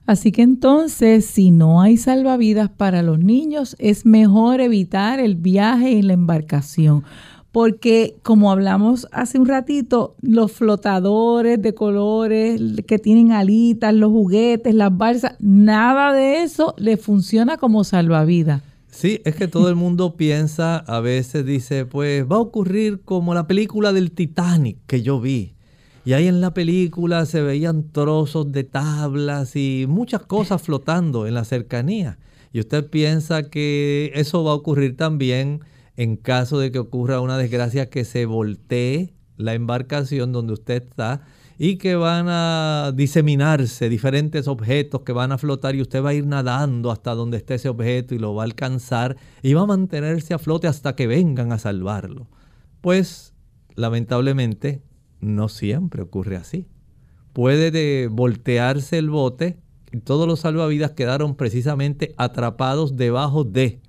Así 0.07 0.31
que 0.31 0.41
entonces, 0.41 1.25
si 1.25 1.51
no 1.51 1.81
hay 1.81 1.97
salvavidas 1.97 2.69
para 2.69 3.01
los 3.01 3.19
niños, 3.19 3.75
es 3.77 4.05
mejor 4.05 4.61
evitar 4.61 5.19
el 5.19 5.35
viaje 5.35 5.99
en 5.99 6.07
la 6.07 6.13
embarcación. 6.13 7.03
Porque 7.51 8.15
como 8.23 8.49
hablamos 8.49 9.09
hace 9.11 9.37
un 9.37 9.47
ratito, 9.47 10.15
los 10.21 10.53
flotadores 10.53 11.61
de 11.61 11.73
colores 11.73 12.61
que 12.87 12.99
tienen 12.99 13.33
alitas, 13.33 13.93
los 13.93 14.11
juguetes, 14.11 14.73
las 14.73 14.95
balsas, 14.95 15.35
nada 15.41 16.13
de 16.13 16.41
eso 16.41 16.73
le 16.77 16.95
funciona 16.95 17.57
como 17.57 17.83
salvavidas. 17.83 18.61
Sí, 18.89 19.19
es 19.25 19.35
que 19.35 19.49
todo 19.49 19.67
el 19.67 19.75
mundo 19.75 20.15
piensa, 20.17 20.77
a 20.77 21.01
veces 21.01 21.45
dice, 21.45 21.85
pues 21.85 22.23
va 22.23 22.37
a 22.37 22.39
ocurrir 22.39 23.01
como 23.01 23.33
la 23.33 23.45
película 23.45 23.91
del 23.91 24.11
Titanic 24.11 24.77
que 24.87 25.01
yo 25.01 25.19
vi 25.19 25.56
y 26.07 26.13
ahí 26.13 26.29
en 26.29 26.39
la 26.39 26.53
película 26.53 27.25
se 27.25 27.41
veían 27.41 27.91
trozos 27.91 28.49
de 28.53 28.63
tablas 28.63 29.57
y 29.57 29.87
muchas 29.89 30.21
cosas 30.21 30.61
flotando 30.61 31.27
en 31.27 31.33
la 31.33 31.43
cercanía. 31.43 32.17
Y 32.53 32.61
usted 32.61 32.89
piensa 32.89 33.49
que 33.49 34.13
eso 34.15 34.41
va 34.45 34.51
a 34.51 34.55
ocurrir 34.55 34.95
también 34.95 35.59
en 35.97 36.15
caso 36.15 36.59
de 36.59 36.71
que 36.71 36.79
ocurra 36.79 37.19
una 37.19 37.37
desgracia 37.37 37.89
que 37.89 38.05
se 38.05 38.25
voltee 38.25 39.15
la 39.35 39.53
embarcación 39.53 40.31
donde 40.31 40.53
usted 40.53 40.81
está 40.81 41.23
y 41.57 41.75
que 41.75 41.97
van 41.97 42.27
a 42.29 42.93
diseminarse 42.95 43.89
diferentes 43.89 44.47
objetos 44.47 45.01
que 45.01 45.11
van 45.11 45.33
a 45.33 45.37
flotar 45.37 45.75
y 45.75 45.81
usted 45.81 46.01
va 46.01 46.11
a 46.11 46.13
ir 46.13 46.25
nadando 46.25 46.89
hasta 46.89 47.15
donde 47.15 47.35
esté 47.35 47.55
ese 47.55 47.67
objeto 47.67 48.15
y 48.15 48.19
lo 48.19 48.33
va 48.33 48.43
a 48.43 48.45
alcanzar 48.45 49.17
y 49.43 49.55
va 49.55 49.63
a 49.63 49.65
mantenerse 49.65 50.33
a 50.33 50.39
flote 50.39 50.67
hasta 50.67 50.95
que 50.95 51.05
vengan 51.05 51.51
a 51.51 51.59
salvarlo. 51.59 52.29
Pues 52.79 53.33
lamentablemente 53.75 54.86
no 55.19 55.49
siempre 55.49 56.01
ocurre 56.01 56.35
así. 56.35 56.67
Puede 57.33 58.07
voltearse 58.07 58.97
el 58.97 59.09
bote 59.09 59.59
y 59.91 59.99
todos 59.99 60.27
los 60.27 60.41
salvavidas 60.41 60.91
quedaron 60.91 61.35
precisamente 61.35 62.13
atrapados 62.17 62.97
debajo 62.97 63.43
de 63.43 63.81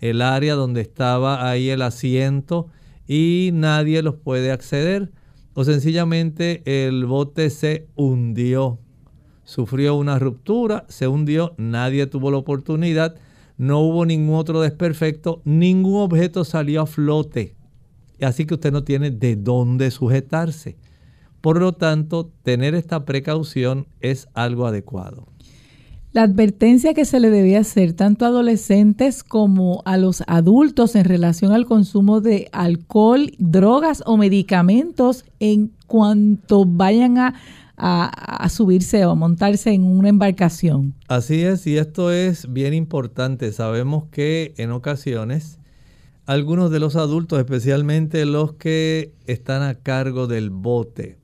el 0.00 0.22
área 0.22 0.54
donde 0.54 0.80
estaba 0.80 1.48
ahí 1.48 1.70
el 1.70 1.82
asiento 1.82 2.68
y 3.06 3.50
nadie 3.52 4.02
los 4.02 4.16
puede 4.16 4.50
acceder 4.50 5.12
o 5.54 5.64
sencillamente 5.64 6.62
el 6.66 7.06
bote 7.06 7.48
se 7.50 7.88
hundió. 7.94 8.78
Sufrió 9.44 9.94
una 9.94 10.18
ruptura, 10.18 10.84
se 10.88 11.08
hundió, 11.08 11.54
nadie 11.56 12.06
tuvo 12.06 12.30
la 12.30 12.36
oportunidad, 12.36 13.16
no 13.56 13.80
hubo 13.80 14.04
ningún 14.04 14.34
otro 14.34 14.60
desperfecto, 14.60 15.40
ningún 15.44 16.02
objeto 16.02 16.44
salió 16.44 16.82
a 16.82 16.86
flote. 16.86 17.56
Así 18.20 18.46
que 18.46 18.54
usted 18.54 18.72
no 18.72 18.84
tiene 18.84 19.10
de 19.10 19.36
dónde 19.36 19.90
sujetarse. 19.90 20.76
Por 21.40 21.60
lo 21.60 21.72
tanto, 21.72 22.30
tener 22.42 22.74
esta 22.74 23.04
precaución 23.04 23.86
es 24.00 24.28
algo 24.34 24.66
adecuado. 24.66 25.28
La 26.12 26.22
advertencia 26.22 26.94
que 26.94 27.04
se 27.04 27.20
le 27.20 27.28
debe 27.28 27.58
hacer 27.58 27.92
tanto 27.92 28.24
a 28.24 28.28
adolescentes 28.28 29.22
como 29.22 29.82
a 29.84 29.98
los 29.98 30.22
adultos 30.26 30.96
en 30.96 31.04
relación 31.04 31.52
al 31.52 31.66
consumo 31.66 32.22
de 32.22 32.48
alcohol, 32.52 33.32
drogas 33.38 34.02
o 34.06 34.16
medicamentos 34.16 35.26
en 35.40 35.72
cuanto 35.86 36.64
vayan 36.64 37.18
a, 37.18 37.34
a, 37.76 38.48
subirse 38.48 39.04
o 39.04 39.10
a 39.10 39.14
montarse 39.14 39.72
en 39.72 39.84
una 39.84 40.08
embarcación. 40.08 40.94
Así 41.08 41.42
es, 41.42 41.66
y 41.66 41.76
esto 41.76 42.10
es 42.10 42.50
bien 42.50 42.72
importante. 42.72 43.52
Sabemos 43.52 44.04
que 44.10 44.54
en 44.56 44.70
ocasiones 44.70 45.58
algunos 46.26 46.72
de 46.72 46.80
los 46.80 46.96
adultos, 46.96 47.38
especialmente 47.38 48.26
los 48.26 48.54
que 48.54 49.12
están 49.26 49.62
a 49.62 49.76
cargo 49.76 50.26
del 50.26 50.50
bote, 50.50 51.18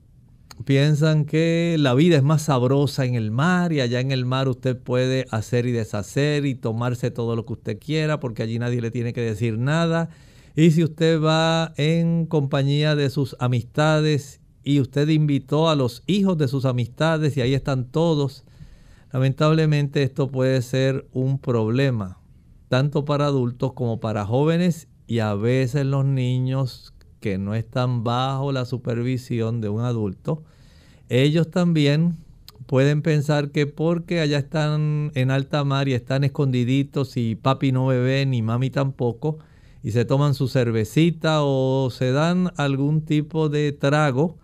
piensan 0.63 1.25
que 1.25 1.75
la 1.77 1.93
vida 1.93 2.15
es 2.15 2.23
más 2.23 2.43
sabrosa 2.43 3.03
en 3.03 3.15
el 3.15 3.29
mar 3.29 3.73
y 3.73 3.81
allá 3.81 3.99
en 3.99 4.13
el 4.13 4.25
mar 4.25 4.47
usted 4.47 4.77
puede 4.77 5.25
hacer 5.29 5.65
y 5.65 5.73
deshacer 5.73 6.45
y 6.45 6.55
tomarse 6.55 7.11
todo 7.11 7.35
lo 7.35 7.45
que 7.45 7.53
usted 7.53 7.79
quiera 7.79 8.21
porque 8.21 8.43
allí 8.43 8.59
nadie 8.59 8.79
le 8.79 8.91
tiene 8.91 9.11
que 9.11 9.19
decir 9.19 9.57
nada. 9.57 10.09
Y 10.55 10.71
si 10.71 10.85
usted 10.85 11.21
va 11.21 11.73
en 11.75 12.25
compañía 12.25 12.95
de 12.95 13.09
sus 13.09 13.35
amistades 13.39 14.39
y 14.63 14.79
usted 14.79 15.09
invitó 15.09 15.69
a 15.69 15.75
los 15.75 16.03
hijos 16.07 16.37
de 16.37 16.47
sus 16.47 16.63
amistades 16.63 17.35
y 17.35 17.41
ahí 17.41 17.55
están 17.55 17.89
todos, 17.89 18.45
lamentablemente 19.11 20.01
esto 20.01 20.29
puede 20.29 20.61
ser 20.61 21.05
un 21.11 21.39
problema, 21.39 22.19
tanto 22.69 23.03
para 23.03 23.25
adultos 23.25 23.73
como 23.73 23.99
para 23.99 24.25
jóvenes 24.25 24.87
y 25.07 25.19
a 25.19 25.33
veces 25.35 25.85
los 25.85 26.05
niños 26.05 26.93
que 27.19 27.37
no 27.37 27.55
están 27.55 28.03
bajo 28.03 28.51
la 28.51 28.65
supervisión 28.65 29.61
de 29.61 29.69
un 29.69 29.81
adulto, 29.81 30.43
ellos 31.09 31.49
también 31.51 32.17
pueden 32.65 33.01
pensar 33.01 33.51
que 33.51 33.67
porque 33.67 34.19
allá 34.19 34.39
están 34.39 35.11
en 35.15 35.31
alta 35.31 35.63
mar 35.63 35.87
y 35.87 35.93
están 35.93 36.23
escondiditos 36.23 37.17
y 37.17 37.35
papi 37.35 37.71
no 37.71 37.87
bebe 37.87 38.25
ni 38.25 38.41
mami 38.41 38.69
tampoco, 38.69 39.39
y 39.83 39.91
se 39.91 40.05
toman 40.05 40.33
su 40.33 40.47
cervecita 40.47 41.43
o 41.43 41.89
se 41.91 42.11
dan 42.11 42.51
algún 42.55 43.01
tipo 43.01 43.49
de 43.49 43.73
trago 43.73 44.37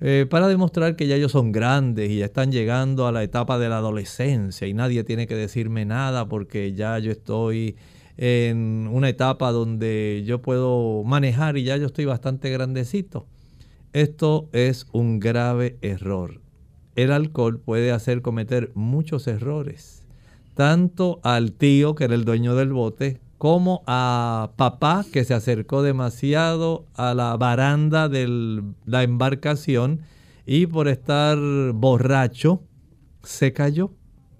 eh, 0.00 0.26
para 0.28 0.48
demostrar 0.48 0.96
que 0.96 1.06
ya 1.06 1.14
ellos 1.14 1.30
son 1.30 1.52
grandes 1.52 2.10
y 2.10 2.18
ya 2.18 2.24
están 2.24 2.50
llegando 2.50 3.06
a 3.06 3.12
la 3.12 3.22
etapa 3.22 3.60
de 3.60 3.68
la 3.68 3.78
adolescencia 3.78 4.66
y 4.66 4.74
nadie 4.74 5.04
tiene 5.04 5.28
que 5.28 5.36
decirme 5.36 5.84
nada 5.84 6.28
porque 6.28 6.74
ya 6.74 6.98
yo 6.98 7.12
estoy 7.12 7.76
en 8.16 8.88
una 8.90 9.08
etapa 9.08 9.52
donde 9.52 10.22
yo 10.26 10.42
puedo 10.42 11.02
manejar 11.04 11.56
y 11.56 11.64
ya 11.64 11.76
yo 11.76 11.86
estoy 11.86 12.04
bastante 12.04 12.50
grandecito. 12.50 13.26
Esto 13.92 14.48
es 14.52 14.86
un 14.92 15.20
grave 15.20 15.78
error. 15.82 16.40
El 16.94 17.12
alcohol 17.12 17.58
puede 17.58 17.90
hacer 17.92 18.22
cometer 18.22 18.70
muchos 18.74 19.26
errores, 19.26 20.04
tanto 20.54 21.20
al 21.22 21.52
tío 21.52 21.94
que 21.94 22.04
era 22.04 22.14
el 22.14 22.24
dueño 22.24 22.54
del 22.54 22.72
bote, 22.72 23.20
como 23.38 23.82
a 23.86 24.52
papá 24.56 25.04
que 25.12 25.24
se 25.24 25.34
acercó 25.34 25.82
demasiado 25.82 26.86
a 26.94 27.12
la 27.12 27.36
baranda 27.36 28.08
de 28.08 28.62
la 28.86 29.02
embarcación 29.02 30.02
y 30.46 30.66
por 30.66 30.86
estar 30.86 31.38
borracho 31.74 32.62
se 33.24 33.52
cayó, 33.52 33.90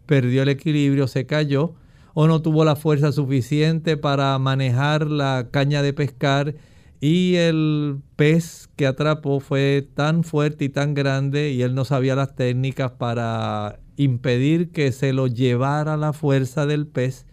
perdió 0.06 0.42
el 0.42 0.50
equilibrio, 0.50 1.08
se 1.08 1.26
cayó 1.26 1.74
o 2.14 2.26
no 2.26 2.42
tuvo 2.42 2.64
la 2.64 2.76
fuerza 2.76 3.12
suficiente 3.12 3.96
para 3.96 4.38
manejar 4.38 5.10
la 5.10 5.48
caña 5.50 5.82
de 5.82 5.92
pescar 5.92 6.54
y 7.00 7.34
el 7.34 7.98
pez 8.16 8.68
que 8.76 8.86
atrapó 8.86 9.40
fue 9.40 9.88
tan 9.94 10.22
fuerte 10.22 10.66
y 10.66 10.68
tan 10.68 10.94
grande 10.94 11.50
y 11.50 11.62
él 11.62 11.74
no 11.74 11.84
sabía 11.84 12.14
las 12.14 12.36
técnicas 12.36 12.92
para 12.92 13.80
impedir 13.96 14.70
que 14.70 14.92
se 14.92 15.12
lo 15.12 15.26
llevara 15.26 15.96
la 15.96 16.12
fuerza 16.12 16.66
del 16.66 16.86
pez, 16.86 17.26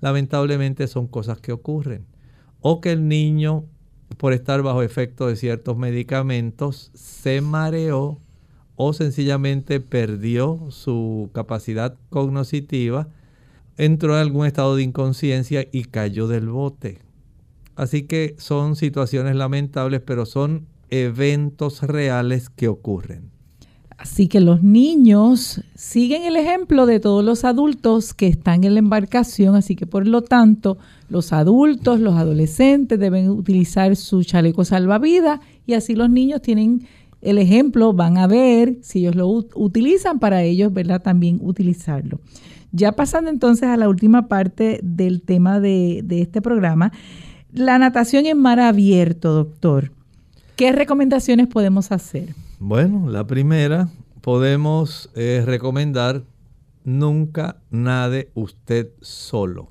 lamentablemente 0.00 0.86
son 0.86 1.06
cosas 1.08 1.40
que 1.40 1.52
ocurren. 1.52 2.06
O 2.60 2.80
que 2.80 2.92
el 2.92 3.08
niño, 3.08 3.64
por 4.16 4.32
estar 4.32 4.62
bajo 4.62 4.82
efecto 4.82 5.26
de 5.26 5.36
ciertos 5.36 5.76
medicamentos, 5.76 6.90
se 6.94 7.40
mareó 7.40 8.20
o 8.76 8.92
sencillamente 8.92 9.80
perdió 9.80 10.68
su 10.70 11.30
capacidad 11.32 11.98
cognoscitiva, 12.10 13.08
entró 13.80 14.14
en 14.14 14.20
algún 14.20 14.44
estado 14.44 14.76
de 14.76 14.82
inconsciencia 14.82 15.66
y 15.72 15.84
cayó 15.84 16.28
del 16.28 16.50
bote. 16.50 16.98
Así 17.76 18.02
que 18.02 18.34
son 18.36 18.76
situaciones 18.76 19.36
lamentables, 19.36 20.02
pero 20.04 20.26
son 20.26 20.66
eventos 20.90 21.82
reales 21.82 22.50
que 22.50 22.68
ocurren. 22.68 23.30
Así 23.96 24.28
que 24.28 24.40
los 24.40 24.62
niños 24.62 25.62
siguen 25.74 26.24
el 26.24 26.36
ejemplo 26.36 26.84
de 26.84 27.00
todos 27.00 27.24
los 27.24 27.44
adultos 27.44 28.12
que 28.12 28.26
están 28.26 28.64
en 28.64 28.74
la 28.74 28.80
embarcación, 28.80 29.56
así 29.56 29.76
que 29.76 29.86
por 29.86 30.06
lo 30.06 30.20
tanto 30.20 30.76
los 31.08 31.32
adultos, 31.32 32.00
los 32.00 32.16
adolescentes 32.16 32.98
deben 32.98 33.30
utilizar 33.30 33.96
su 33.96 34.24
chaleco 34.24 34.66
salvavidas 34.66 35.40
y 35.66 35.72
así 35.72 35.94
los 35.94 36.10
niños 36.10 36.42
tienen 36.42 36.86
el 37.22 37.38
ejemplo, 37.38 37.94
van 37.94 38.18
a 38.18 38.26
ver 38.26 38.76
si 38.82 39.00
ellos 39.00 39.16
lo 39.16 39.28
utilizan 39.28 40.18
para 40.18 40.42
ellos, 40.42 40.70
¿verdad? 40.72 41.00
También 41.02 41.38
utilizarlo. 41.42 42.20
Ya 42.72 42.92
pasando 42.92 43.30
entonces 43.30 43.68
a 43.68 43.76
la 43.76 43.88
última 43.88 44.28
parte 44.28 44.80
del 44.82 45.22
tema 45.22 45.60
de, 45.60 46.04
este 46.08 46.40
programa, 46.40 46.92
la 47.52 47.78
natación 47.78 48.26
en 48.26 48.38
mar 48.38 48.60
abierto, 48.60 49.32
doctor. 49.34 49.92
¿Qué 50.56 50.72
recomendaciones 50.72 51.48
podemos 51.48 51.90
hacer? 51.90 52.34
Bueno, 52.58 53.08
la 53.08 53.26
primera, 53.26 53.88
podemos 54.20 55.10
eh, 55.16 55.42
recomendar 55.44 56.22
nunca 56.84 57.56
nade 57.70 58.30
usted 58.34 58.90
solo. 59.00 59.70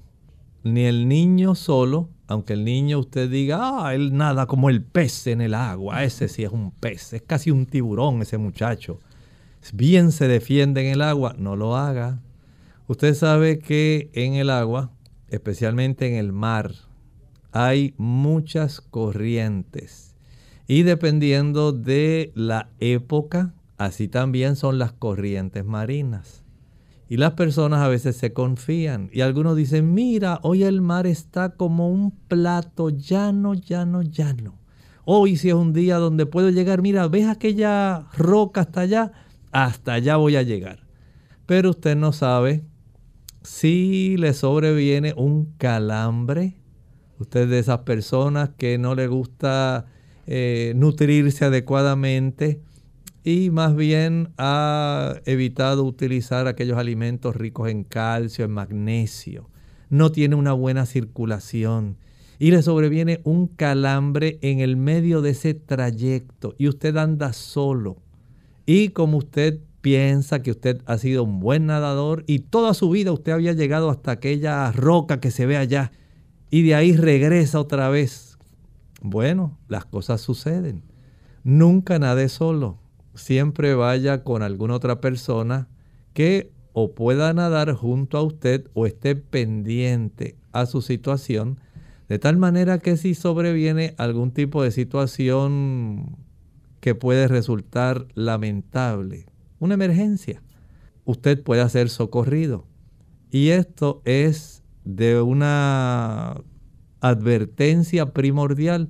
Ni 0.63 0.81
el 0.81 1.07
niño 1.07 1.55
solo, 1.55 2.09
aunque 2.27 2.53
el 2.53 2.65
niño 2.65 2.99
usted 2.99 3.29
diga, 3.29 3.59
ah, 3.61 3.95
él 3.95 4.15
nada 4.15 4.45
como 4.45 4.69
el 4.69 4.83
pez 4.83 5.27
en 5.27 5.41
el 5.41 5.53
agua, 5.53 6.03
ese 6.03 6.27
sí 6.27 6.43
es 6.43 6.51
un 6.51 6.71
pez, 6.71 7.13
es 7.13 7.21
casi 7.21 7.49
un 7.49 7.65
tiburón 7.65 8.21
ese 8.21 8.37
muchacho. 8.37 8.99
Bien 9.73 10.11
se 10.11 10.27
defiende 10.27 10.81
en 10.81 10.93
el 10.93 11.01
agua, 11.01 11.35
no 11.37 11.55
lo 11.55 11.77
haga. 11.77 12.19
Usted 12.89 13.13
sabe 13.13 13.59
que 13.59 14.09
en 14.13 14.33
el 14.33 14.49
agua, 14.49 14.89
especialmente 15.27 16.07
en 16.07 16.15
el 16.15 16.33
mar, 16.33 16.73
hay 17.51 17.93
muchas 17.97 18.81
corrientes. 18.81 20.15
Y 20.67 20.81
dependiendo 20.81 21.71
de 21.71 22.31
la 22.33 22.71
época, 22.79 23.53
así 23.77 24.07
también 24.07 24.55
son 24.55 24.79
las 24.79 24.91
corrientes 24.91 25.63
marinas. 25.65 26.43
Y 27.07 27.17
las 27.17 27.33
personas 27.33 27.81
a 27.81 27.89
veces 27.89 28.15
se 28.15 28.33
confían. 28.33 29.11
Y 29.13 29.21
algunos 29.21 29.55
dicen, 29.55 29.93
mira, 29.93 30.39
hoy 30.41 30.63
el 30.63 30.81
mar 30.81 31.05
está 31.05 31.51
como 31.51 31.91
un 31.91 32.09
plato 32.09 32.89
llano, 32.89 33.53
llano, 33.53 34.01
llano. 34.01 34.55
Hoy 35.05 35.37
si 35.37 35.49
es 35.49 35.53
un 35.53 35.73
día 35.73 35.97
donde 35.97 36.25
puedo 36.25 36.49
llegar, 36.49 36.81
mira, 36.81 37.07
ves 37.07 37.27
aquella 37.27 38.07
roca 38.17 38.61
hasta 38.61 38.81
allá, 38.81 39.11
hasta 39.51 39.93
allá 39.93 40.15
voy 40.15 40.37
a 40.37 40.41
llegar. 40.41 40.87
Pero 41.45 41.69
usted 41.69 41.95
no 41.95 42.13
sabe 42.13 42.63
si 43.41 44.17
le 44.17 44.33
sobreviene 44.33 45.13
un 45.15 45.53
calambre 45.57 46.59
Usted 47.19 47.49
de 47.49 47.59
esas 47.59 47.79
personas 47.79 48.51
que 48.57 48.77
no 48.77 48.95
le 48.95 49.07
gusta 49.07 49.87
eh, 50.25 50.71
nutrirse 50.77 51.43
adecuadamente 51.43 52.61
y 53.25 53.49
más 53.49 53.75
bien 53.75 54.29
ha 54.37 55.15
evitado 55.25 55.83
utilizar 55.83 56.47
aquellos 56.47 56.77
alimentos 56.77 57.35
ricos 57.35 57.69
en 57.69 57.83
calcio, 57.83 58.45
en 58.45 58.51
magnesio. 58.51 59.49
No 59.89 60.13
tiene 60.13 60.35
una 60.35 60.53
buena 60.53 60.85
circulación 60.85 61.97
y 62.39 62.51
le 62.51 62.61
sobreviene 62.61 63.19
un 63.25 63.47
calambre 63.47 64.39
en 64.41 64.61
el 64.61 64.77
medio 64.77 65.21
de 65.21 65.31
ese 65.31 65.53
trayecto 65.53 66.55
y 66.57 66.69
usted 66.69 66.95
anda 66.95 67.33
solo. 67.33 67.97
Y 68.65 68.89
como 68.89 69.17
usted 69.17 69.59
piensa 69.81 70.41
que 70.41 70.51
usted 70.51 70.81
ha 70.85 70.97
sido 70.97 71.23
un 71.23 71.39
buen 71.39 71.65
nadador 71.65 72.23
y 72.27 72.39
toda 72.39 72.73
su 72.73 72.89
vida 72.89 73.11
usted 73.11 73.31
había 73.31 73.53
llegado 73.53 73.89
hasta 73.89 74.11
aquella 74.11 74.71
roca 74.71 75.19
que 75.19 75.31
se 75.31 75.45
ve 75.45 75.57
allá 75.57 75.91
y 76.49 76.63
de 76.63 76.75
ahí 76.75 76.95
regresa 76.95 77.59
otra 77.59 77.89
vez. 77.89 78.37
Bueno, 79.01 79.57
las 79.67 79.85
cosas 79.85 80.21
suceden. 80.21 80.83
Nunca 81.43 81.99
nade 81.99 82.27
solo. 82.29 82.79
Siempre 83.15 83.73
vaya 83.73 84.23
con 84.23 84.43
alguna 84.43 84.75
otra 84.75 84.99
persona 84.99 85.67
que 86.13 86.51
o 86.73 86.93
pueda 86.93 87.33
nadar 87.33 87.73
junto 87.73 88.17
a 88.17 88.23
usted 88.23 88.67
o 88.73 88.85
esté 88.85 89.15
pendiente 89.15 90.35
a 90.51 90.65
su 90.65 90.81
situación, 90.81 91.59
de 92.07 92.19
tal 92.19 92.37
manera 92.37 92.79
que 92.79 92.97
si 92.97 93.15
sobreviene 93.15 93.95
algún 93.97 94.31
tipo 94.31 94.63
de 94.63 94.71
situación 94.71 96.17
que 96.79 96.95
puede 96.95 97.27
resultar 97.27 98.07
lamentable, 98.15 99.28
una 99.59 99.75
emergencia, 99.75 100.41
usted 101.05 101.41
pueda 101.43 101.67
ser 101.69 101.89
socorrido. 101.89 102.65
Y 103.31 103.49
esto 103.49 104.01
es 104.05 104.63
de 104.83 105.21
una 105.21 106.41
advertencia 107.01 108.13
primordial. 108.13 108.89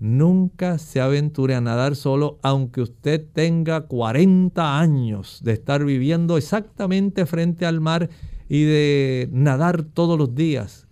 Nunca 0.00 0.78
se 0.78 1.00
aventure 1.00 1.54
a 1.54 1.60
nadar 1.60 1.96
solo, 1.96 2.38
aunque 2.42 2.82
usted 2.82 3.24
tenga 3.32 3.82
40 3.82 4.78
años 4.78 5.40
de 5.42 5.52
estar 5.52 5.84
viviendo 5.84 6.36
exactamente 6.36 7.26
frente 7.26 7.66
al 7.66 7.80
mar 7.80 8.08
y 8.48 8.62
de 8.62 9.28
nadar 9.32 9.82
todos 9.82 10.18
los 10.18 10.34
días. 10.34 10.86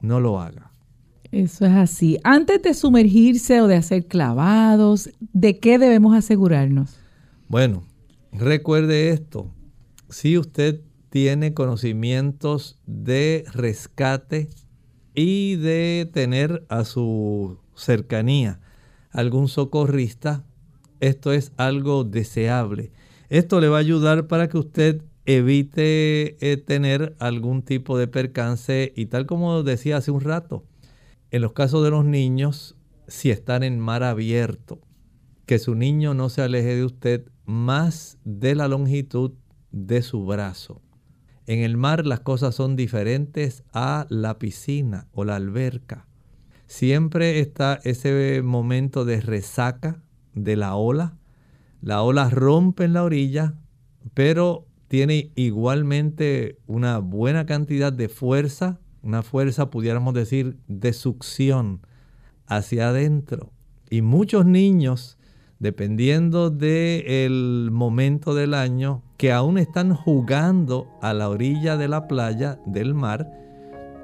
No 0.00 0.20
lo 0.20 0.40
haga. 0.40 0.70
Eso 1.30 1.66
es 1.66 1.72
así. 1.72 2.18
Antes 2.24 2.62
de 2.62 2.72
sumergirse 2.72 3.60
o 3.60 3.66
de 3.66 3.76
hacer 3.76 4.06
clavados, 4.06 5.10
¿de 5.20 5.58
qué 5.58 5.78
debemos 5.78 6.16
asegurarnos? 6.16 6.98
Bueno, 7.48 7.82
recuerde 8.32 9.10
esto. 9.10 9.52
Si 10.08 10.38
usted 10.38 10.80
tiene 11.10 11.54
conocimientos 11.54 12.78
de 12.86 13.44
rescate 13.52 14.48
y 15.14 15.56
de 15.56 16.08
tener 16.12 16.64
a 16.68 16.84
su 16.84 17.58
cercanía 17.74 18.60
algún 19.10 19.48
socorrista, 19.48 20.44
esto 21.00 21.32
es 21.32 21.52
algo 21.56 22.04
deseable. 22.04 22.92
Esto 23.28 23.60
le 23.60 23.68
va 23.68 23.76
a 23.76 23.80
ayudar 23.80 24.26
para 24.26 24.48
que 24.48 24.58
usted 24.58 25.02
evite 25.26 26.36
eh, 26.40 26.56
tener 26.56 27.14
algún 27.18 27.62
tipo 27.62 27.98
de 27.98 28.08
percance 28.08 28.92
y 28.96 29.06
tal 29.06 29.26
como 29.26 29.62
decía 29.62 29.98
hace 29.98 30.10
un 30.10 30.22
rato, 30.22 30.64
en 31.30 31.42
los 31.42 31.52
casos 31.52 31.84
de 31.84 31.90
los 31.90 32.04
niños, 32.04 32.76
si 33.06 33.30
están 33.30 33.62
en 33.62 33.78
mar 33.78 34.02
abierto, 34.02 34.80
que 35.44 35.58
su 35.58 35.74
niño 35.74 36.14
no 36.14 36.30
se 36.30 36.40
aleje 36.40 36.76
de 36.76 36.84
usted 36.84 37.30
más 37.48 38.18
de 38.24 38.54
la 38.54 38.68
longitud 38.68 39.32
de 39.72 40.02
su 40.02 40.26
brazo. 40.26 40.82
En 41.46 41.60
el 41.60 41.78
mar 41.78 42.04
las 42.04 42.20
cosas 42.20 42.54
son 42.54 42.76
diferentes 42.76 43.64
a 43.72 44.06
la 44.10 44.38
piscina 44.38 45.08
o 45.12 45.24
la 45.24 45.36
alberca. 45.36 46.06
Siempre 46.66 47.40
está 47.40 47.80
ese 47.84 48.42
momento 48.44 49.06
de 49.06 49.22
resaca 49.22 50.02
de 50.34 50.56
la 50.56 50.74
ola. 50.74 51.16
La 51.80 52.02
ola 52.02 52.28
rompe 52.28 52.84
en 52.84 52.92
la 52.92 53.02
orilla, 53.02 53.54
pero 54.12 54.66
tiene 54.88 55.32
igualmente 55.34 56.58
una 56.66 56.98
buena 56.98 57.46
cantidad 57.46 57.94
de 57.94 58.10
fuerza, 58.10 58.78
una 59.02 59.22
fuerza, 59.22 59.70
pudiéramos 59.70 60.12
decir, 60.12 60.58
de 60.68 60.92
succión 60.92 61.80
hacia 62.46 62.90
adentro. 62.90 63.52
Y 63.88 64.02
muchos 64.02 64.44
niños 64.44 65.17
dependiendo 65.58 66.50
del 66.50 67.70
momento 67.72 68.34
del 68.34 68.54
año, 68.54 69.02
que 69.16 69.32
aún 69.32 69.58
están 69.58 69.94
jugando 69.94 70.86
a 71.02 71.12
la 71.12 71.28
orilla 71.28 71.76
de 71.76 71.88
la 71.88 72.06
playa, 72.06 72.60
del 72.66 72.94
mar, 72.94 73.30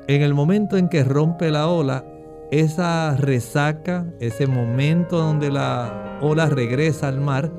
en 0.09 0.22
el 0.22 0.34
momento 0.34 0.76
en 0.76 0.88
que 0.88 1.05
rompe 1.05 1.50
la 1.50 1.68
ola, 1.68 2.05
esa 2.50 3.16
resaca, 3.16 4.07
ese 4.20 4.46
momento 4.46 5.18
donde 5.18 5.50
la 5.50 6.18
ola 6.20 6.48
regresa 6.48 7.09
al 7.09 7.20
mar, 7.20 7.52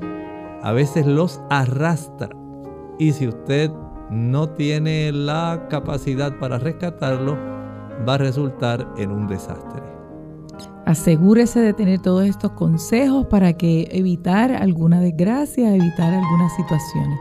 a 0.62 0.72
veces 0.72 1.06
los 1.06 1.40
arrastra. 1.50 2.30
Y 2.98 3.12
si 3.12 3.28
usted 3.28 3.70
no 4.10 4.50
tiene 4.50 5.10
la 5.12 5.66
capacidad 5.68 6.38
para 6.38 6.58
rescatarlo, 6.58 7.36
va 8.06 8.14
a 8.14 8.18
resultar 8.18 8.86
en 8.96 9.10
un 9.10 9.26
desastre. 9.26 9.95
Asegúrese 10.86 11.58
de 11.58 11.72
tener 11.72 11.98
todos 11.98 12.24
estos 12.24 12.52
consejos 12.52 13.26
para 13.26 13.54
que 13.54 13.88
evitar 13.90 14.52
alguna 14.52 15.00
desgracia, 15.00 15.74
evitar 15.74 16.14
algunas 16.14 16.54
situaciones. 16.54 17.18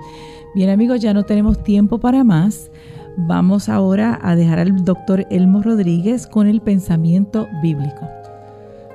Bien 0.54 0.70
amigos, 0.70 1.02
ya 1.02 1.16
no 1.16 1.24
tenemos 1.24 1.64
tiempo 1.64 1.98
para 1.98 2.24
más. 2.24 2.70
Vamos 3.18 3.68
ahora 3.68 4.20
a 4.22 4.36
dejar 4.36 4.60
al 4.60 4.86
doctor 4.86 5.26
Elmo 5.32 5.64
Rodríguez 5.64 6.28
con 6.28 6.46
el 6.46 6.62
pensamiento 6.62 7.48
bíblico. 7.64 8.08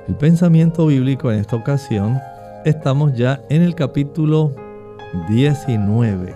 El 0.07 0.15
pensamiento 0.15 0.87
bíblico 0.87 1.29
en 1.29 1.39
esta 1.39 1.57
ocasión 1.57 2.17
estamos 2.63 3.13
ya 3.13 3.41
en 3.49 3.63
el 3.63 3.75
capítulo 3.75 4.55
19 5.27 6.33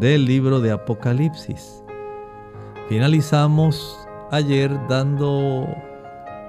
del 0.00 0.26
libro 0.26 0.60
de 0.60 0.70
Apocalipsis. 0.70 1.82
Finalizamos 2.90 3.98
ayer 4.30 4.70
dando 4.86 5.66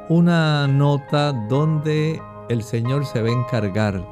una 0.09 0.67
nota 0.67 1.31
donde 1.31 2.21
el 2.49 2.63
Señor 2.63 3.05
se 3.05 3.21
va 3.21 3.29
a 3.29 3.31
encargar 3.31 4.05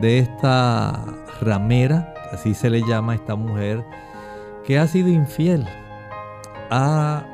de 0.00 0.20
esta 0.20 1.04
ramera, 1.40 2.14
así 2.32 2.54
se 2.54 2.70
le 2.70 2.82
llama 2.82 3.12
a 3.12 3.14
esta 3.16 3.34
mujer, 3.34 3.84
que 4.64 4.78
ha 4.78 4.86
sido 4.86 5.08
infiel 5.08 5.66
a 6.70 7.24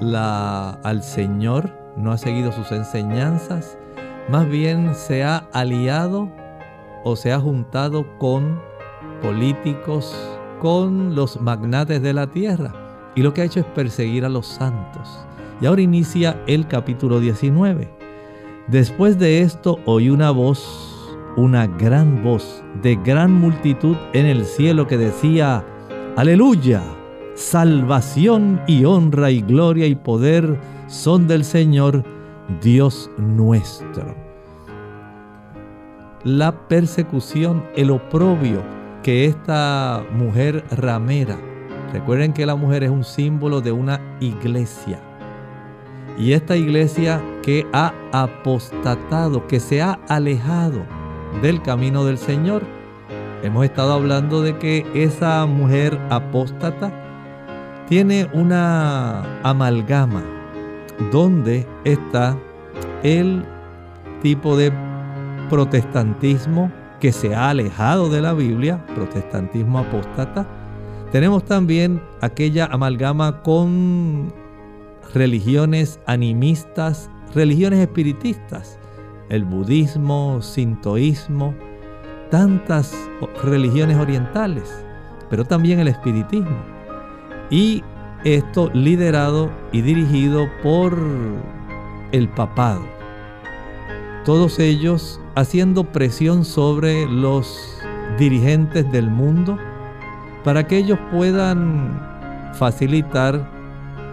la, 0.00 0.70
al 0.84 1.02
Señor, 1.02 1.76
no 1.96 2.12
ha 2.12 2.18
seguido 2.18 2.52
sus 2.52 2.70
enseñanzas, 2.70 3.76
más 4.28 4.48
bien 4.48 4.94
se 4.94 5.24
ha 5.24 5.38
aliado 5.52 6.30
o 7.04 7.16
se 7.16 7.32
ha 7.32 7.40
juntado 7.40 8.06
con 8.18 8.60
políticos, 9.20 10.14
con 10.60 11.14
los 11.14 11.40
magnates 11.40 12.02
de 12.02 12.12
la 12.12 12.26
tierra. 12.28 12.72
Y 13.14 13.22
lo 13.22 13.34
que 13.34 13.42
ha 13.42 13.44
hecho 13.44 13.60
es 13.60 13.66
perseguir 13.66 14.24
a 14.24 14.28
los 14.28 14.46
santos. 14.46 15.26
Y 15.60 15.66
ahora 15.66 15.82
inicia 15.82 16.42
el 16.46 16.66
capítulo 16.68 17.20
19. 17.20 17.88
Después 18.68 19.18
de 19.18 19.40
esto 19.40 19.78
oí 19.86 20.10
una 20.10 20.30
voz, 20.30 21.18
una 21.36 21.66
gran 21.66 22.22
voz 22.22 22.62
de 22.82 22.96
gran 22.96 23.32
multitud 23.32 23.96
en 24.12 24.26
el 24.26 24.44
cielo 24.44 24.86
que 24.86 24.98
decía, 24.98 25.64
aleluya, 26.16 26.82
salvación 27.34 28.60
y 28.66 28.84
honra 28.84 29.30
y 29.30 29.40
gloria 29.40 29.86
y 29.86 29.94
poder 29.94 30.58
son 30.86 31.26
del 31.26 31.44
Señor 31.44 32.04
Dios 32.60 33.10
nuestro. 33.16 34.14
La 36.24 36.68
persecución, 36.68 37.64
el 37.76 37.90
oprobio 37.90 38.62
que 39.02 39.26
esta 39.26 40.04
mujer 40.12 40.64
ramera, 40.70 41.38
recuerden 41.92 42.32
que 42.32 42.44
la 42.44 42.56
mujer 42.56 42.84
es 42.84 42.90
un 42.90 43.04
símbolo 43.04 43.60
de 43.60 43.72
una 43.72 44.00
iglesia, 44.20 45.00
y 46.18 46.32
esta 46.32 46.56
iglesia 46.56 47.22
que 47.42 47.66
ha 47.72 47.92
apostatado, 48.12 49.46
que 49.46 49.60
se 49.60 49.80
ha 49.80 49.98
alejado 50.08 50.84
del 51.42 51.62
camino 51.62 52.04
del 52.04 52.18
Señor. 52.18 52.62
Hemos 53.42 53.64
estado 53.64 53.92
hablando 53.92 54.42
de 54.42 54.58
que 54.58 54.84
esa 54.94 55.46
mujer 55.46 55.98
apóstata 56.10 56.92
tiene 57.88 58.28
una 58.32 59.22
amalgama 59.42 60.22
donde 61.12 61.66
está 61.84 62.36
el 63.04 63.44
tipo 64.20 64.56
de 64.56 64.72
protestantismo 65.48 66.72
que 66.98 67.12
se 67.12 67.34
ha 67.34 67.50
alejado 67.50 68.08
de 68.08 68.20
la 68.20 68.32
Biblia, 68.32 68.84
protestantismo 68.94 69.78
apóstata. 69.78 70.46
Tenemos 71.12 71.44
también 71.44 72.02
aquella 72.20 72.66
amalgama 72.66 73.40
con 73.42 74.32
religiones 75.14 76.00
animistas, 76.06 77.10
religiones 77.34 77.80
espiritistas, 77.80 78.78
el 79.28 79.44
budismo, 79.44 80.40
sintoísmo, 80.42 81.54
tantas 82.30 82.94
religiones 83.42 83.96
orientales, 83.96 84.84
pero 85.30 85.44
también 85.44 85.80
el 85.80 85.88
espiritismo. 85.88 86.56
Y 87.50 87.82
esto 88.24 88.70
liderado 88.74 89.50
y 89.72 89.82
dirigido 89.82 90.48
por 90.62 90.98
el 92.12 92.28
papado. 92.28 92.82
Todos 94.24 94.58
ellos 94.58 95.20
haciendo 95.34 95.84
presión 95.84 96.44
sobre 96.44 97.06
los 97.06 97.80
dirigentes 98.18 98.90
del 98.90 99.08
mundo 99.08 99.56
para 100.44 100.66
que 100.66 100.78
ellos 100.78 100.98
puedan 101.12 102.00
facilitar 102.54 103.57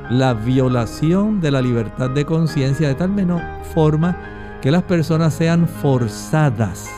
la 0.09 0.33
violación 0.33 1.41
de 1.41 1.51
la 1.51 1.61
libertad 1.61 2.09
de 2.09 2.25
conciencia 2.25 2.87
de 2.87 2.95
tal 2.95 3.09
menos 3.09 3.41
forma 3.73 4.17
que 4.61 4.71
las 4.71 4.83
personas 4.83 5.33
sean 5.33 5.67
forzadas 5.67 6.89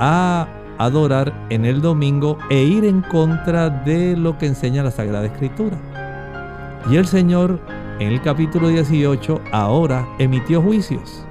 a 0.00 0.46
adorar 0.78 1.32
en 1.50 1.64
el 1.64 1.80
domingo 1.80 2.38
e 2.48 2.62
ir 2.62 2.84
en 2.84 3.02
contra 3.02 3.68
de 3.68 4.16
lo 4.16 4.38
que 4.38 4.46
enseña 4.46 4.82
la 4.82 4.90
Sagrada 4.90 5.26
Escritura. 5.26 5.76
Y 6.90 6.96
el 6.96 7.06
Señor 7.06 7.60
en 7.98 8.08
el 8.08 8.22
capítulo 8.22 8.68
18 8.68 9.40
ahora 9.52 10.06
emitió 10.18 10.62
juicios. 10.62 11.24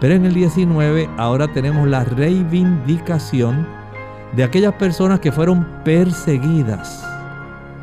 Pero 0.00 0.14
en 0.14 0.24
el 0.24 0.34
19 0.34 1.08
ahora 1.18 1.52
tenemos 1.52 1.86
la 1.86 2.04
reivindicación 2.04 3.66
de 4.34 4.42
aquellas 4.42 4.72
personas 4.74 5.20
que 5.20 5.30
fueron 5.30 5.66
perseguidas 5.84 7.11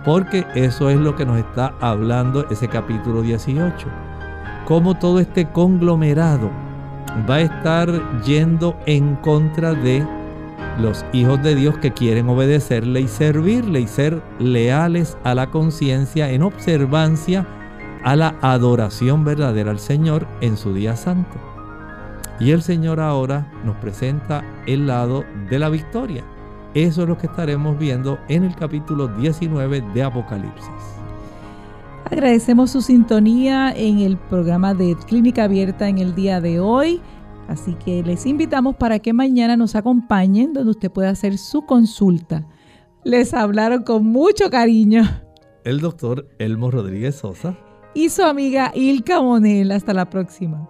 porque 0.06 0.46
eso 0.56 0.90
es 0.90 0.98
lo 0.98 1.16
que 1.16 1.26
nos 1.26 1.38
está 1.38 1.74
hablando 1.80 2.48
ese 2.50 2.68
capítulo 2.68 3.22
18. 3.22 3.88
Cómo 4.66 4.96
todo 4.96 5.20
este 5.20 5.46
conglomerado 5.50 6.50
va 7.30 7.36
a 7.36 7.42
estar 7.42 8.22
yendo 8.24 8.78
en 8.86 9.16
contra 9.16 9.74
de 9.74 10.06
los 10.80 11.06
hijos 11.12 11.42
de 11.44 11.56
Dios 11.56 11.78
que 11.78 11.92
quieren 11.92 12.30
obedecerle 12.30 13.02
y 13.02 13.08
servirle 13.08 13.82
y 13.82 13.88
ser 13.88 14.22
leales 14.40 15.18
a 15.24 15.36
la 15.36 15.48
conciencia 15.48 16.30
en 16.30 16.44
observancia 16.44 17.46
a 18.04 18.16
la 18.16 18.36
adoración 18.42 19.26
verdadera 19.26 19.72
al 19.72 19.80
Señor 19.80 20.26
en 20.42 20.56
su 20.56 20.74
día 20.74 20.96
santo. 20.96 21.38
Y 22.40 22.52
el 22.52 22.62
Señor 22.62 23.02
ahora 23.02 23.52
nos 23.66 23.76
presenta 23.78 24.44
el 24.66 24.88
lado 24.88 25.26
de 25.50 25.60
la 25.60 25.68
victoria. 25.68 26.24
Eso 26.76 27.02
es 27.02 27.10
lo 27.10 27.18
que 27.18 27.26
estaremos 27.26 27.80
viendo 27.80 28.20
en 28.28 28.44
el 28.44 28.56
capítulo 28.56 29.08
19 29.08 29.82
de 29.92 30.04
Apocalipsis. 30.04 30.70
Agradecemos 32.06 32.70
su 32.70 32.82
sintonía 32.82 33.72
en 33.76 34.00
el 34.00 34.18
programa 34.18 34.76
de 34.76 34.96
Clínica 35.08 35.46
Abierta 35.46 35.88
en 35.88 35.98
el 35.98 36.14
día 36.14 36.40
de 36.42 36.60
hoy. 36.60 37.02
Así 37.48 37.74
que 37.74 38.04
les 38.04 38.28
invitamos 38.28 38.76
para 38.76 39.00
que 39.00 39.14
mañana 39.14 39.58
nos 39.58 39.76
acompañen 39.76 40.54
donde 40.54 40.70
usted 40.70 40.92
pueda 40.92 41.10
hacer 41.10 41.40
su 41.40 41.66
consulta. 41.66 42.48
Les 43.04 43.34
hablaron 43.34 43.82
con 43.82 44.06
mucho 44.06 44.52
cariño. 44.52 45.04
El 45.64 45.80
doctor 45.80 46.30
Elmo 46.38 46.70
Rodríguez 46.70 47.16
Sosa. 47.16 47.58
Y 47.96 48.10
su 48.10 48.22
amiga 48.22 48.72
Ilka 48.76 49.24
Monel. 49.24 49.72
Hasta 49.72 49.94
la 49.94 50.08
próxima. 50.08 50.70